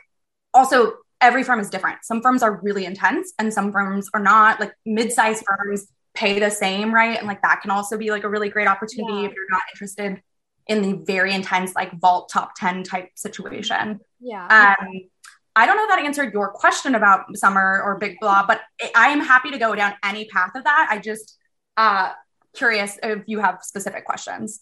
also 0.54 0.94
every 1.22 1.44
firm 1.44 1.60
is 1.60 1.70
different. 1.70 2.00
Some 2.04 2.22
firms 2.22 2.44
are 2.44 2.60
really 2.62 2.86
intense 2.86 3.34
and 3.40 3.54
some 3.54 3.72
firms 3.72 4.10
are 4.14 4.20
not. 4.20 4.60
Like 4.60 4.74
mid-sized 4.86 5.44
firms 5.46 5.88
pay 6.18 6.40
the 6.40 6.50
same, 6.50 6.94
right? 6.94 7.18
And 7.18 7.28
like 7.28 7.42
that 7.44 7.62
can 7.62 7.70
also 7.70 7.98
be 7.98 8.10
like 8.10 8.24
a 8.24 8.30
really 8.30 8.50
great 8.50 8.68
opportunity 8.68 9.22
yeah. 9.22 9.28
if 9.28 9.34
you're 9.36 9.50
not 9.52 9.62
interested 9.72 10.22
in 10.66 10.82
the 10.82 10.94
very 11.06 11.34
intense 11.34 11.76
like 11.76 11.98
vault 12.00 12.30
top 12.34 12.54
10 12.58 12.84
type 12.84 13.10
situation. 13.16 14.00
Yeah. 14.20 14.46
Um 14.80 15.02
I 15.56 15.66
don't 15.66 15.76
know 15.76 15.84
if 15.84 15.90
that 15.90 16.00
answered 16.00 16.34
your 16.34 16.50
question 16.50 16.94
about 16.96 17.36
summer 17.36 17.82
or 17.84 17.98
big 17.98 18.18
law, 18.22 18.46
but 18.46 18.62
I 18.96 19.10
am 19.10 19.20
happy 19.20 19.50
to 19.52 19.58
go 19.58 19.74
down 19.76 19.94
any 20.04 20.26
path 20.26 20.52
of 20.56 20.64
that. 20.64 20.88
I 20.90 20.98
just 20.98 21.38
uh 21.78 22.14
curious 22.56 22.98
if 23.04 23.24
you 23.28 23.40
have 23.40 23.60
specific 23.62 24.04
questions. 24.06 24.62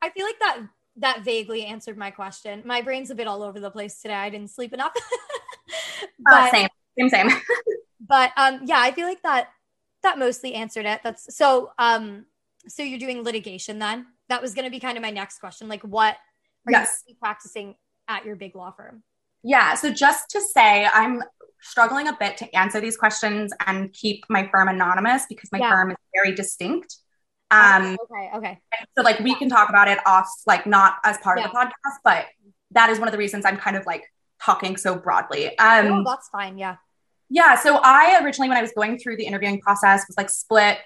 I 0.00 0.08
feel 0.10 0.24
like 0.24 0.38
that 0.40 0.60
that 0.98 1.24
vaguely 1.24 1.66
answered 1.66 1.98
my 1.98 2.10
question. 2.10 2.62
My 2.64 2.80
brain's 2.80 3.10
a 3.10 3.14
bit 3.14 3.26
all 3.26 3.42
over 3.42 3.60
the 3.60 3.70
place 3.70 4.00
today. 4.00 4.14
I 4.14 4.30
didn't 4.30 4.50
sleep 4.50 4.72
enough. 4.72 4.92
but, 6.18 6.32
uh, 6.32 6.50
same, 6.50 6.68
same, 6.98 7.08
same. 7.10 7.30
but 8.00 8.32
um, 8.38 8.60
yeah, 8.64 8.80
I 8.80 8.92
feel 8.92 9.06
like 9.06 9.20
that 9.22 9.50
that 10.06 10.18
mostly 10.18 10.54
answered 10.54 10.86
it. 10.86 11.00
That's 11.04 11.36
so. 11.36 11.72
Um, 11.78 12.26
so 12.68 12.82
you're 12.82 12.98
doing 12.98 13.22
litigation 13.22 13.78
then? 13.78 14.06
That 14.28 14.42
was 14.42 14.54
going 14.54 14.64
to 14.64 14.70
be 14.70 14.80
kind 14.80 14.96
of 14.96 15.02
my 15.02 15.10
next 15.10 15.38
question. 15.38 15.68
Like, 15.68 15.82
what 15.82 16.16
are 16.66 16.72
yes. 16.72 17.02
you 17.06 17.14
practicing 17.14 17.76
at 18.08 18.24
your 18.24 18.36
big 18.36 18.56
law 18.56 18.72
firm? 18.72 19.02
Yeah. 19.42 19.74
So 19.74 19.92
just 19.92 20.30
to 20.30 20.40
say, 20.40 20.88
I'm 20.92 21.22
struggling 21.60 22.08
a 22.08 22.16
bit 22.18 22.36
to 22.38 22.56
answer 22.56 22.80
these 22.80 22.96
questions 22.96 23.52
and 23.66 23.92
keep 23.92 24.24
my 24.28 24.48
firm 24.52 24.68
anonymous 24.68 25.24
because 25.28 25.50
my 25.52 25.58
yeah. 25.58 25.70
firm 25.70 25.90
is 25.92 25.96
very 26.14 26.34
distinct. 26.34 26.96
Um, 27.50 27.96
okay, 28.10 28.30
okay. 28.34 28.60
So 28.96 29.04
like 29.04 29.20
we 29.20 29.36
can 29.36 29.48
talk 29.48 29.68
about 29.68 29.86
it 29.86 29.98
off, 30.04 30.28
like 30.46 30.66
not 30.66 30.96
as 31.04 31.18
part 31.18 31.38
yeah. 31.38 31.44
of 31.44 31.52
the 31.52 31.56
podcast, 31.56 31.98
but 32.02 32.26
that 32.72 32.90
is 32.90 32.98
one 32.98 33.06
of 33.06 33.12
the 33.12 33.18
reasons 33.18 33.44
I'm 33.44 33.56
kind 33.56 33.76
of 33.76 33.86
like 33.86 34.02
talking 34.42 34.76
so 34.76 34.96
broadly. 34.96 35.56
Um, 35.58 35.92
oh, 35.92 36.04
that's 36.04 36.28
fine. 36.28 36.58
Yeah. 36.58 36.76
Yeah. 37.28 37.56
So 37.56 37.80
I 37.82 38.20
originally, 38.22 38.48
when 38.48 38.58
I 38.58 38.62
was 38.62 38.72
going 38.72 38.98
through 38.98 39.16
the 39.16 39.24
interviewing 39.24 39.60
process, 39.60 40.04
was 40.08 40.16
like 40.16 40.30
split 40.30 40.78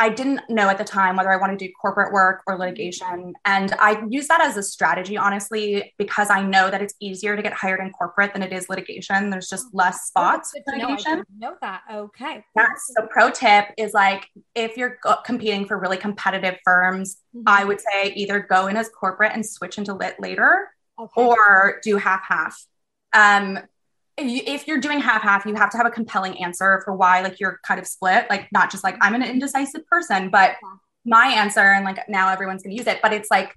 I 0.00 0.08
didn't 0.08 0.42
know 0.48 0.68
at 0.68 0.78
the 0.78 0.84
time 0.84 1.16
whether 1.16 1.32
I 1.32 1.36
wanted 1.36 1.58
to 1.58 1.66
do 1.66 1.72
corporate 1.80 2.12
work 2.12 2.42
or 2.46 2.56
litigation. 2.56 3.32
And 3.44 3.74
I 3.80 4.04
use 4.08 4.28
that 4.28 4.40
as 4.40 4.56
a 4.56 4.62
strategy, 4.62 5.16
honestly, 5.16 5.92
because 5.98 6.30
I 6.30 6.40
know 6.40 6.70
that 6.70 6.80
it's 6.80 6.94
easier 7.00 7.34
to 7.34 7.42
get 7.42 7.52
hired 7.52 7.80
in 7.80 7.90
corporate 7.90 8.32
than 8.32 8.44
it 8.44 8.52
is 8.52 8.68
litigation. 8.68 9.28
There's 9.28 9.48
just 9.48 9.66
less 9.72 9.96
oh, 9.96 10.06
spots 10.06 10.52
for 10.52 10.76
litigation. 10.76 11.24
Know, 11.36 11.50
know 11.50 11.56
that. 11.62 11.82
Okay. 11.92 12.44
Yes. 12.54 12.68
So, 12.96 13.08
pro 13.08 13.30
tip 13.30 13.70
is 13.76 13.92
like 13.92 14.28
if 14.54 14.76
you're 14.76 14.98
competing 15.24 15.66
for 15.66 15.78
really 15.80 15.96
competitive 15.96 16.58
firms, 16.64 17.16
mm-hmm. 17.34 17.42
I 17.48 17.64
would 17.64 17.80
say 17.80 18.12
either 18.14 18.38
go 18.38 18.68
in 18.68 18.76
as 18.76 18.88
corporate 18.88 19.32
and 19.34 19.44
switch 19.44 19.78
into 19.78 19.94
lit 19.94 20.14
later 20.20 20.68
okay. 20.96 21.10
or 21.16 21.80
do 21.82 21.96
half 21.96 22.22
half. 22.22 22.56
Um, 23.12 23.58
if 24.18 24.66
you're 24.66 24.80
doing 24.80 25.00
half 25.00 25.22
half, 25.22 25.46
you 25.46 25.54
have 25.54 25.70
to 25.70 25.76
have 25.76 25.86
a 25.86 25.90
compelling 25.90 26.42
answer 26.42 26.82
for 26.84 26.94
why 26.94 27.22
like 27.22 27.40
you're 27.40 27.60
kind 27.66 27.80
of 27.80 27.86
split. 27.86 28.26
Like 28.28 28.48
not 28.52 28.70
just 28.70 28.84
like 28.84 28.96
I'm 29.00 29.14
an 29.14 29.22
indecisive 29.22 29.86
person, 29.86 30.30
but 30.30 30.56
my 31.04 31.26
answer 31.26 31.60
and 31.60 31.84
like 31.84 32.08
now 32.08 32.28
everyone's 32.28 32.62
gonna 32.62 32.74
use 32.74 32.86
it. 32.86 33.00
But 33.02 33.12
it's 33.12 33.30
like, 33.30 33.54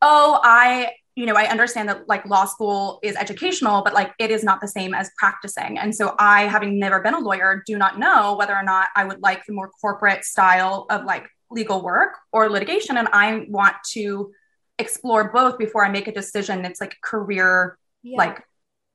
oh, 0.00 0.40
I 0.42 0.92
you 1.14 1.26
know 1.26 1.34
I 1.34 1.46
understand 1.48 1.88
that 1.88 2.08
like 2.08 2.26
law 2.26 2.46
school 2.46 2.98
is 3.02 3.16
educational, 3.16 3.82
but 3.82 3.94
like 3.94 4.12
it 4.18 4.30
is 4.30 4.42
not 4.42 4.60
the 4.60 4.68
same 4.68 4.94
as 4.94 5.10
practicing. 5.18 5.78
And 5.78 5.94
so 5.94 6.14
I, 6.18 6.42
having 6.42 6.78
never 6.78 7.00
been 7.00 7.14
a 7.14 7.20
lawyer, 7.20 7.62
do 7.66 7.78
not 7.78 7.98
know 7.98 8.34
whether 8.36 8.54
or 8.54 8.62
not 8.62 8.88
I 8.96 9.04
would 9.04 9.22
like 9.22 9.46
the 9.46 9.52
more 9.52 9.70
corporate 9.80 10.24
style 10.24 10.86
of 10.90 11.04
like 11.04 11.28
legal 11.50 11.82
work 11.82 12.16
or 12.32 12.48
litigation. 12.48 12.96
And 12.96 13.08
I 13.12 13.46
want 13.48 13.76
to 13.92 14.32
explore 14.78 15.30
both 15.30 15.58
before 15.58 15.84
I 15.84 15.90
make 15.90 16.08
a 16.08 16.12
decision. 16.12 16.64
It's 16.64 16.80
like 16.80 16.96
career 17.02 17.78
yeah. 18.02 18.16
like 18.16 18.42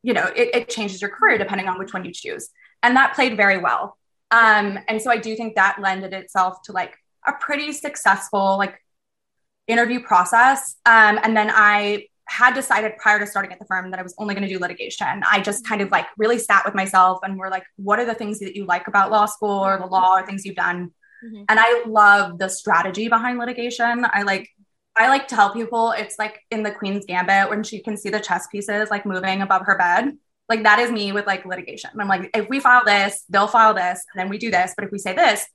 you 0.08 0.14
know, 0.14 0.32
it, 0.38 0.56
it 0.56 0.70
changes 0.70 1.02
your 1.02 1.12
career 1.12 1.38
depending 1.38 1.68
on 1.68 1.78
which 1.78 1.94
one 1.94 2.06
you 2.06 2.14
choose. 2.14 2.50
And 2.82 2.96
that 2.96 3.14
played 3.14 3.36
very 3.36 3.58
well. 3.58 3.98
Um, 4.32 4.80
and 4.88 5.02
so 5.02 5.12
I 5.12 5.18
do 5.18 5.36
think 5.36 5.56
that 5.56 5.80
lended 5.82 6.14
itself 6.14 6.62
to 6.64 6.72
like 6.72 6.96
a 7.28 7.34
pretty 7.34 7.74
successful 7.74 8.58
like 8.58 8.82
interview 9.68 10.00
process. 10.00 10.78
Um, 10.86 11.20
and 11.22 11.36
then 11.36 11.52
I 11.54 12.06
had 12.24 12.54
decided 12.54 12.94
prior 12.98 13.20
to 13.20 13.28
starting 13.28 13.52
at 13.52 13.60
the 13.60 13.66
firm 13.66 13.92
that 13.92 14.00
I 14.00 14.04
was 14.04 14.16
only 14.18 14.34
going 14.34 14.48
to 14.48 14.54
do 14.54 14.60
litigation. 14.60 15.24
I 15.30 15.42
just 15.42 15.68
kind 15.68 15.82
of 15.82 15.92
like 15.92 16.06
really 16.18 16.40
sat 16.40 16.64
with 16.64 16.74
myself 16.74 17.20
and 17.24 17.38
were 17.38 17.50
like, 17.50 17.66
what 17.76 18.00
are 18.00 18.06
the 18.06 18.16
things 18.16 18.40
that 18.40 18.56
you 18.56 18.64
like 18.64 18.88
about 18.88 19.12
law 19.12 19.26
school 19.26 19.60
or 19.60 19.78
the 19.78 19.88
law 19.88 20.16
or 20.16 20.26
things 20.26 20.46
you've 20.46 20.56
done? 20.56 20.94
Mm-hmm. 21.26 21.44
And 21.50 21.60
I 21.60 21.84
love 21.86 22.38
the 22.38 22.48
strategy 22.48 23.10
behind 23.10 23.40
litigation. 23.40 24.06
I 24.14 24.22
like 24.22 24.50
I 24.98 25.10
like 25.10 25.28
tell 25.28 25.54
people 25.54 25.92
it's 25.92 26.18
like 26.18 26.42
in 26.52 26.64
the 26.64 26.72
Queen's 26.72 27.06
Gambit 27.06 27.50
when 27.50 27.64
she 27.64 27.82
can 27.82 27.98
see 27.98 28.10
the 28.10 28.20
chess 28.20 28.48
pieces 28.48 28.90
like 28.90 29.06
moving 29.06 29.42
above 29.42 29.64
her 29.66 29.78
bed. 29.78 30.18
Like 30.50 30.64
that 30.64 30.80
is 30.80 30.92
me 30.92 31.12
with 31.12 31.28
like 31.28 31.46
litigation. 31.46 31.90
I'm 32.00 32.08
like, 32.08 32.30
if 32.34 32.48
we 32.50 32.60
file 32.60 32.84
this, 32.86 33.24
they'll 33.30 33.48
file 33.48 33.74
this, 33.74 34.04
and 34.14 34.20
then 34.20 34.30
we 34.30 34.38
do 34.38 34.50
this. 34.50 34.74
But 34.76 34.86
if 34.86 34.92
we 34.92 34.98
say 34.98 35.14
this, 35.14 35.46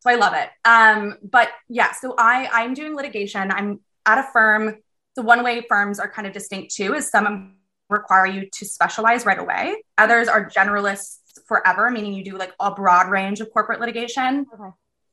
so 0.00 0.10
I 0.10 0.14
love 0.14 0.34
it. 0.34 0.48
Um, 0.64 1.18
but 1.22 1.50
yeah, 1.68 1.92
so 1.92 2.14
I 2.18 2.48
I'm 2.52 2.74
doing 2.74 2.96
litigation. 2.96 3.50
I'm 3.50 3.80
at 4.06 4.18
a 4.18 4.28
firm. 4.32 4.76
The 5.16 5.22
one 5.22 5.44
way 5.44 5.64
firms 5.68 6.00
are 6.00 6.10
kind 6.10 6.26
of 6.26 6.32
distinct 6.32 6.74
too 6.74 6.94
is 6.94 7.10
some 7.10 7.56
require 7.90 8.26
you 8.26 8.48
to 8.50 8.64
specialize 8.64 9.26
right 9.26 9.38
away. 9.38 9.76
Others 9.98 10.28
are 10.28 10.48
generalists 10.48 11.18
forever, 11.46 11.90
meaning 11.90 12.14
you 12.14 12.24
do 12.24 12.36
like 12.36 12.52
a 12.58 12.74
broad 12.74 13.10
range 13.10 13.40
of 13.40 13.52
corporate 13.52 13.80
litigation. 13.80 14.46
Okay. 14.52 14.70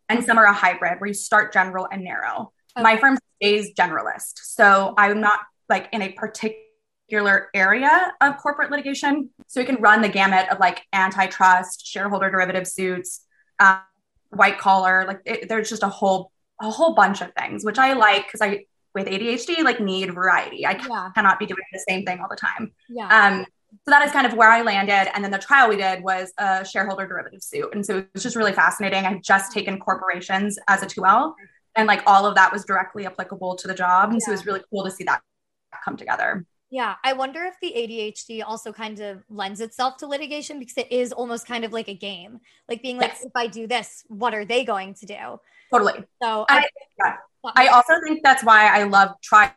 And 0.08 0.24
some 0.24 0.40
are 0.40 0.46
a 0.46 0.54
hybrid 0.54 1.00
where 1.00 1.10
you 1.10 1.14
start 1.14 1.54
general 1.54 1.88
and 1.92 2.04
narrow. 2.04 2.52
Okay. 2.78 2.84
My 2.84 2.98
firm 2.98 3.18
stays 3.38 3.74
generalist. 3.74 4.34
So 4.36 4.94
I'm 4.98 5.22
not 5.22 5.40
like 5.70 5.90
in 5.92 6.02
a 6.02 6.12
particular 6.12 7.50
area 7.54 8.14
of 8.22 8.38
corporate 8.38 8.72
litigation. 8.72 9.30
So 9.48 9.62
we 9.62 9.66
can 9.66 9.78
run 9.78 10.02
the 10.02 10.10
gamut 10.10 10.50
of 10.50 10.60
like 10.60 10.82
antitrust, 10.94 11.86
shareholder 11.86 12.30
derivative 12.30 12.68
suits, 12.68 13.26
um, 13.60 13.80
white 14.30 14.60
collar. 14.60 15.06
Like 15.08 15.22
it, 15.26 15.50
there's 15.50 15.70
just 15.70 15.84
a 15.84 15.90
whole 15.90 16.32
a 16.62 16.70
whole 16.70 16.94
bunch 16.94 17.22
of 17.22 17.32
things, 17.38 17.64
which 17.64 17.78
I 17.78 17.94
like 17.94 18.28
because 18.28 18.42
I 18.42 18.66
with 18.94 19.08
ADHD 19.08 19.64
like 19.64 19.80
need 19.80 20.14
variety. 20.14 20.66
I 20.66 20.72
yeah. 20.72 21.10
cannot 21.16 21.40
be 21.40 21.46
doing 21.46 21.60
the 21.72 21.84
same 21.88 22.06
thing 22.06 22.20
all 22.20 22.28
the 22.30 22.36
time. 22.36 22.72
Yeah. 22.90 23.08
Um, 23.08 23.46
so 23.86 23.92
that 23.92 24.04
is 24.04 24.12
kind 24.12 24.26
of 24.26 24.34
where 24.34 24.50
I 24.50 24.62
landed. 24.62 25.16
And 25.16 25.24
then 25.24 25.32
the 25.32 25.38
trial 25.38 25.70
we 25.70 25.76
did 25.76 26.04
was 26.04 26.34
a 26.38 26.66
shareholder 26.66 27.08
derivative 27.08 27.44
suit. 27.44 27.70
And 27.74 27.86
so 27.86 28.00
it 28.00 28.10
was 28.14 28.24
just 28.24 28.36
really 28.36 28.52
fascinating. 28.52 29.06
I've 29.06 29.22
just 29.22 29.52
taken 29.52 29.80
corporations 29.80 30.58
as 30.68 30.82
a 30.82 30.88
2L 30.88 31.34
and 31.80 31.88
like 31.88 32.04
all 32.06 32.26
of 32.26 32.36
that 32.36 32.52
was 32.52 32.66
directly 32.66 33.06
applicable 33.06 33.56
to 33.56 33.68
the 33.68 33.74
job. 33.74 34.10
And 34.12 34.20
yeah. 34.22 34.26
so 34.26 34.32
it 34.32 34.36
was 34.36 34.46
really 34.46 34.62
cool 34.70 34.84
to 34.84 34.92
see 34.92 35.04
that 35.06 35.22
come 35.84 35.98
together. 35.98 36.46
Yeah, 36.72 36.96
I 37.04 37.14
wonder 37.14 37.46
if 37.46 37.56
the 37.62 37.74
ADHD 37.76 38.44
also 38.46 38.72
kind 38.72 39.00
of 39.00 39.24
lends 39.28 39.60
itself 39.60 39.98
to 39.98 40.08
litigation 40.08 40.60
because 40.60 40.78
it 40.78 40.92
is 40.92 41.12
almost 41.12 41.48
kind 41.48 41.66
of 41.66 41.74
like 41.74 41.88
a 41.88 41.96
game, 41.96 42.42
like 42.68 42.84
being 42.84 42.98
like, 42.98 43.10
yes. 43.10 43.26
if 43.26 43.32
I 43.36 43.48
do 43.48 43.66
this, 43.66 44.04
what 44.08 44.36
are 44.36 44.46
they 44.46 44.64
going 44.64 44.94
to 44.96 45.06
do? 45.08 45.40
Totally. 45.72 46.04
So 46.22 46.46
I, 46.48 46.60
I, 46.60 46.68
yeah. 47.04 47.16
I 47.56 47.68
also 47.68 47.94
think 48.04 48.22
that's 48.24 48.44
why 48.44 48.68
I 48.68 48.84
love 48.84 49.14
trial, 49.24 49.52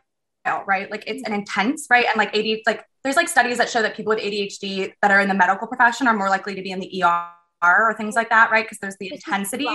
right? 0.65 0.89
Like 0.89 1.03
it's 1.05 1.21
an 1.27 1.33
intense, 1.33 1.85
right? 1.91 2.05
And 2.07 2.17
like 2.17 2.33
ADHD, 2.33 2.61
like 2.65 2.83
there's 3.03 3.15
like 3.15 3.29
studies 3.29 3.59
that 3.59 3.69
show 3.69 3.83
that 3.83 3.95
people 3.95 4.15
with 4.15 4.23
ADHD 4.23 4.93
that 5.03 5.11
are 5.11 5.19
in 5.19 5.27
the 5.27 5.35
medical 5.35 5.67
profession 5.67 6.07
are 6.07 6.15
more 6.15 6.29
likely 6.29 6.55
to 6.55 6.63
be 6.63 6.71
in 6.71 6.79
the 6.79 7.03
ER 7.03 7.29
or 7.61 7.93
things 7.95 8.15
like 8.15 8.29
that, 8.29 8.49
right? 8.49 8.65
Because 8.65 8.79
there's 8.79 8.97
the 8.99 9.13
intensity 9.13 9.67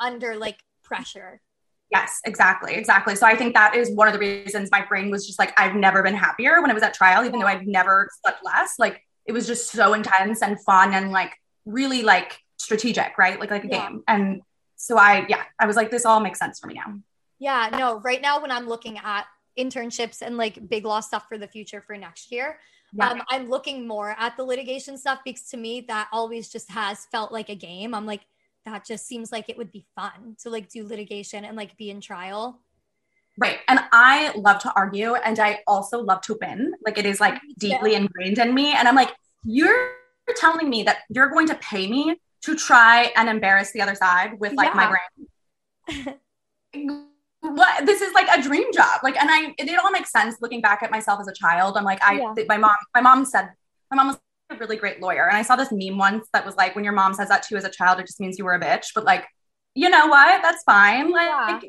under 0.00 0.36
like 0.36 0.58
pressure. 0.82 1.42
Yes, 1.90 2.20
exactly. 2.24 2.74
Exactly. 2.74 3.14
So 3.14 3.26
I 3.26 3.36
think 3.36 3.54
that 3.54 3.76
is 3.76 3.90
one 3.92 4.08
of 4.08 4.12
the 4.12 4.18
reasons 4.18 4.70
my 4.72 4.84
brain 4.84 5.10
was 5.10 5.26
just 5.26 5.38
like, 5.38 5.58
I've 5.58 5.76
never 5.76 6.02
been 6.02 6.14
happier 6.14 6.60
when 6.60 6.70
I 6.70 6.74
was 6.74 6.82
at 6.82 6.94
trial, 6.94 7.24
even 7.24 7.38
though 7.38 7.46
I've 7.46 7.66
never 7.66 8.08
slept 8.22 8.44
less. 8.44 8.74
Like 8.78 9.02
it 9.24 9.32
was 9.32 9.46
just 9.46 9.70
so 9.70 9.94
intense 9.94 10.42
and 10.42 10.60
fun 10.64 10.94
and 10.94 11.12
like 11.12 11.32
really 11.64 12.02
like 12.02 12.38
strategic, 12.58 13.18
right? 13.18 13.38
Like 13.38 13.50
like 13.50 13.64
a 13.64 13.68
yeah. 13.68 13.88
game. 13.88 14.02
And 14.08 14.42
so 14.76 14.98
I 14.98 15.26
yeah, 15.28 15.44
I 15.60 15.66
was 15.66 15.76
like, 15.76 15.90
this 15.90 16.04
all 16.04 16.20
makes 16.20 16.38
sense 16.38 16.58
for 16.58 16.66
me 16.66 16.74
now. 16.74 16.98
Yeah, 17.38 17.68
no, 17.72 18.00
right 18.00 18.22
now 18.22 18.40
when 18.40 18.50
I'm 18.50 18.66
looking 18.66 18.98
at 18.98 19.26
internships 19.58 20.22
and 20.22 20.36
like 20.36 20.68
big 20.68 20.84
law 20.84 21.00
stuff 21.00 21.26
for 21.28 21.38
the 21.38 21.48
future 21.48 21.82
for 21.86 21.96
next 21.96 22.32
year, 22.32 22.58
yeah. 22.92 23.10
um, 23.10 23.22
I'm 23.28 23.48
looking 23.48 23.86
more 23.86 24.16
at 24.18 24.36
the 24.36 24.44
litigation 24.44 24.98
stuff 24.98 25.20
because 25.24 25.48
to 25.50 25.56
me 25.56 25.82
that 25.82 26.08
always 26.12 26.48
just 26.48 26.70
has 26.70 27.06
felt 27.06 27.32
like 27.32 27.48
a 27.48 27.54
game. 27.54 27.94
I'm 27.94 28.06
like, 28.06 28.22
that 28.66 28.84
just 28.84 29.06
seems 29.06 29.32
like 29.32 29.48
it 29.48 29.56
would 29.56 29.72
be 29.72 29.86
fun 29.94 30.36
to 30.42 30.50
like 30.50 30.68
do 30.68 30.86
litigation 30.86 31.44
and 31.44 31.56
like 31.56 31.76
be 31.76 31.90
in 31.90 32.00
trial. 32.00 32.60
Right. 33.38 33.58
And 33.68 33.80
I 33.92 34.32
love 34.36 34.60
to 34.60 34.72
argue 34.74 35.14
and 35.14 35.38
I 35.38 35.60
also 35.66 36.00
love 36.00 36.20
to 36.22 36.38
win. 36.40 36.72
Like 36.84 36.98
it 36.98 37.06
is 37.06 37.20
like 37.20 37.40
deeply 37.58 37.94
ingrained 37.94 38.38
in 38.38 38.54
me. 38.54 38.72
And 38.72 38.88
I'm 38.88 38.94
like, 38.94 39.12
you're 39.44 39.90
telling 40.36 40.68
me 40.68 40.82
that 40.84 40.98
you're 41.08 41.30
going 41.30 41.46
to 41.48 41.54
pay 41.56 41.86
me 41.86 42.16
to 42.42 42.56
try 42.56 43.12
and 43.16 43.28
embarrass 43.28 43.72
the 43.72 43.82
other 43.82 43.94
side 43.94 44.38
with 44.40 44.52
like 44.54 44.74
yeah. 44.74 44.90
my 45.88 45.94
brain. 45.94 46.18
what 47.40 47.86
this 47.86 48.00
is 48.00 48.12
like 48.14 48.28
a 48.36 48.42
dream 48.42 48.72
job. 48.72 49.00
Like, 49.02 49.16
and 49.16 49.30
I, 49.30 49.54
it, 49.58 49.68
it, 49.68 49.78
all 49.84 49.90
makes 49.90 50.10
sense 50.10 50.36
looking 50.40 50.60
back 50.60 50.82
at 50.82 50.90
myself 50.90 51.20
as 51.20 51.28
a 51.28 51.32
child. 51.32 51.76
I'm 51.76 51.84
like, 51.84 52.02
I, 52.02 52.18
yeah. 52.18 52.34
my 52.48 52.56
mom, 52.56 52.74
my 52.94 53.00
mom 53.00 53.24
said, 53.24 53.50
my 53.90 53.96
mom 53.96 54.08
was 54.08 54.18
a 54.50 54.56
really 54.56 54.76
great 54.76 55.00
lawyer. 55.00 55.26
And 55.28 55.36
I 55.36 55.42
saw 55.42 55.56
this 55.56 55.72
meme 55.72 55.98
once 55.98 56.28
that 56.32 56.44
was 56.44 56.56
like, 56.56 56.74
when 56.74 56.84
your 56.84 56.92
mom 56.92 57.14
says 57.14 57.28
that 57.28 57.42
to 57.44 57.48
you 57.50 57.56
as 57.56 57.64
a 57.64 57.70
child, 57.70 57.98
it 57.98 58.06
just 58.06 58.20
means 58.20 58.38
you 58.38 58.44
were 58.44 58.54
a 58.54 58.60
bitch. 58.60 58.88
But 58.94 59.04
like, 59.04 59.24
you 59.74 59.90
know 59.90 60.06
what? 60.06 60.42
That's 60.42 60.62
fine. 60.64 61.10
Like, 61.10 61.26
yeah. 61.26 61.60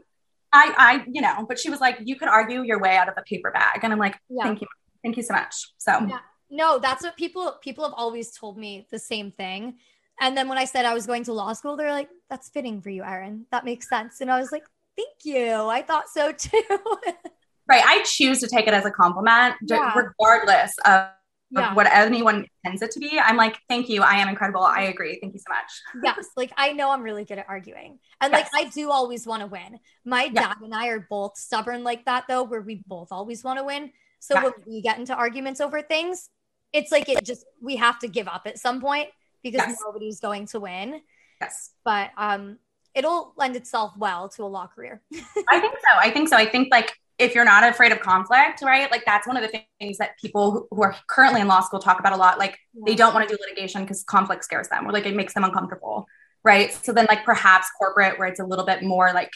I, 0.54 0.74
I, 0.78 1.06
you 1.12 1.22
know, 1.22 1.46
but 1.48 1.60
she 1.60 1.70
was 1.70 1.82
like, 1.82 2.00
you 2.04 2.16
could 2.16 2.30
argue 2.30 2.64
your 2.64 2.80
way 2.80 2.96
out 2.96 3.10
of 3.10 3.16
a 3.18 3.22
paper 3.24 3.52
bag. 3.52 3.80
And 3.84 3.92
I'm 3.92 4.00
like, 4.00 4.18
yeah. 4.30 4.44
thank 4.44 4.62
you. 4.62 4.68
Thank 5.04 5.18
you 5.18 5.24
so 5.24 5.34
much. 5.34 5.54
So, 5.78 5.92
yeah. 6.08 6.20
no, 6.50 6.80
that's 6.80 7.04
what 7.04 7.18
people, 7.18 7.56
people 7.62 7.84
have 7.84 7.94
always 7.96 8.32
told 8.32 8.58
me 8.58 8.88
the 8.90 9.00
same 9.00 9.32
thing. 9.32 9.76
And 10.20 10.36
then 10.36 10.48
when 10.48 10.58
I 10.58 10.66
said 10.66 10.86
I 10.86 10.94
was 10.94 11.06
going 11.06 11.24
to 11.26 11.34
law 11.34 11.54
school, 11.54 11.78
they're 11.78 11.92
like, 11.92 12.10
that's 12.30 12.50
fitting 12.50 12.82
for 12.82 12.90
you, 12.90 13.04
Erin. 13.04 13.46
That 13.52 13.66
makes 13.66 13.90
sense. 13.90 14.22
And 14.22 14.32
I 14.32 14.40
was 14.40 14.52
like, 14.52 14.64
thank 14.96 15.10
you. 15.24 15.68
I 15.68 15.82
thought 15.82 16.10
so 16.10 16.32
too. 16.32 16.64
right. 17.68 17.84
I 17.86 18.04
choose 18.04 18.40
to 18.40 18.48
take 18.48 18.68
it 18.68 18.74
as 18.74 18.86
a 18.86 18.92
compliment, 18.92 19.56
yeah. 19.62 19.94
regardless 19.96 20.74
of 20.86 21.10
yeah. 21.52 21.74
what 21.74 21.88
anyone 21.92 22.46
intends 22.64 22.82
it 22.82 22.92
to 22.92 23.00
be. 23.00 23.20
I'm 23.20 23.38
like, 23.38 23.58
thank 23.70 23.90
you. 23.90 24.02
I 24.02 24.16
am 24.16 24.28
incredible. 24.28 24.62
I 24.62 24.84
agree. 24.84 25.18
Thank 25.22 25.34
you 25.34 25.40
so 25.40 25.50
much. 25.50 26.04
yes. 26.04 26.28
Like 26.36 26.52
I 26.58 26.74
know 26.74 26.92
I'm 26.92 27.04
really 27.04 27.26
good 27.26 27.38
at 27.38 27.46
arguing. 27.48 28.00
And 28.20 28.32
yes. 28.32 28.50
like 28.54 28.68
I 28.68 28.70
do 28.70 28.92
always 28.92 29.26
want 29.26 29.42
to 29.42 29.48
win. 29.48 29.80
My 30.06 30.24
yes. 30.24 30.34
dad 30.34 30.58
and 30.62 30.74
I 30.74 30.88
are 30.88 31.08
both 31.10 31.38
stubborn 31.38 31.84
like 31.84 32.06
that 32.06 32.26
though, 32.28 32.44
where 32.44 32.62
we 32.62 32.84
both 32.88 33.10
always 33.12 33.44
want 33.44 33.60
to 33.60 33.64
win. 33.64 33.92
So 34.20 34.42
when 34.42 34.52
we 34.66 34.82
get 34.82 34.98
into 34.98 35.16
arguments 35.16 35.62
over 35.62 35.82
things, 35.82 36.30
it's 36.74 36.92
like 36.92 37.08
it 37.08 37.24
just 37.24 37.46
we 37.62 37.78
have 37.78 38.00
to 38.00 38.08
give 38.08 38.28
up 38.28 38.44
at 38.46 38.58
some 38.60 38.82
point 38.82 39.10
because 39.44 39.76
nobody's 39.86 40.20
going 40.20 40.48
to 40.48 40.60
win. 40.60 41.02
Yes. 41.40 41.72
But 41.86 42.12
um 42.18 42.58
it'll 42.94 43.34
lend 43.38 43.56
itself 43.56 43.94
well 43.98 44.28
to 44.30 44.44
a 44.44 44.48
law 44.48 44.68
career. 44.68 45.02
I 45.50 45.60
think 45.60 45.76
so. 45.76 45.98
I 46.00 46.10
think 46.12 46.30
so. 46.30 46.36
I 46.36 46.46
think 46.46 46.70
like 46.72 46.94
if 47.20 47.34
you're 47.34 47.46
not 47.46 47.64
afraid 47.64 47.92
of 47.92 48.00
conflict, 48.00 48.62
right? 48.62 48.90
Like 48.92 49.04
that's 49.06 49.28
one 49.28 49.38
of 49.38 49.44
the 49.44 49.62
things 49.80 49.98
that 49.98 50.18
people 50.20 50.68
who 50.70 50.84
are 50.84 50.96
currently 51.08 51.42
in 51.42 51.48
law 51.48 51.62
school 51.62 51.80
talk 51.80 52.00
about 52.00 52.14
a 52.14 52.18
lot. 52.18 52.38
Like 52.38 52.60
yeah. 52.74 52.84
they 52.86 52.96
don't 52.96 53.14
want 53.14 53.28
to 53.28 53.36
do 53.36 53.40
litigation 53.42 53.82
because 53.82 54.04
conflict 54.04 54.44
scares 54.44 54.68
them 54.70 54.88
or 54.88 54.92
like 54.92 55.06
it 55.06 55.16
makes 55.16 55.34
them 55.34 55.44
uncomfortable, 55.44 56.06
right? 56.44 56.72
So 56.72 56.94
then 56.94 57.08
like 57.10 57.26
perhaps 57.26 57.68
corporate 57.78 58.20
where 58.20 58.28
it's 58.28 58.40
a 58.40 58.46
little 58.46 58.66
bit 58.66 58.84
more 58.84 59.14
like, 59.14 59.32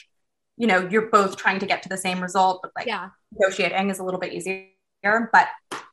you 0.58 0.68
know, 0.68 0.88
you're 0.92 1.10
both 1.10 1.38
trying 1.38 1.60
to 1.60 1.66
get 1.66 1.82
to 1.84 1.90
the 1.90 1.98
same 1.98 2.22
result, 2.22 2.60
but 2.62 2.72
like 2.76 2.86
yeah. 2.86 3.10
negotiating 3.32 3.90
is 3.90 3.98
a 3.98 4.04
little 4.04 4.20
bit 4.20 4.34
easier. 4.34 4.68
But 5.04 5.48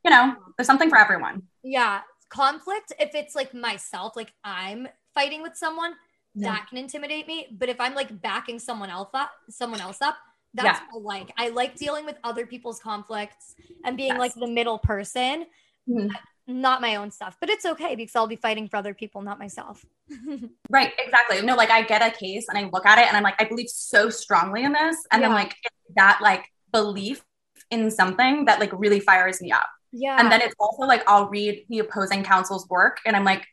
you 0.05 0.11
know, 0.11 0.36
there's 0.57 0.66
something 0.66 0.91
for 0.91 0.99
everyone. 0.99 1.45
Yeah. 1.62 2.03
Conflict, 2.28 2.93
if 2.99 3.14
it's 3.14 3.34
like 3.34 3.55
myself, 3.55 4.14
like 4.14 4.34
I'm 4.45 4.89
fighting 5.14 5.41
with 5.41 5.57
someone, 5.57 5.95
yeah. 6.34 6.51
that 6.51 6.66
can 6.68 6.76
intimidate 6.76 7.26
me. 7.26 7.47
But 7.51 7.70
if 7.70 7.80
I'm 7.80 7.95
like 7.95 8.20
backing 8.20 8.59
someone 8.59 8.91
else 8.91 9.09
up, 9.14 9.30
someone 9.49 9.80
else 9.80 10.03
up, 10.03 10.16
that's 10.55 10.80
yeah. 10.80 10.86
what 10.90 11.14
I 11.14 11.18
like. 11.18 11.32
I 11.36 11.49
like 11.51 11.76
dealing 11.76 12.05
with 12.05 12.16
other 12.24 12.46
people's 12.46 12.80
conflicts 12.80 13.55
and 13.84 13.96
being 13.96 14.12
yes. 14.12 14.18
like 14.18 14.34
the 14.34 14.46
middle 14.46 14.78
person, 14.78 15.46
mm-hmm. 15.88 16.09
not 16.46 16.80
my 16.80 16.96
own 16.96 17.11
stuff. 17.11 17.36
But 17.40 17.51
it's 17.51 17.66
okay 17.66 17.94
because 17.94 18.16
I'll 18.16 18.26
be 18.26 18.36
fighting 18.36 18.68
for 18.68 18.76
other 18.76 18.94
people, 18.94 19.22
not 19.22 19.38
myself. 19.38 19.84
right, 20.70 20.92
exactly. 20.99 21.42
No, 21.42 21.55
like 21.55 21.70
I 21.70 21.82
get 21.82 22.03
a 22.03 22.16
case 22.16 22.46
and 22.49 22.59
I 22.59 22.68
look 22.72 22.86
at 22.86 22.99
it 22.99 23.07
and 23.07 23.16
I'm 23.16 23.22
like, 23.22 23.40
I 23.40 23.44
believe 23.44 23.68
so 23.68 24.11
strongly 24.11 24.64
in 24.64 24.72
this. 24.72 24.96
And 25.12 25.20
yeah. 25.20 25.28
then 25.28 25.34
like 25.34 25.55
that 25.96 26.20
like 26.22 26.44
belief 26.72 27.22
in 27.70 27.90
something 27.90 28.46
that 28.46 28.61
like 28.61 28.72
really 28.72 29.01
fires 29.01 29.40
me 29.40 29.53
up. 29.53 29.68
Yeah. 29.92 30.18
And 30.18 30.30
then 30.30 30.40
it's 30.40 30.55
also 30.59 30.82
like 30.82 31.03
I'll 31.07 31.28
read 31.28 31.64
the 31.68 31.80
opposing 31.80 32.22
counsel's 32.22 32.68
work 32.68 32.99
and 33.07 33.16
I'm 33.16 33.24
like, 33.24 33.46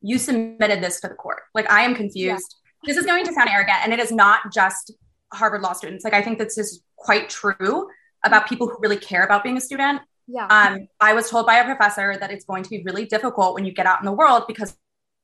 you 0.00 0.18
submitted 0.18 0.82
this 0.82 1.00
to 1.00 1.08
the 1.08 1.14
court. 1.14 1.42
Like 1.54 1.70
I 1.70 1.82
am 1.82 1.94
confused. 1.94 2.56
Yeah. 2.84 2.92
This 2.92 2.96
is 2.96 3.06
going 3.06 3.24
to 3.26 3.32
sound 3.32 3.48
arrogant 3.48 3.78
and 3.84 3.92
it 3.92 4.00
is 4.00 4.10
not 4.10 4.52
just 4.52 4.92
Harvard 5.32 5.62
law 5.62 5.72
students. 5.72 6.04
Like 6.04 6.14
I 6.14 6.22
think 6.22 6.38
this 6.38 6.58
is 6.58 6.82
quite 6.96 7.28
true 7.28 7.88
about 8.24 8.48
people 8.48 8.68
who 8.68 8.76
really 8.80 8.96
care 8.96 9.24
about 9.24 9.42
being 9.42 9.56
a 9.56 9.60
student. 9.60 10.00
Yeah. 10.26 10.46
Um, 10.46 10.88
I 11.00 11.14
was 11.14 11.28
told 11.28 11.46
by 11.46 11.56
a 11.56 11.64
professor 11.64 12.16
that 12.16 12.30
it's 12.30 12.44
going 12.44 12.62
to 12.62 12.70
be 12.70 12.82
really 12.84 13.04
difficult 13.04 13.54
when 13.54 13.64
you 13.64 13.72
get 13.72 13.86
out 13.86 14.00
in 14.00 14.06
the 14.06 14.12
world 14.12 14.44
because 14.46 14.76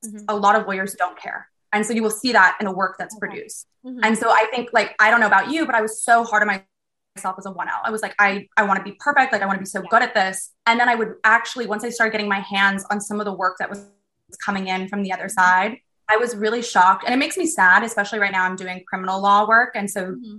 mm-hmm. 0.04 0.24
a 0.28 0.34
lot 0.34 0.56
of 0.56 0.66
lawyers 0.66 0.94
don't 0.94 1.18
care. 1.18 1.48
And 1.72 1.84
so 1.84 1.92
you 1.92 2.02
will 2.02 2.10
see 2.10 2.32
that 2.32 2.56
in 2.60 2.66
the 2.66 2.72
work 2.72 2.96
that's 2.98 3.14
okay. 3.14 3.20
produced. 3.20 3.66
Mm-hmm. 3.84 4.00
And 4.02 4.18
so 4.18 4.30
I 4.30 4.46
think 4.50 4.70
like 4.72 4.94
I 4.98 5.10
don't 5.10 5.20
know 5.20 5.26
about 5.26 5.50
you, 5.50 5.66
but 5.66 5.74
I 5.74 5.82
was 5.82 6.02
so 6.02 6.24
hard 6.24 6.42
on 6.42 6.48
myself 6.48 7.36
as 7.38 7.46
a 7.46 7.50
1L. 7.50 7.68
I 7.84 7.90
was 7.90 8.02
like, 8.02 8.14
I, 8.18 8.48
I 8.56 8.64
want 8.64 8.78
to 8.78 8.84
be 8.84 8.96
perfect. 8.98 9.32
Like 9.32 9.42
I 9.42 9.46
want 9.46 9.56
to 9.56 9.62
be 9.62 9.66
so 9.66 9.80
yeah. 9.80 9.88
good 9.90 10.02
at 10.02 10.14
this. 10.14 10.52
And 10.66 10.80
then 10.80 10.88
I 10.88 10.94
would 10.94 11.14
actually, 11.24 11.66
once 11.66 11.84
I 11.84 11.90
started 11.90 12.12
getting 12.12 12.28
my 12.28 12.40
hands 12.40 12.84
on 12.90 13.00
some 13.00 13.20
of 13.20 13.26
the 13.26 13.32
work 13.32 13.56
that 13.58 13.68
was 13.68 13.86
coming 14.44 14.68
in 14.68 14.88
from 14.88 15.02
the 15.02 15.12
other 15.12 15.24
mm-hmm. 15.24 15.40
side, 15.40 15.78
I 16.08 16.16
was 16.16 16.34
really 16.36 16.62
shocked. 16.62 17.04
And 17.04 17.14
it 17.14 17.18
makes 17.18 17.36
me 17.36 17.46
sad, 17.46 17.82
especially 17.84 18.18
right 18.18 18.32
now 18.32 18.44
I'm 18.44 18.56
doing 18.56 18.82
criminal 18.86 19.20
law 19.20 19.46
work. 19.46 19.72
And 19.74 19.90
so 19.90 20.12
mm-hmm. 20.12 20.38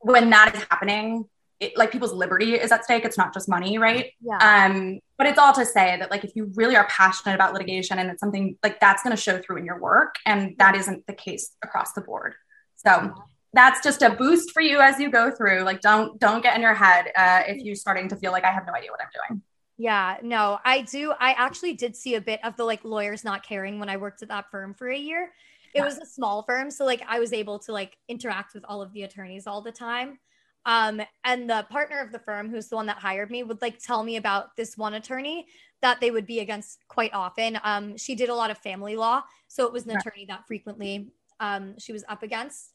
when 0.00 0.30
that 0.30 0.54
is 0.54 0.62
happening, 0.70 1.24
it, 1.60 1.76
like 1.76 1.90
people's 1.90 2.12
liberty 2.12 2.54
is 2.54 2.72
at 2.72 2.84
stake. 2.84 3.04
It's 3.04 3.16
not 3.16 3.32
just 3.32 3.48
money, 3.48 3.78
right? 3.78 4.10
Yeah. 4.20 4.36
Um, 4.38 5.00
but 5.16 5.26
it's 5.26 5.38
all 5.38 5.52
to 5.54 5.64
say 5.64 5.96
that 5.98 6.10
like 6.10 6.24
if 6.24 6.32
you 6.34 6.50
really 6.54 6.76
are 6.76 6.86
passionate 6.88 7.34
about 7.34 7.52
litigation 7.52 7.98
and 7.98 8.10
it's 8.10 8.20
something 8.20 8.58
like 8.62 8.80
that's 8.80 9.02
going 9.02 9.16
to 9.16 9.20
show 9.20 9.38
through 9.38 9.58
in 9.58 9.64
your 9.64 9.80
work, 9.80 10.16
and 10.26 10.56
that 10.58 10.74
isn't 10.74 11.06
the 11.06 11.14
case 11.14 11.52
across 11.62 11.92
the 11.92 12.00
board. 12.00 12.34
So 12.76 12.90
yeah. 12.90 13.10
that's 13.52 13.82
just 13.82 14.02
a 14.02 14.10
boost 14.10 14.50
for 14.50 14.60
you 14.60 14.80
as 14.80 14.98
you 14.98 15.10
go 15.10 15.30
through. 15.30 15.60
Like 15.62 15.80
don't 15.80 16.18
don't 16.18 16.42
get 16.42 16.56
in 16.56 16.62
your 16.62 16.74
head 16.74 17.06
uh, 17.16 17.42
if 17.46 17.64
you're 17.64 17.76
starting 17.76 18.08
to 18.08 18.16
feel 18.16 18.32
like 18.32 18.44
I 18.44 18.50
have 18.50 18.66
no 18.66 18.74
idea 18.74 18.90
what 18.90 19.00
I'm 19.00 19.28
doing. 19.28 19.42
Yeah, 19.76 20.18
no, 20.22 20.58
I 20.64 20.82
do. 20.82 21.12
I 21.18 21.32
actually 21.32 21.74
did 21.74 21.96
see 21.96 22.14
a 22.14 22.20
bit 22.20 22.40
of 22.44 22.56
the 22.56 22.64
like 22.64 22.84
lawyers 22.84 23.24
not 23.24 23.44
caring 23.44 23.80
when 23.80 23.88
I 23.88 23.96
worked 23.96 24.22
at 24.22 24.28
that 24.28 24.50
firm 24.50 24.72
for 24.74 24.88
a 24.88 24.96
year. 24.96 25.32
It 25.74 25.78
yeah. 25.78 25.84
was 25.84 25.98
a 25.98 26.06
small 26.06 26.44
firm, 26.44 26.70
so 26.70 26.84
like 26.84 27.02
I 27.08 27.18
was 27.18 27.32
able 27.32 27.58
to 27.60 27.72
like 27.72 27.96
interact 28.08 28.54
with 28.54 28.64
all 28.68 28.80
of 28.80 28.92
the 28.92 29.02
attorneys 29.02 29.46
all 29.46 29.62
the 29.62 29.72
time. 29.72 30.18
Um, 30.66 31.02
and 31.24 31.50
the 31.50 31.66
partner 31.68 32.00
of 32.00 32.12
the 32.12 32.20
firm, 32.20 32.50
who's 32.50 32.68
the 32.68 32.76
one 32.76 32.86
that 32.86 32.98
hired 32.98 33.30
me, 33.30 33.42
would 33.42 33.60
like 33.60 33.78
tell 33.78 34.02
me 34.02 34.16
about 34.16 34.56
this 34.56 34.78
one 34.78 34.94
attorney 34.94 35.46
that 35.82 36.00
they 36.00 36.10
would 36.10 36.26
be 36.26 36.38
against 36.38 36.78
quite 36.88 37.12
often. 37.12 37.58
Um, 37.64 37.96
she 37.96 38.14
did 38.14 38.30
a 38.30 38.34
lot 38.34 38.50
of 38.50 38.58
family 38.58 38.96
law, 38.96 39.22
so 39.48 39.66
it 39.66 39.72
was 39.72 39.84
an 39.84 39.90
yeah. 39.90 39.98
attorney 39.98 40.24
that 40.26 40.46
frequently 40.46 41.10
um, 41.40 41.74
she 41.78 41.92
was 41.92 42.04
up 42.08 42.22
against. 42.22 42.72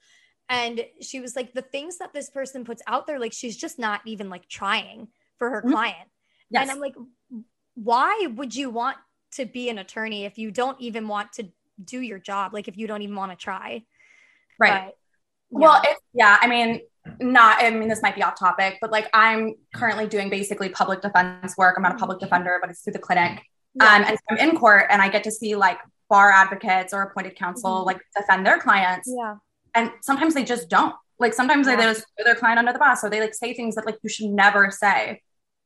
And 0.50 0.84
she 1.02 1.20
was 1.20 1.36
like, 1.36 1.54
the 1.54 1.62
things 1.62 1.98
that 2.00 2.14
this 2.14 2.30
person 2.30 2.66
puts 2.66 2.82
out 2.88 3.08
there, 3.08 3.20
like 3.20 3.34
she's 3.34 3.56
just 3.56 3.80
not 3.80 4.02
even 4.06 4.30
like 4.30 4.50
trying 4.50 5.08
for 5.38 5.50
her 5.50 5.62
mm-hmm. 5.62 5.72
client. 5.72 6.10
Yes. 6.50 6.64
And 6.64 6.72
I'm 6.72 6.80
like, 6.80 6.96
why 7.76 8.28
would 8.36 8.56
you 8.56 8.70
want 8.70 8.98
to 9.34 9.46
be 9.46 9.70
an 9.70 9.78
attorney 9.78 10.26
if 10.26 10.38
you 10.38 10.52
don't 10.52 10.80
even 10.82 11.08
want 11.08 11.34
to 11.34 11.50
do 11.84 12.02
your 12.02 12.20
job? 12.20 12.54
Like 12.54 12.68
if 12.68 12.78
you 12.78 12.88
don't 12.88 13.02
even 13.02 13.16
want 13.16 13.32
to 13.32 13.38
try. 13.38 13.84
Right. 14.60 14.86
But, 14.86 14.96
yeah. 15.52 15.68
Well, 15.68 15.82
it's, 15.84 16.02
yeah, 16.14 16.38
I 16.42 16.48
mean, 16.48 16.82
not, 17.20 17.62
I 17.62 17.70
mean, 17.72 17.90
this 17.90 18.02
might 18.02 18.16
be 18.16 18.24
off 18.24 18.38
topic, 18.38 18.78
but 18.82 18.92
like 18.92 19.10
I'm 19.14 19.56
currently 19.74 20.08
doing 20.08 20.30
basically 20.30 20.70
public 20.70 21.02
defense 21.02 21.56
work. 21.58 21.76
I'm 21.78 21.84
not 21.84 21.96
a 21.96 21.98
public 21.98 22.18
mm-hmm. 22.18 22.26
defender, 22.26 22.58
but 22.62 22.70
it's 22.70 22.82
through 22.82 22.94
the 22.94 23.00
clinic. 23.00 23.42
Yeah. 23.76 23.86
Um, 23.86 24.04
and 24.04 24.18
so 24.18 24.24
I'm 24.32 24.50
in 24.50 24.58
court 24.58 24.88
and 24.90 25.02
I 25.02 25.10
get 25.10 25.24
to 25.24 25.32
see 25.32 25.56
like 25.56 25.78
bar 26.10 26.32
advocates 26.32 26.94
or 26.94 27.04
appointed 27.04 27.36
counsel 27.36 27.78
mm-hmm. 27.78 27.86
like 27.86 28.02
defend 28.16 28.46
their 28.46 28.60
clients. 28.60 29.10
Yeah. 29.16 29.36
And 29.76 29.92
sometimes 30.02 30.34
they 30.34 30.44
just 30.44 30.70
don't. 30.70 30.96
Like 31.20 31.34
sometimes 31.34 31.68
yeah. 31.68 31.76
they 31.76 31.84
just 31.84 32.06
throw 32.18 32.26
their 32.26 32.36
client 32.36 32.60
under 32.60 32.74
the 32.74 32.80
bus 32.80 33.04
or 33.04 33.10
they 33.10 33.20
like 33.20 33.36
say 33.36 33.54
things 33.54 33.76
that 33.76 33.86
like 33.86 33.98
you 34.04 34.10
should 34.10 34.28
never 34.28 34.72
say. 34.72 35.22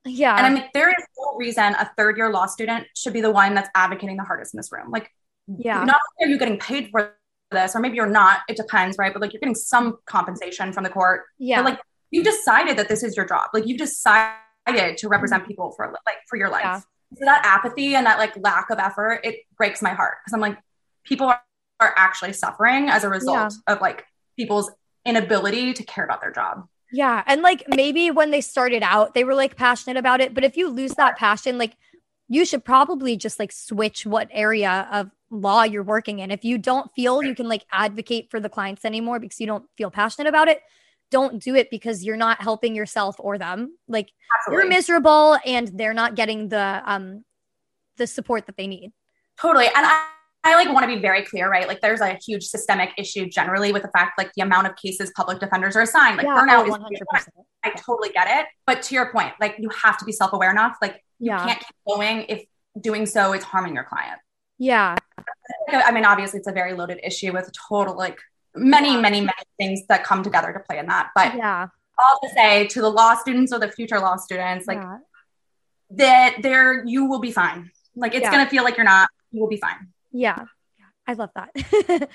Yeah. 0.06 0.38
And 0.38 0.46
I 0.46 0.50
mean, 0.50 0.70
there 0.74 0.90
is 0.90 1.06
no 1.18 1.38
reason 1.38 1.76
a 1.76 1.92
third 1.98 2.18
year 2.18 2.32
law 2.32 2.46
student 2.46 2.88
should 2.96 3.14
be 3.14 3.22
the 3.22 3.32
one 3.32 3.54
that's 3.54 3.70
advocating 3.76 4.18
the 4.18 4.24
hardest 4.24 4.54
in 4.54 4.58
this 4.58 4.72
room. 4.72 4.92
Like, 4.92 5.10
yeah. 5.48 5.84
Not 5.84 6.00
only 6.20 6.30
are 6.30 6.34
you 6.34 6.40
getting 6.40 6.60
paid 6.60 6.90
for 6.92 7.16
this, 7.52 7.76
or 7.76 7.80
maybe 7.80 7.96
you're 7.96 8.08
not, 8.08 8.42
it 8.48 8.58
depends, 8.58 8.98
right? 8.98 9.14
But 9.14 9.22
like 9.22 9.34
you're 9.34 9.40
getting 9.40 9.56
some 9.56 9.98
compensation 10.06 10.74
from 10.74 10.84
the 10.84 10.90
court. 10.90 11.24
Yeah. 11.38 11.62
But 11.62 11.72
like 11.72 11.80
you 12.12 12.24
decided 12.24 12.78
that 12.78 12.90
this 12.90 13.04
is 13.04 13.16
your 13.16 13.26
job. 13.26 13.50
Like 13.54 13.66
you 13.66 13.78
decided 13.78 14.98
to 14.98 15.08
represent 15.08 15.44
mm-hmm. 15.44 15.50
people 15.50 15.72
for 15.72 15.94
like 16.06 16.18
for 16.30 16.38
your 16.38 16.50
life. 16.50 16.64
Yeah. 16.64 16.80
So 16.80 17.26
that 17.26 17.46
apathy 17.46 17.96
and 17.96 18.06
that 18.06 18.18
like 18.18 18.36
lack 18.38 18.70
of 18.70 18.80
effort, 18.80 19.22
it 19.24 19.42
breaks 19.58 19.82
my 19.82 19.94
heart 19.94 20.16
because 20.24 20.34
I'm 20.34 20.42
like, 20.42 20.58
people 21.04 21.28
are, 21.28 21.42
are 21.80 21.94
actually 21.96 22.34
suffering 22.34 22.90
as 22.90 23.04
a 23.04 23.10
result 23.10 23.54
yeah. 23.68 23.76
of 23.76 23.82
like 23.82 24.06
people's 24.38 24.72
inability 25.06 25.74
to 25.74 25.84
care 25.84 26.06
about 26.06 26.22
their 26.22 26.32
job. 26.32 26.68
Yeah. 26.94 27.24
And 27.26 27.42
like 27.42 27.64
maybe 27.68 28.12
when 28.12 28.30
they 28.30 28.40
started 28.40 28.84
out, 28.84 29.16
they 29.16 29.24
were 29.24 29.34
like 29.34 29.58
passionate 29.58 29.98
about 29.98 30.22
it. 30.22 30.36
But 30.36 30.44
if 30.44 30.56
you 30.56 30.70
lose 30.70 30.94
that 30.94 31.18
passion, 31.18 31.58
like 31.58 31.76
you 32.30 32.46
should 32.46 32.64
probably 32.64 33.18
just 33.18 33.40
like 33.40 33.52
switch 33.52 34.06
what 34.06 34.30
area 34.32 34.88
of 34.92 35.10
law 35.32 35.64
you're 35.64 35.82
working 35.84 36.20
in. 36.20 36.30
If 36.30 36.46
you 36.46 36.60
don't 36.60 36.92
feel 36.96 37.24
you 37.24 37.34
can 37.34 37.50
like 37.50 37.66
advocate 37.72 38.30
for 38.30 38.40
the 38.40 38.48
clients 38.48 38.86
anymore 38.86 39.20
because 39.20 39.42
you 39.42 39.48
don't 39.48 39.66
feel 39.76 39.90
passionate 39.90 40.30
about 40.30 40.48
it, 40.48 40.62
don't 41.10 41.42
do 41.42 41.56
it 41.56 41.72
because 41.72 42.04
you're 42.04 42.16
not 42.16 42.40
helping 42.40 42.76
yourself 42.76 43.16
or 43.18 43.40
them. 43.40 43.76
Like 43.88 44.12
Absolutely. 44.40 44.64
you're 44.64 44.70
miserable 44.70 45.38
and 45.46 45.68
they're 45.74 45.96
not 45.96 46.14
getting 46.14 46.50
the 46.50 46.82
um 46.86 47.26
the 47.98 48.06
support 48.06 48.46
that 48.46 48.56
they 48.56 48.68
need. 48.68 48.92
Totally. 49.40 49.66
And 49.66 49.78
I 49.78 50.06
I 50.46 50.56
like 50.56 50.74
want 50.74 50.84
to 50.84 50.94
be 50.94 51.02
very 51.02 51.24
clear, 51.24 51.50
right? 51.50 51.68
Like 51.68 51.80
there's 51.80 52.02
a 52.02 52.18
huge 52.26 52.46
systemic 52.46 52.92
issue 52.98 53.28
generally 53.28 53.72
with 53.72 53.84
the 53.84 53.90
fact 53.90 54.18
like 54.18 54.34
the 54.34 54.42
amount 54.42 54.68
of 54.68 54.76
cases 54.76 55.12
public 55.16 55.40
defenders 55.40 55.76
are 55.76 55.82
assigned. 55.82 56.18
Like 56.18 56.26
yeah, 56.26 56.36
burnout 56.36 56.68
oh, 56.70 56.90
is 56.92 57.28
I 57.64 57.70
totally 57.72 58.10
get 58.10 58.28
it. 58.28 58.48
But 58.68 58.82
to 58.84 58.96
your 58.96 59.12
point, 59.12 59.34
like 59.40 59.56
you 59.58 59.70
have 59.70 59.98
to 60.00 60.06
be 60.06 60.12
self-aware 60.12 60.52
enough. 60.52 60.76
Like 60.82 60.96
you 61.20 61.28
yeah. 61.28 61.46
can't 61.46 61.60
keep 61.60 61.76
going 61.88 62.26
if 62.28 62.44
doing 62.80 63.06
so 63.06 63.34
is 63.34 63.44
harming 63.44 63.76
your 63.76 63.86
client. 63.86 64.20
Yeah. 64.58 64.96
I 65.70 65.92
mean, 65.92 66.06
obviously 66.06 66.40
it's 66.40 66.48
a 66.48 66.52
very 66.52 66.74
loaded 66.74 67.00
issue 67.04 67.32
with 67.32 67.50
total 67.70 67.96
like 67.96 68.20
many, 68.56 68.98
many, 68.98 69.22
many 69.22 69.34
things 69.58 69.82
that 69.88 70.04
come 70.04 70.24
together 70.24 70.52
to 70.52 70.60
play 70.60 70.78
in 70.78 70.88
that. 70.88 71.12
But 71.16 71.36
yeah, 71.36 71.68
all 71.98 72.20
to 72.22 72.30
say 72.30 72.68
to 72.68 72.82
the 72.82 72.90
law 72.90 73.16
students 73.16 73.54
or 73.54 73.60
the 73.60 73.72
future 73.72 74.00
law 74.00 74.18
students, 74.18 74.68
like 74.68 74.84
that 75.92 76.38
there 76.42 76.84
you 76.86 77.06
will 77.06 77.20
be 77.20 77.32
fine 77.32 77.72
Like 77.96 78.14
it's 78.14 78.24
Yeah. 78.24 78.32
gonna 78.32 78.50
feel 78.50 78.64
like 78.64 78.76
you're 78.76 78.86
not. 78.86 79.10
You 79.32 79.42
will 79.42 79.50
be 79.50 79.58
fine. 79.58 79.93
Yeah. 80.14 80.46
Yeah. 80.80 80.86
I 81.08 81.14
love 81.14 81.32
that. 81.36 81.50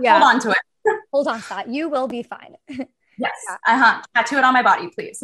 yeah. 0.00 0.18
Hold 0.20 0.34
on 0.34 0.40
to 0.40 0.50
it. 0.50 0.58
Hold 1.12 1.28
on 1.28 1.42
to 1.42 1.48
that. 1.50 1.68
You 1.68 1.88
will 1.90 2.08
be 2.08 2.22
fine. 2.22 2.56
Yes. 3.16 3.30
Uh 3.48 3.78
huh. 3.78 4.02
Tattoo 4.12 4.38
it 4.38 4.42
on 4.44 4.52
my 4.52 4.62
body, 4.64 4.88
please. 4.88 5.22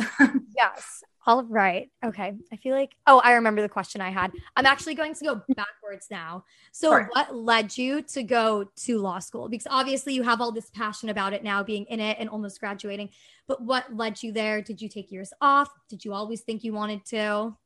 Yes. 0.57 1.03
All 1.27 1.43
right. 1.43 1.91
Okay. 2.05 2.35
I 2.53 2.57
feel 2.57 2.73
like, 2.75 2.93
oh, 3.09 3.21
I 3.25 3.33
remember 3.33 3.63
the 3.63 3.69
question 3.69 4.01
I 4.01 4.11
had. 4.11 4.31
I'm 4.55 4.65
actually 4.65 4.95
going 4.95 5.13
to 5.15 5.25
go 5.25 5.43
backwards 5.57 6.07
now. 6.09 6.45
So, 6.71 6.91
Sure. 6.91 7.09
what 7.13 7.35
led 7.35 7.77
you 7.77 8.03
to 8.03 8.23
go 8.23 8.71
to 8.85 8.99
law 8.99 9.19
school? 9.19 9.49
Because 9.49 9.67
obviously 9.69 10.15
you 10.15 10.23
have 10.23 10.41
all 10.41 10.53
this 10.53 10.71
passion 10.71 11.09
about 11.09 11.33
it 11.33 11.43
now, 11.43 11.65
being 11.65 11.85
in 11.87 11.99
it 11.99 12.17
and 12.21 12.29
almost 12.29 12.61
graduating. 12.61 13.11
But 13.49 13.61
what 13.61 13.93
led 13.97 14.23
you 14.23 14.31
there? 14.31 14.63
Did 14.63 14.81
you 14.81 14.89
take 14.89 15.11
years 15.11 15.33
off? 15.41 15.69
Did 15.89 16.05
you 16.05 16.13
always 16.15 16.43
think 16.43 16.63
you 16.63 16.73
wanted 16.73 17.05
to? 17.07 17.57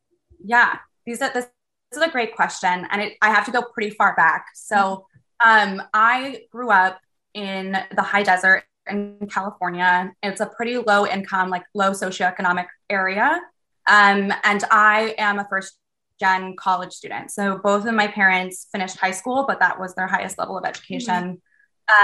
Yeah, 0.42 0.78
these 1.04 1.18
this 1.18 1.48
is 1.96 2.02
a 2.02 2.10
great 2.10 2.34
question, 2.34 2.86
and 2.90 3.02
it, 3.02 3.14
I 3.22 3.30
have 3.30 3.44
to 3.46 3.52
go 3.52 3.62
pretty 3.62 3.90
far 3.90 4.14
back. 4.16 4.46
So, 4.54 5.06
um, 5.44 5.82
I 5.92 6.42
grew 6.50 6.70
up 6.70 7.00
in 7.34 7.76
the 7.94 8.02
high 8.02 8.22
desert 8.22 8.64
in 8.88 9.28
California. 9.30 10.12
It's 10.22 10.40
a 10.40 10.46
pretty 10.46 10.78
low 10.78 11.06
income, 11.06 11.50
like 11.50 11.64
low 11.74 11.90
socioeconomic 11.90 12.66
area, 12.88 13.40
um, 13.88 14.32
and 14.44 14.64
I 14.70 15.14
am 15.18 15.38
a 15.38 15.46
first 15.48 15.78
gen 16.20 16.54
college 16.56 16.92
student. 16.92 17.30
So 17.30 17.58
both 17.58 17.86
of 17.86 17.94
my 17.94 18.06
parents 18.06 18.68
finished 18.70 18.96
high 18.96 19.10
school, 19.10 19.44
but 19.48 19.58
that 19.60 19.80
was 19.80 19.94
their 19.94 20.06
highest 20.06 20.38
level 20.38 20.56
of 20.56 20.64
education. 20.64 21.42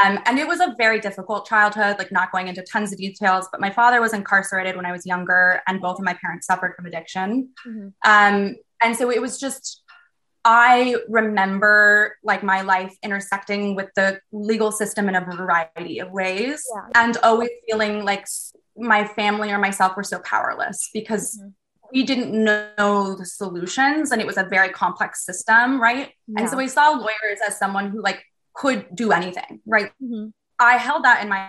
Um, 0.05 0.19
and 0.27 0.39
it 0.39 0.47
was 0.47 0.61
a 0.61 0.75
very 0.77 1.01
difficult 1.01 1.47
childhood, 1.47 1.97
like 1.99 2.13
not 2.13 2.31
going 2.33 2.49
into 2.49 2.63
tons 2.63 2.93
of 2.93 2.99
details, 2.99 3.49
but 3.51 3.61
my 3.61 3.71
father 3.71 4.01
was 4.01 4.13
incarcerated 4.13 4.77
when 4.77 4.85
I 4.85 4.93
was 4.93 5.07
younger, 5.07 5.63
and 5.67 5.81
both 5.81 5.99
of 5.99 6.05
my 6.05 6.15
parents 6.15 6.47
suffered 6.47 6.75
from 6.77 6.87
addiction. 6.87 7.51
Mhm. 7.67 7.93
Um, 8.05 8.57
and 8.83 8.97
so 8.97 9.11
it 9.11 9.21
was 9.23 9.39
just, 9.41 9.83
I 10.45 10.97
remember 11.09 12.17
like 12.23 12.43
my 12.43 12.61
life 12.63 12.95
intersecting 13.03 13.75
with 13.75 13.89
the 13.97 14.21
legal 14.33 14.71
system 14.73 15.09
in 15.09 15.15
a 15.15 15.21
variety 15.21 15.99
of 15.99 16.11
ways 16.11 16.63
Yeah. 16.75 17.03
and 17.03 17.17
always 17.23 17.51
feeling 17.69 18.05
like 18.05 18.27
my 18.77 19.05
family 19.07 19.51
or 19.51 19.59
myself 19.59 19.97
were 19.97 20.03
so 20.05 20.19
powerless 20.21 20.89
because 20.95 21.39
Mhm. 21.39 21.53
we 21.93 22.05
didn't 22.05 22.33
know 22.33 23.15
the 23.17 23.27
solutions 23.27 24.13
and 24.13 24.21
it 24.21 24.27
was 24.27 24.39
a 24.39 24.45
very 24.45 24.69
complex 24.71 25.27
system, 25.27 25.81
right? 25.81 26.13
And 26.39 26.49
so 26.49 26.57
we 26.57 26.69
saw 26.69 26.91
lawyers 26.91 27.41
as 27.47 27.59
someone 27.59 27.91
who 27.91 28.01
like 28.01 28.25
could 28.61 28.81
do 29.03 29.07
anything, 29.21 29.53
right? 29.75 29.91
Mhm. 30.03 30.33
I 30.59 30.75
held 30.77 31.05
that 31.05 31.19
in 31.23 31.29
my 31.29 31.41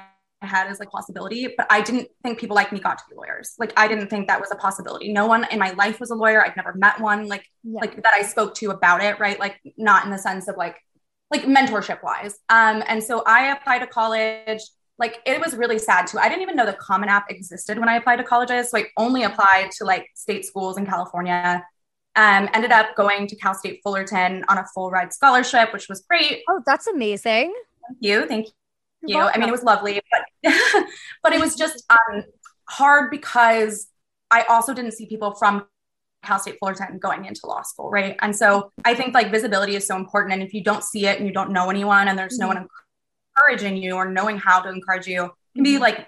head 0.53 0.67
as 0.71 0.79
like 0.79 0.89
possibility, 0.89 1.41
but 1.57 1.67
I 1.69 1.79
didn't 1.81 2.07
think 2.23 2.39
people 2.39 2.55
like 2.55 2.71
me 2.71 2.79
got 2.79 2.97
to 2.97 3.03
be 3.09 3.15
lawyers. 3.15 3.47
Like 3.59 3.73
I 3.77 3.85
didn't 3.91 4.07
think 4.11 4.27
that 4.27 4.39
was 4.43 4.51
a 4.51 4.55
possibility. 4.55 5.07
No 5.13 5.25
one 5.33 5.43
in 5.53 5.59
my 5.59 5.71
life 5.83 5.99
was 5.99 6.09
a 6.11 6.15
lawyer. 6.23 6.39
I'd 6.43 6.55
never 6.61 6.73
met 6.85 6.99
one 6.99 7.27
like 7.33 7.45
Yeah. 7.63 7.81
like 7.83 7.93
that 8.03 8.13
I 8.19 8.23
spoke 8.23 8.51
to 8.55 8.71
about 8.77 8.99
it, 9.03 9.19
right? 9.19 9.39
Like 9.45 9.55
not 9.77 10.05
in 10.05 10.11
the 10.11 10.17
sense 10.17 10.47
of 10.47 10.55
like 10.57 10.77
like 11.33 11.43
mentorship 11.57 11.99
wise. 12.09 12.33
Um 12.57 12.77
and 12.91 13.03
so 13.03 13.23
I 13.37 13.39
applied 13.55 13.79
to 13.79 13.87
college. 13.87 14.61
Like 15.03 15.15
it 15.25 15.39
was 15.43 15.51
really 15.55 15.79
sad 15.79 16.07
too. 16.07 16.17
I 16.19 16.27
didn't 16.29 16.43
even 16.43 16.55
know 16.55 16.65
the 16.65 16.73
Common 16.89 17.09
App 17.09 17.25
existed 17.35 17.75
when 17.81 17.89
I 17.89 17.95
applied 17.97 18.17
to 18.17 18.23
colleges. 18.33 18.69
So 18.71 18.77
I 18.79 18.85
only 19.05 19.23
applied 19.29 19.67
to 19.77 19.85
like 19.85 20.05
state 20.15 20.43
schools 20.45 20.77
in 20.79 20.85
California. 20.85 21.63
Um, 22.15 22.49
ended 22.53 22.71
up 22.71 22.95
going 22.97 23.25
to 23.27 23.35
Cal 23.37 23.53
State 23.53 23.79
Fullerton 23.83 24.43
on 24.49 24.57
a 24.57 24.65
full 24.73 24.91
ride 24.91 25.13
scholarship, 25.13 25.71
which 25.71 25.87
was 25.87 26.01
great. 26.09 26.41
Oh, 26.49 26.61
that's 26.65 26.87
amazing. 26.87 27.53
thank 27.87 27.97
you. 28.01 28.25
Thank 28.27 28.47
you. 28.47 28.51
You're 29.07 29.31
i 29.33 29.37
mean 29.39 29.49
it 29.49 29.51
was 29.51 29.63
lovely 29.63 29.99
but 30.43 30.53
but 31.23 31.33
it 31.33 31.39
was 31.39 31.55
just 31.55 31.83
um 31.89 32.21
hard 32.69 33.09
because 33.09 33.87
i 34.29 34.43
also 34.43 34.75
didn't 34.75 34.91
see 34.91 35.07
people 35.07 35.33
from 35.33 35.65
cal 36.23 36.37
state 36.37 36.57
fullerton 36.59 36.99
going 36.99 37.25
into 37.25 37.47
law 37.47 37.63
school 37.63 37.89
right? 37.89 38.15
And 38.21 38.35
so 38.35 38.71
i 38.85 38.93
think 38.93 39.15
like 39.15 39.31
visibility 39.31 39.75
is 39.75 39.87
so 39.87 39.95
important 39.95 40.33
and 40.33 40.43
if 40.43 40.53
you 40.53 40.63
don't 40.63 40.83
see 40.83 41.07
it 41.07 41.17
and 41.17 41.25
you 41.25 41.33
don't 41.33 41.49
know 41.51 41.71
anyone 41.71 42.09
and 42.09 42.19
there's 42.19 42.37
no 42.37 42.45
one 42.47 42.67
encouraging 43.35 43.77
you 43.77 43.95
or 43.95 44.05
knowing 44.07 44.37
how 44.37 44.61
to 44.61 44.69
encourage 44.69 45.07
you 45.07 45.23
it 45.25 45.31
can 45.55 45.63
be 45.63 45.77
Mhm. 45.77 45.79
like 45.79 46.05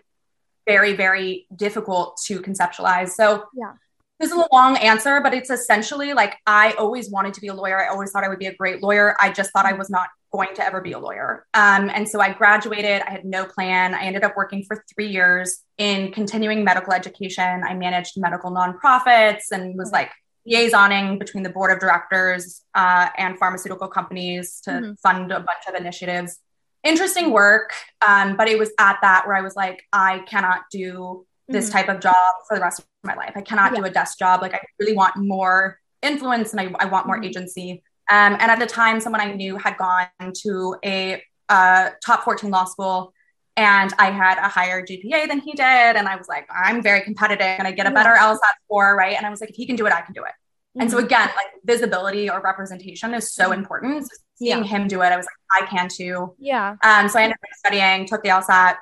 very 0.67 0.93
very 0.93 1.47
difficult 1.55 2.21
to 2.27 2.41
conceptualize. 2.41 3.09
So 3.09 3.45
Yeah. 3.55 3.73
This 4.19 4.31
is 4.31 4.37
a 4.37 4.47
long 4.51 4.77
answer, 4.77 5.19
but 5.21 5.33
it's 5.33 5.49
essentially 5.49 6.13
like 6.13 6.37
I 6.45 6.73
always 6.73 7.09
wanted 7.09 7.33
to 7.33 7.41
be 7.41 7.47
a 7.47 7.53
lawyer. 7.53 7.79
I 7.79 7.87
always 7.89 8.11
thought 8.11 8.23
I 8.23 8.29
would 8.29 8.39
be 8.39 8.45
a 8.45 8.55
great 8.55 8.81
lawyer. 8.81 9.15
I 9.19 9.31
just 9.31 9.51
thought 9.51 9.65
I 9.65 9.73
was 9.73 9.89
not 9.89 10.09
going 10.31 10.53
to 10.55 10.65
ever 10.65 10.81
be 10.81 10.93
a 10.93 10.99
lawyer. 10.99 11.45
Um, 11.53 11.89
and 11.93 12.07
so 12.07 12.19
I 12.21 12.31
graduated. 12.33 13.01
I 13.01 13.09
had 13.11 13.25
no 13.25 13.45
plan. 13.45 13.93
I 13.93 14.03
ended 14.03 14.23
up 14.23 14.35
working 14.37 14.63
for 14.63 14.83
three 14.93 15.07
years 15.07 15.61
in 15.77 16.11
continuing 16.11 16.63
medical 16.63 16.93
education. 16.93 17.63
I 17.63 17.73
managed 17.73 18.13
medical 18.17 18.51
nonprofits 18.51 19.51
and 19.51 19.77
was 19.77 19.91
like 19.91 20.11
liaisoning 20.49 21.19
between 21.19 21.43
the 21.43 21.49
board 21.49 21.71
of 21.71 21.79
directors 21.79 22.63
uh, 22.75 23.09
and 23.17 23.37
pharmaceutical 23.37 23.87
companies 23.87 24.59
to 24.61 24.71
Mhm. 24.71 24.99
fund 24.99 25.31
a 25.31 25.39
bunch 25.39 25.67
of 25.67 25.75
initiatives. 25.75 26.39
Interesting 26.83 27.31
work, 27.31 27.73
um, 28.05 28.35
but 28.35 28.49
it 28.49 28.59
was 28.59 28.71
at 28.77 28.97
that 29.01 29.25
where 29.25 29.35
I 29.37 29.41
was 29.41 29.55
like, 29.55 29.83
I 29.93 30.19
cannot 30.27 30.63
do 30.69 31.25
this 31.47 31.69
Mhm. 31.69 31.73
type 31.73 31.89
of 31.89 31.99
job 31.99 32.15
for 32.47 32.55
the 32.57 32.61
rest 32.61 32.79
of 32.79 32.85
my 33.03 33.15
life. 33.15 33.33
I 33.35 33.41
cannot 33.41 33.75
do 33.75 33.83
a 33.83 33.89
desk 33.89 34.17
job. 34.17 34.41
Like 34.41 34.53
I 34.53 34.61
really 34.79 34.95
want 34.95 35.15
more 35.17 35.79
influence 36.01 36.53
and 36.53 36.61
I, 36.61 36.73
I 36.79 36.85
want 36.85 37.07
more 37.07 37.17
Mhm. 37.17 37.25
agency. 37.25 37.83
Um, 38.09 38.33
and 38.33 38.43
at 38.51 38.59
the 38.59 38.65
time, 38.65 38.99
someone 38.99 39.21
I 39.21 39.31
knew 39.33 39.57
had 39.57 39.77
gone 39.77 40.07
to 40.43 40.75
a 40.83 41.23
uh, 41.49 41.89
top 42.03 42.23
14 42.23 42.49
law 42.49 42.65
school 42.65 43.13
and 43.55 43.93
I 43.99 44.09
had 44.09 44.37
a 44.37 44.47
higher 44.47 44.81
GPA 44.85 45.27
than 45.27 45.39
he 45.39 45.51
did. 45.51 45.95
And 45.95 46.07
I 46.07 46.15
was 46.15 46.27
like, 46.27 46.47
I'm 46.53 46.81
very 46.81 47.01
competitive 47.01 47.45
and 47.45 47.67
I 47.67 47.71
get 47.71 47.85
a 47.87 47.91
better 47.91 48.09
LSAT 48.15 48.39
score, 48.65 48.95
right? 48.95 49.15
And 49.15 49.25
I 49.25 49.29
was 49.29 49.39
like, 49.41 49.51
if 49.51 49.55
he 49.55 49.65
can 49.65 49.75
do 49.75 49.85
it, 49.85 49.93
I 49.93 50.01
can 50.01 50.13
do 50.13 50.23
it. 50.23 50.31
And 50.79 50.89
so 50.89 50.97
Mhm. 50.97 51.03
again, 51.05 51.29
like 51.35 51.47
visibility 51.63 52.29
or 52.29 52.41
representation 52.41 53.13
is 53.13 53.31
so 53.31 53.51
important. 53.51 54.03
So 54.03 54.17
seeing 54.35 54.57
Yeah. 54.59 54.63
him 54.63 54.87
do 54.87 55.01
it, 55.03 55.07
I 55.11 55.17
was 55.17 55.27
like, 55.27 55.63
I 55.63 55.65
can 55.67 55.87
too. 55.87 56.35
yeah. 56.39 56.75
Um, 56.81 57.07
so 57.09 57.19
I 57.19 57.23
ended 57.23 57.37
up 57.43 57.55
studying, 57.57 58.07
took 58.07 58.23
the 58.23 58.29
LSAT. 58.29 58.77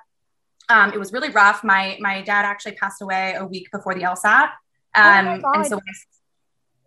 Um, 0.70 0.94
it 0.94 1.00
was 1.00 1.12
really 1.14 1.30
rough. 1.30 1.64
My 1.64 1.98
my 2.00 2.22
dad 2.22 2.46
actually 2.46 2.74
passed 2.74 3.02
away 3.02 3.36
a 3.38 3.46
week 3.46 3.70
before 3.72 3.94
the 3.94 4.02
LSAT. 4.02 4.50
Um, 4.96 5.42
Oh 5.46 5.52
and 5.54 5.66
so 5.68 5.80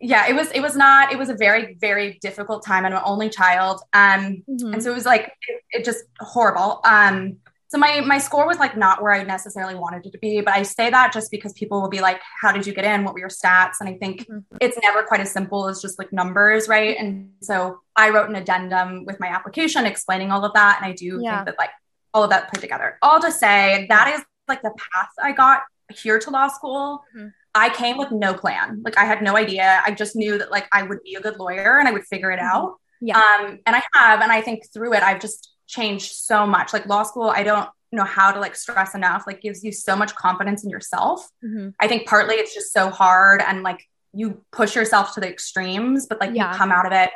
yeah, 0.01 0.27
it 0.29 0.35
was 0.35 0.51
it 0.53 0.61
was 0.61 0.77
not 0.77 1.13
it 1.13 1.19
was 1.19 1.29
a 1.31 1.35
very 1.35 1.75
very 1.81 2.19
difficult 2.21 2.65
time. 2.65 2.85
I'm 2.85 2.93
an 2.93 3.03
only 3.05 3.31
child. 3.31 3.81
Um, 3.93 4.43
Mhm. 4.49 4.73
and 4.75 4.83
so 4.83 4.91
it 4.91 4.95
was 4.95 5.07
like 5.07 5.33
it, 5.49 5.63
it 5.71 5.85
just 5.85 6.05
horrible. 6.21 6.81
Um, 6.85 7.39
so 7.69 7.79
my 7.79 8.01
my 8.03 8.19
score 8.19 8.47
was 8.47 8.59
like 8.59 8.77
not 8.77 9.03
where 9.03 9.13
I 9.13 9.23
necessarily 9.25 9.75
wanted 9.75 10.07
it 10.07 10.13
to 10.13 10.19
be, 10.19 10.41
but 10.43 10.55
I 10.55 10.63
say 10.63 10.91
that 10.91 11.13
just 11.13 11.31
because 11.31 11.53
people 11.55 11.81
will 11.81 11.89
be 11.89 12.01
like, 12.01 12.21
"How 12.41 12.53
did 12.53 12.67
you 12.67 12.75
get 12.75 12.85
in? 12.85 13.03
What 13.05 13.15
were 13.15 13.21
your 13.21 13.29
stats?" 13.31 13.77
And 13.81 13.89
I 13.89 13.95
think 13.95 14.27
Mhm. 14.29 14.45
it's 14.61 14.79
never 14.83 15.03
quite 15.03 15.21
as 15.21 15.33
simple 15.33 15.69
as 15.69 15.81
just 15.81 15.99
like 15.99 16.13
numbers, 16.13 16.69
right? 16.69 16.97
And 16.99 17.33
so 17.43 17.81
I 17.97 18.11
wrote 18.11 18.29
an 18.29 18.37
addendum 18.37 19.05
with 19.07 19.19
my 19.19 19.29
application 19.29 19.87
explaining 19.87 20.31
all 20.31 20.45
of 20.45 20.53
that, 20.55 20.77
and 20.81 20.87
I 20.87 20.93
do 20.95 21.21
Yeah. 21.23 21.37
think 21.37 21.47
that 21.47 21.59
like 21.59 21.71
all 22.15 22.23
of 22.25 22.31
that 22.31 22.51
put 22.51 22.61
together. 22.61 22.97
All 23.03 23.21
to 23.21 23.31
say 23.33 23.87
that 23.91 24.15
is 24.15 24.25
like 24.49 24.63
the 24.63 24.71
path 24.71 25.09
I 25.21 25.33
got 25.33 25.63
here 25.91 26.19
to 26.21 26.31
law 26.31 26.49
school. 26.49 27.05
Mhm. 27.15 27.33
I 27.57 27.69
came 27.71 27.99
with 27.99 28.11
no 28.11 28.35
plan. 28.35 28.81
Like 28.85 28.97
I 28.97 29.05
had 29.05 29.21
no 29.23 29.37
idea. 29.37 29.83
I 29.85 29.91
just 29.91 30.17
knew 30.17 30.39
that 30.39 30.51
like 30.51 30.67
I 30.73 30.83
would 30.85 31.03
be 31.03 31.15
a 31.17 31.21
good 31.21 31.37
lawyer 31.39 31.79
and 31.79 31.87
I 31.89 31.93
would 31.93 32.07
figure 32.07 32.31
it 32.31 32.41
Mhm. 32.41 32.51
out. 32.55 32.77
Yeah. 33.01 33.19
Um, 33.19 33.59
and 33.67 33.77
I 33.77 33.83
have, 33.95 34.23
and 34.23 34.33
I 34.33 34.41
think 34.41 34.65
through 34.73 34.95
it, 34.95 35.03
I've 35.03 35.21
just 35.21 35.53
changed 35.67 36.13
so 36.15 36.47
much. 36.47 36.73
Like 36.73 36.87
law 36.87 37.03
school, 37.03 37.29
I 37.29 37.43
don't 37.43 37.69
know 37.93 38.05
how 38.05 38.33
to 38.33 38.41
like 38.41 38.57
stress 38.57 38.95
enough. 38.95 39.25
Like 39.27 39.41
gives 39.41 39.63
you 39.63 39.73
so 39.73 39.95
much 39.95 40.15
confidence 40.15 40.65
in 40.65 40.71
yourself. 40.71 41.29
Mhm. 41.45 41.75
I 41.81 41.87
think 41.89 42.09
partly 42.09 42.37
it's 42.37 42.55
just 42.55 42.73
so 42.73 42.91
hard 42.91 43.43
and 43.43 43.63
like 43.63 43.85
you 44.13 44.45
push 44.53 44.75
yourself 44.77 45.15
to 45.15 45.21
the 45.21 45.29
extremes, 45.29 46.07
but 46.07 46.21
like 46.21 46.31
Yeah. 46.35 46.53
you 46.53 46.57
come 46.57 46.71
out 46.73 46.87
of 46.87 46.93
it 46.93 47.11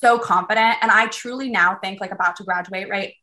so 0.00 0.18
confident. 0.18 0.76
And 0.82 0.90
I 0.90 1.06
truly 1.06 1.50
now 1.50 1.76
think 1.82 2.00
like 2.00 2.12
about 2.12 2.36
to 2.36 2.44
graduate, 2.44 2.88
right? 2.88 3.14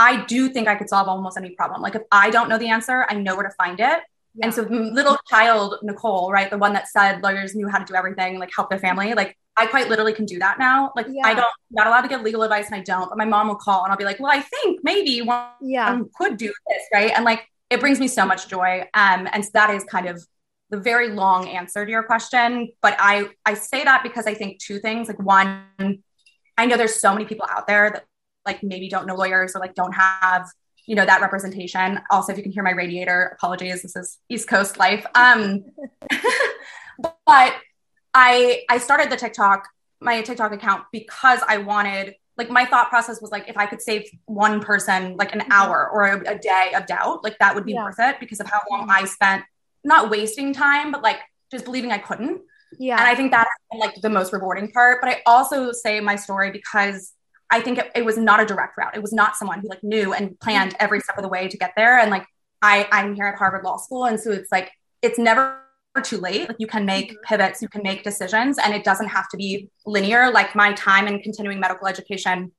I 0.00 0.24
do 0.24 0.48
think 0.48 0.66
I 0.66 0.76
could 0.76 0.88
solve 0.88 1.08
almost 1.08 1.36
any 1.36 1.50
problem. 1.50 1.82
Like 1.82 1.94
if 1.94 2.02
I 2.10 2.30
don't 2.30 2.48
know 2.48 2.56
the 2.56 2.70
answer, 2.70 3.04
I 3.10 3.14
know 3.14 3.36
where 3.36 3.46
to 3.46 3.54
find 3.62 3.78
it. 3.78 4.00
And 4.42 4.54
so 4.54 4.62
little 4.62 5.18
child 5.28 5.74
Nicholle, 5.84 6.30
right, 6.30 6.48
the 6.48 6.56
one 6.56 6.72
that 6.72 6.88
said 6.88 7.22
lawyers 7.22 7.54
knew 7.54 7.68
how 7.68 7.78
to 7.78 7.84
do 7.84 7.94
everything, 7.94 8.38
like 8.38 8.50
help 8.56 8.70
their 8.70 8.78
family, 8.78 9.12
like 9.12 9.36
I 9.58 9.66
quite 9.66 9.90
literally 9.90 10.14
can 10.14 10.24
do 10.24 10.38
that 10.38 10.58
now. 10.58 10.92
Like 10.96 11.06
Yeah. 11.10 11.26
I 11.26 11.34
don't 11.34 11.52
not 11.70 11.86
allowed 11.86 12.02
to 12.02 12.08
give 12.08 12.22
legal 12.22 12.42
advice 12.42 12.66
and 12.70 12.76
I 12.76 12.82
don't, 12.82 13.08
but 13.10 13.18
my 13.18 13.26
mom 13.26 13.48
will 13.48 13.56
call 13.56 13.82
and 13.84 13.90
I'll 13.92 13.98
be 13.98 14.04
like, 14.04 14.20
well, 14.20 14.32
I 14.32 14.40
think 14.40 14.80
maybe 14.82 15.20
one 15.20 15.48
Yeah. 15.60 16.00
could 16.16 16.38
do 16.38 16.50
this, 16.68 16.82
right? 16.94 17.12
And 17.14 17.24
like 17.26 17.46
it 17.68 17.80
brings 17.80 18.00
me 18.00 18.08
so 18.08 18.24
much 18.24 18.48
joy. 18.48 18.88
Um, 18.94 19.28
and 19.32 19.44
so 19.44 19.50
that 19.54 19.70
is 19.70 19.84
kind 19.84 20.06
of 20.08 20.24
the 20.70 20.78
very 20.78 21.08
long 21.10 21.48
answer 21.48 21.84
to 21.84 21.90
your 21.90 22.04
question. 22.04 22.70
But 22.80 22.96
I 22.98 23.28
I 23.44 23.54
say 23.54 23.84
that 23.84 24.02
because 24.02 24.26
I 24.26 24.34
think 24.34 24.60
two 24.60 24.78
things. 24.78 25.08
Like 25.08 25.18
one, 25.18 25.64
I 26.56 26.66
know 26.66 26.76
there's 26.76 26.98
so 27.00 27.12
many 27.12 27.26
people 27.26 27.46
out 27.50 27.66
there 27.66 27.90
that 27.90 28.04
like 28.46 28.62
maybe 28.62 28.88
don't 28.88 29.06
know 29.06 29.14
lawyers 29.14 29.54
or 29.54 29.60
like 29.60 29.74
don't 29.74 29.92
have 29.92 30.48
you 30.86 30.96
know 30.96 31.04
that 31.04 31.20
representation. 31.20 32.00
Also, 32.10 32.32
if 32.32 32.38
you 32.38 32.42
can 32.42 32.52
hear 32.52 32.62
my 32.62 32.72
radiator, 32.72 33.36
apologies. 33.36 33.82
This 33.82 33.94
is 33.96 34.18
East 34.28 34.48
Coast 34.48 34.78
life. 34.78 35.06
Um, 35.14 35.64
but 36.98 37.54
I 38.14 38.62
I 38.68 38.78
started 38.78 39.10
the 39.10 39.16
TikTok 39.16 39.68
my 40.00 40.22
TikTok 40.22 40.52
account 40.52 40.84
because 40.92 41.40
I 41.46 41.58
wanted 41.58 42.14
like 42.38 42.48
my 42.50 42.64
thought 42.64 42.88
process 42.88 43.20
was 43.20 43.30
like 43.30 43.48
if 43.48 43.58
I 43.58 43.66
could 43.66 43.82
save 43.82 44.08
one 44.24 44.60
person 44.60 45.16
like 45.16 45.34
an 45.34 45.42
hour 45.50 45.90
or 45.92 46.04
a, 46.06 46.34
a 46.36 46.38
day 46.38 46.72
of 46.74 46.86
doubt, 46.86 47.22
like 47.22 47.38
that 47.38 47.54
would 47.54 47.66
be 47.66 47.72
Yeah. 47.74 47.84
worth 47.84 47.98
it 47.98 48.18
because 48.18 48.40
of 48.40 48.46
how 48.48 48.60
long 48.70 48.88
I 48.90 49.04
spent 49.04 49.44
not 49.84 50.08
wasting 50.10 50.54
time, 50.54 50.90
but 50.90 51.02
like 51.02 51.18
just 51.50 51.66
believing 51.66 51.92
I 51.92 51.98
couldn't. 51.98 52.40
Yeah. 52.78 52.96
And 52.98 53.06
I 53.06 53.14
think 53.14 53.30
that's 53.30 53.50
like 53.78 54.00
the 54.00 54.08
most 54.08 54.32
rewarding 54.32 54.70
part. 54.72 55.00
But 55.02 55.10
I 55.10 55.22
also 55.26 55.70
say 55.72 56.00
my 56.00 56.16
story 56.16 56.50
because 56.50 57.12
I 57.50 57.60
think 57.60 57.78
it, 57.78 57.90
it, 57.94 58.04
was 58.04 58.16
not 58.16 58.40
a 58.40 58.46
direct 58.46 58.76
route. 58.78 58.94
It 58.94 59.02
was 59.02 59.12
not 59.12 59.36
someone 59.36 59.60
who 59.60 59.68
like 59.68 59.82
knew 59.82 60.12
and 60.12 60.38
planned 60.40 60.74
every 60.78 61.00
step 61.00 61.16
of 61.18 61.22
the 61.22 61.28
way 61.28 61.48
to 61.48 61.56
get 61.56 61.72
there. 61.76 61.98
And 61.98 62.10
like 62.10 62.24
I, 62.62 62.88
I'm 62.92 63.14
here 63.14 63.26
at 63.26 63.36
Harvard 63.36 63.64
Law 63.64 63.76
School. 63.76 64.04
And 64.04 64.20
so 64.20 64.30
it's 64.30 64.52
like 64.52 64.70
it's 65.02 65.18
never 65.18 65.60
too 66.02 66.18
late. 66.18 66.48
Like 66.48 66.58
you 66.60 66.66
can 66.66 66.84
make 66.84 67.10
mm-hmm. 67.10 67.22
pivots, 67.24 67.60
you 67.60 67.68
can 67.68 67.82
make 67.82 68.04
decisions, 68.04 68.58
and 68.58 68.72
it 68.72 68.84
doesn't 68.84 69.08
have 69.08 69.28
to 69.30 69.36
be 69.36 69.68
linear. 69.84 70.30
Like 70.30 70.54
my 70.54 70.72
time 70.74 71.08
in 71.08 71.20
continuing 71.20 71.58
medical 71.58 71.88
education 71.88 72.52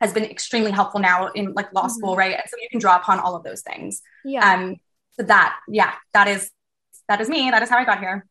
has 0.00 0.12
been 0.12 0.24
extremely 0.24 0.70
helpful 0.70 1.00
now 1.00 1.28
in 1.28 1.52
like 1.54 1.72
law 1.72 1.88
school, 1.88 2.10
mm-hmm. 2.10 2.18
right? 2.18 2.34
And 2.34 2.44
so 2.46 2.56
you 2.60 2.68
can 2.70 2.80
draw 2.80 2.96
upon 2.96 3.18
all 3.18 3.34
of 3.34 3.42
those 3.42 3.62
things. 3.62 4.02
Yeah. 4.24 4.54
Um, 4.54 4.76
so 5.12 5.24
that, 5.24 5.58
yeah, 5.68 5.94
that 6.14 6.28
is 6.28 6.50
that 7.08 7.20
is 7.20 7.28
me. 7.28 7.50
That 7.50 7.62
is 7.62 7.68
how 7.68 7.76
I 7.76 7.84
got 7.84 7.98
here. 7.98 8.24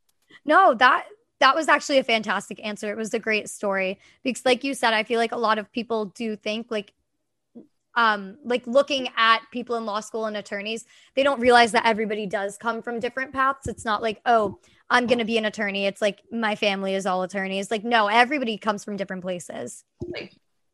No, 0.46 0.74
that 0.74 1.06
that 1.40 1.56
was 1.56 1.68
actually 1.68 1.98
a 1.98 2.04
fantastic 2.04 2.64
answer. 2.64 2.92
It 2.92 2.98
was 2.98 3.14
a 3.14 3.20
great 3.20 3.50
story 3.50 4.00
because 4.24 4.46
like 4.46 4.64
you 4.64 4.74
said, 4.74 4.94
I 4.94 5.04
feel 5.04 5.20
like 5.20 5.32
a 5.32 5.38
lot 5.38 5.58
of 5.58 5.72
people 5.72 6.06
do 6.06 6.36
think 6.36 6.68
like 6.70 6.94
um 7.96 8.38
like 8.44 8.66
looking 8.68 9.10
at 9.18 9.42
people 9.52 9.76
in 9.76 9.86
law 9.86 10.00
school 10.00 10.26
and 10.26 10.38
attorneys, 10.38 10.86
they 11.16 11.24
don't 11.24 11.40
realize 11.40 11.72
that 11.72 11.86
everybody 11.86 12.26
does 12.26 12.58
come 12.58 12.82
from 12.82 13.00
different 13.00 13.34
paths. 13.34 13.68
It's 13.68 13.86
not 13.86 14.02
like, 14.02 14.22
oh, 14.26 14.60
I'm 14.90 15.06
going 15.06 15.20
to 15.20 15.26
be 15.26 15.38
an 15.38 15.46
attorney. 15.46 15.86
It's 15.86 16.02
like 16.02 16.22
my 16.32 16.56
family 16.56 16.96
is 16.96 17.06
all 17.06 17.24
attorneys. 17.24 17.72
Like 17.72 17.84
no, 17.84 18.08
everybody 18.08 18.58
comes 18.58 18.84
from 18.84 18.98
different 18.98 19.22
places. 19.22 19.84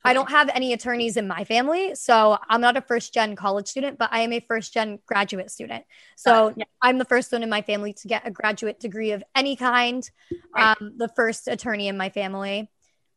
I 0.06 0.14
don't 0.14 0.30
have 0.30 0.49
any 0.53 0.74
attorneys 0.74 1.18
in 1.18 1.28
my 1.28 1.43
family. 1.43 1.95
So 1.95 2.38
I'm 2.49 2.62
not 2.62 2.78
a 2.78 2.82
first 2.82 3.14
gen 3.14 3.36
college 3.36 3.68
student, 3.68 3.97
but 3.97 4.10
I 4.12 4.22
am 4.22 4.32
a 4.34 4.39
first 4.39 4.74
gen 4.74 4.99
graduate 5.06 5.51
student. 5.51 5.84
So 6.16 6.53
yeah. 6.56 6.66
I'm 6.82 6.97
the 6.97 7.06
first 7.06 7.32
one 7.32 7.43
in 7.43 7.49
my 7.49 7.62
family 7.62 7.93
to 7.93 8.08
get 8.08 8.28
a 8.28 8.32
graduate 8.32 8.80
degree 8.80 9.12
of 9.12 9.24
any 9.36 9.56
kind, 9.56 10.10
right. 10.56 10.78
um, 10.80 10.93
the 10.97 11.10
first 11.10 11.47
attorney 11.47 11.88
in 11.88 11.97
my 11.97 12.10
family. 12.10 12.70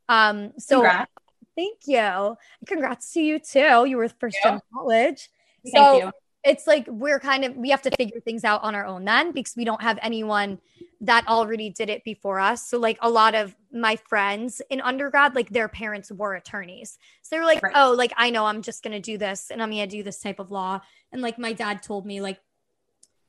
Um, 0.08 0.52
so 0.58 0.76
Congrats. 0.76 1.12
thank 1.56 1.78
you. 1.86 2.36
Congrats 2.66 3.12
to 3.12 3.20
you 3.20 3.38
too. 3.38 3.84
You 3.84 3.96
were 3.96 4.08
first 4.08 4.38
gen 4.42 4.60
college. 4.72 5.28
Thank 5.64 5.76
so 5.76 5.98
you. 5.98 6.12
It's 6.48 6.66
like 6.66 6.86
we're 6.88 7.20
kind 7.20 7.44
of, 7.44 7.54
we 7.56 7.68
have 7.68 7.82
to 7.82 7.90
figure 7.90 8.20
things 8.20 8.42
out 8.42 8.64
on 8.64 8.74
our 8.74 8.86
own 8.86 9.04
then 9.04 9.32
because 9.32 9.54
we 9.54 9.64
don't 9.64 9.82
have 9.82 9.98
anyone 10.00 10.58
that 11.02 11.28
already 11.28 11.68
did 11.68 11.90
it 11.90 12.02
before 12.04 12.40
us. 12.40 12.66
So 12.66 12.78
like 12.78 12.96
a 13.02 13.10
lot 13.10 13.34
of 13.34 13.54
my 13.70 13.96
friends 13.96 14.62
in 14.70 14.80
undergrad, 14.80 15.34
like 15.34 15.50
their 15.50 15.68
parents 15.68 16.10
were 16.10 16.34
attorneys. 16.34 16.98
So 17.20 17.36
they 17.36 17.40
were 17.40 17.44
like, 17.44 17.62
right. 17.62 17.74
oh, 17.76 17.92
like 17.92 18.14
I 18.16 18.30
know 18.30 18.46
I'm 18.46 18.62
just 18.62 18.82
gonna 18.82 18.98
do 18.98 19.18
this 19.18 19.50
and 19.50 19.62
I'm 19.62 19.70
gonna 19.70 19.86
do 19.86 20.02
this 20.02 20.20
type 20.20 20.38
of 20.38 20.50
law. 20.50 20.80
And 21.12 21.20
like 21.20 21.38
my 21.38 21.52
dad 21.52 21.82
told 21.82 22.06
me 22.06 22.22
like 22.22 22.40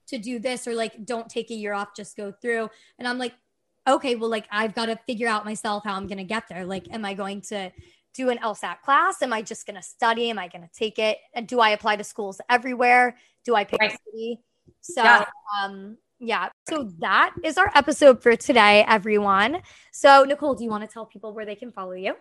to 0.07 0.17
do 0.17 0.39
this 0.39 0.65
or 0.65 0.73
like 0.73 1.05
don't 1.05 1.29
take 1.29 1.51
a 1.51 1.55
year 1.55 1.73
off, 1.73 1.93
just 1.93 2.15
go 2.15 2.31
through. 2.31 2.69
And 2.97 3.07
I'm 3.07 3.17
like, 3.17 3.33
okay, 3.85 4.15
well, 4.15 4.29
like 4.29 4.47
I've 4.49 4.73
got 4.73 4.85
to 4.85 4.95
figure 5.07 5.27
out 5.27 5.43
myself 5.43 5.83
how 5.83 5.95
I'm 5.95 6.07
gonna 6.07 6.23
get 6.23 6.47
there. 6.47 6.65
Like, 6.65 6.89
am 6.91 7.03
I 7.03 7.15
going 7.15 7.41
to 7.41 7.69
do 8.15 8.29
an 8.29 8.37
LSAT 8.39 8.81
class? 8.81 9.21
Am 9.21 9.33
I 9.33 9.41
just 9.41 9.65
gonna 9.65 9.83
study? 9.83 10.29
Am 10.29 10.39
I 10.39 10.47
gonna 10.47 10.69
take 10.73 10.99
it? 10.99 11.17
And 11.33 11.47
do 11.47 11.59
I 11.59 11.71
apply 11.71 11.95
to 11.97 12.03
schools 12.03 12.41
everywhere? 12.49 13.17
Do 13.45 13.55
I 13.55 13.63
pick 13.63 13.79
right. 13.79 13.93
a 13.93 13.97
city? 14.11 14.39
So 14.81 15.03
yeah. 15.03 15.25
um 15.61 15.97
yeah. 16.19 16.49
So 16.67 16.91
that 16.99 17.33
is 17.43 17.57
our 17.57 17.71
episode 17.75 18.21
for 18.21 18.35
today, 18.35 18.83
everyone. 18.87 19.61
So, 19.93 20.25
Nicholle, 20.25 20.57
do 20.57 20.65
you 20.65 20.69
want 20.69 20.83
to 20.83 20.93
tell 20.93 21.05
people 21.05 21.33
where 21.33 21.45
they 21.45 21.55
can 21.55 21.71
follow 21.71 21.93
you? 21.93 22.15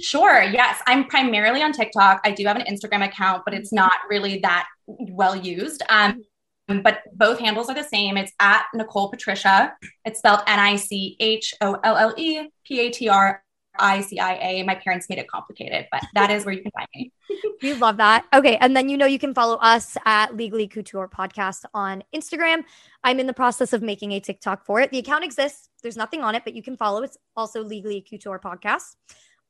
Sure. 0.00 0.42
Yes. 0.42 0.80
I'm 0.86 1.06
primarily 1.06 1.60
on 1.62 1.72
TikTok. 1.72 2.20
I 2.24 2.30
do 2.30 2.46
have 2.46 2.56
an 2.56 2.64
Instagram 2.72 3.04
account, 3.04 3.42
but 3.44 3.52
it's 3.52 3.72
not 3.72 3.92
really 4.08 4.38
that 4.38 4.66
well 4.86 5.36
used. 5.36 5.82
Um, 5.88 6.22
but 6.68 7.02
both 7.14 7.40
handles 7.40 7.68
are 7.68 7.74
the 7.74 7.82
same. 7.82 8.16
It's 8.16 8.32
at 8.40 8.64
Nicholle 8.74 9.10
Patricia. 9.10 9.74
It's 10.04 10.20
spelled 10.20 10.40
N 10.46 10.60
I 10.60 10.76
C 10.76 11.16
H 11.18 11.52
O 11.60 11.74
L 11.82 11.96
L 11.96 12.14
E 12.16 12.48
P 12.64 12.80
A 12.80 12.90
T 12.90 13.08
R 13.08 13.42
ICIA. 13.78 14.64
My 14.66 14.74
parents 14.74 15.08
made 15.08 15.18
it 15.18 15.28
complicated, 15.28 15.86
but 15.90 16.02
that 16.14 16.30
is 16.30 16.44
where 16.44 16.54
you 16.54 16.62
can 16.62 16.70
find 16.72 16.88
me. 16.94 17.12
we 17.62 17.74
love 17.74 17.96
that. 17.96 18.24
Okay. 18.34 18.56
And 18.56 18.76
then 18.76 18.88
you 18.88 18.96
know 18.96 19.06
you 19.06 19.18
can 19.18 19.34
follow 19.34 19.56
us 19.56 19.96
at 20.04 20.36
Legally 20.36 20.68
Couture 20.68 21.08
Podcast 21.08 21.64
on 21.74 22.02
Instagram. 22.14 22.64
I'm 23.02 23.18
in 23.20 23.26
the 23.26 23.32
process 23.32 23.72
of 23.72 23.82
making 23.82 24.12
a 24.12 24.20
TikTok 24.20 24.64
for 24.64 24.80
it. 24.80 24.90
The 24.90 24.98
account 24.98 25.24
exists. 25.24 25.68
There's 25.82 25.96
nothing 25.96 26.22
on 26.22 26.34
it, 26.34 26.44
but 26.44 26.54
you 26.54 26.62
can 26.62 26.76
follow. 26.76 27.02
It's 27.02 27.16
also 27.36 27.62
Legally 27.62 28.04
Couture 28.08 28.38
Podcast 28.38 28.96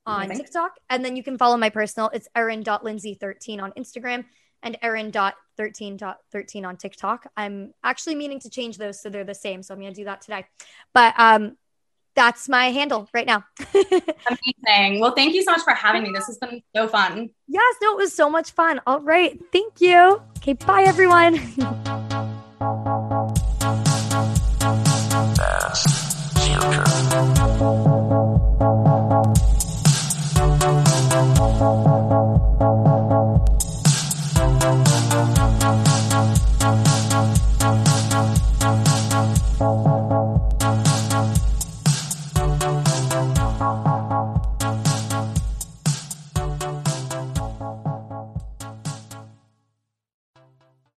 on 0.07 0.27
Amazing. 0.27 0.45
TikTok. 0.45 0.73
And 0.91 1.05
then 1.05 1.17
you 1.17 1.23
can 1.23 1.39
follow 1.39 1.57
my 1.57 1.71
personal. 1.71 2.11
It's 2.13 2.29
erin.lindsay13 2.35 3.63
on 3.63 3.73
Instagram 3.73 4.25
and 4.63 4.79
erin.13.13 4.83 6.67
on 6.67 6.77
TikTok. 6.77 7.27
I'm 7.37 7.75
actually 7.83 8.15
meaning 8.15 8.41
to 8.41 8.51
change 8.51 8.79
those 8.79 9.01
so 9.03 9.11
they're 9.11 9.25
the 9.25 9.35
same. 9.35 9.63
So 9.63 9.75
I'm 9.75 9.81
going 9.81 9.93
to 9.93 10.01
do 10.01 10.05
that 10.05 10.21
today. 10.23 10.47
But 10.95 11.15
um, 11.19 11.57
that's 12.15 12.49
my 12.49 12.67
handle 12.71 13.09
right 13.13 13.27
now. 13.27 13.45
Amazing. 13.75 15.01
Well, 15.01 15.13
thank 15.13 15.35
you 15.35 15.43
so 15.43 15.53
much 15.53 15.63
for 15.63 15.73
having 15.73 16.03
me. 16.03 16.11
This 16.15 16.27
has 16.27 16.39
been 16.39 16.63
so 16.75 16.89
fun. 16.89 17.31
Yes, 17.49 17.77
no, 17.83 17.93
it 17.93 17.97
was 17.97 18.13
so 18.13 18.31
much 18.31 18.53
fun. 18.53 18.81
All 18.87 19.01
right. 19.01 19.39
Thank 19.53 19.81
you. 19.81 20.23
Okay, 20.39 20.55
bye 20.55 20.83
everyone. 20.83 21.41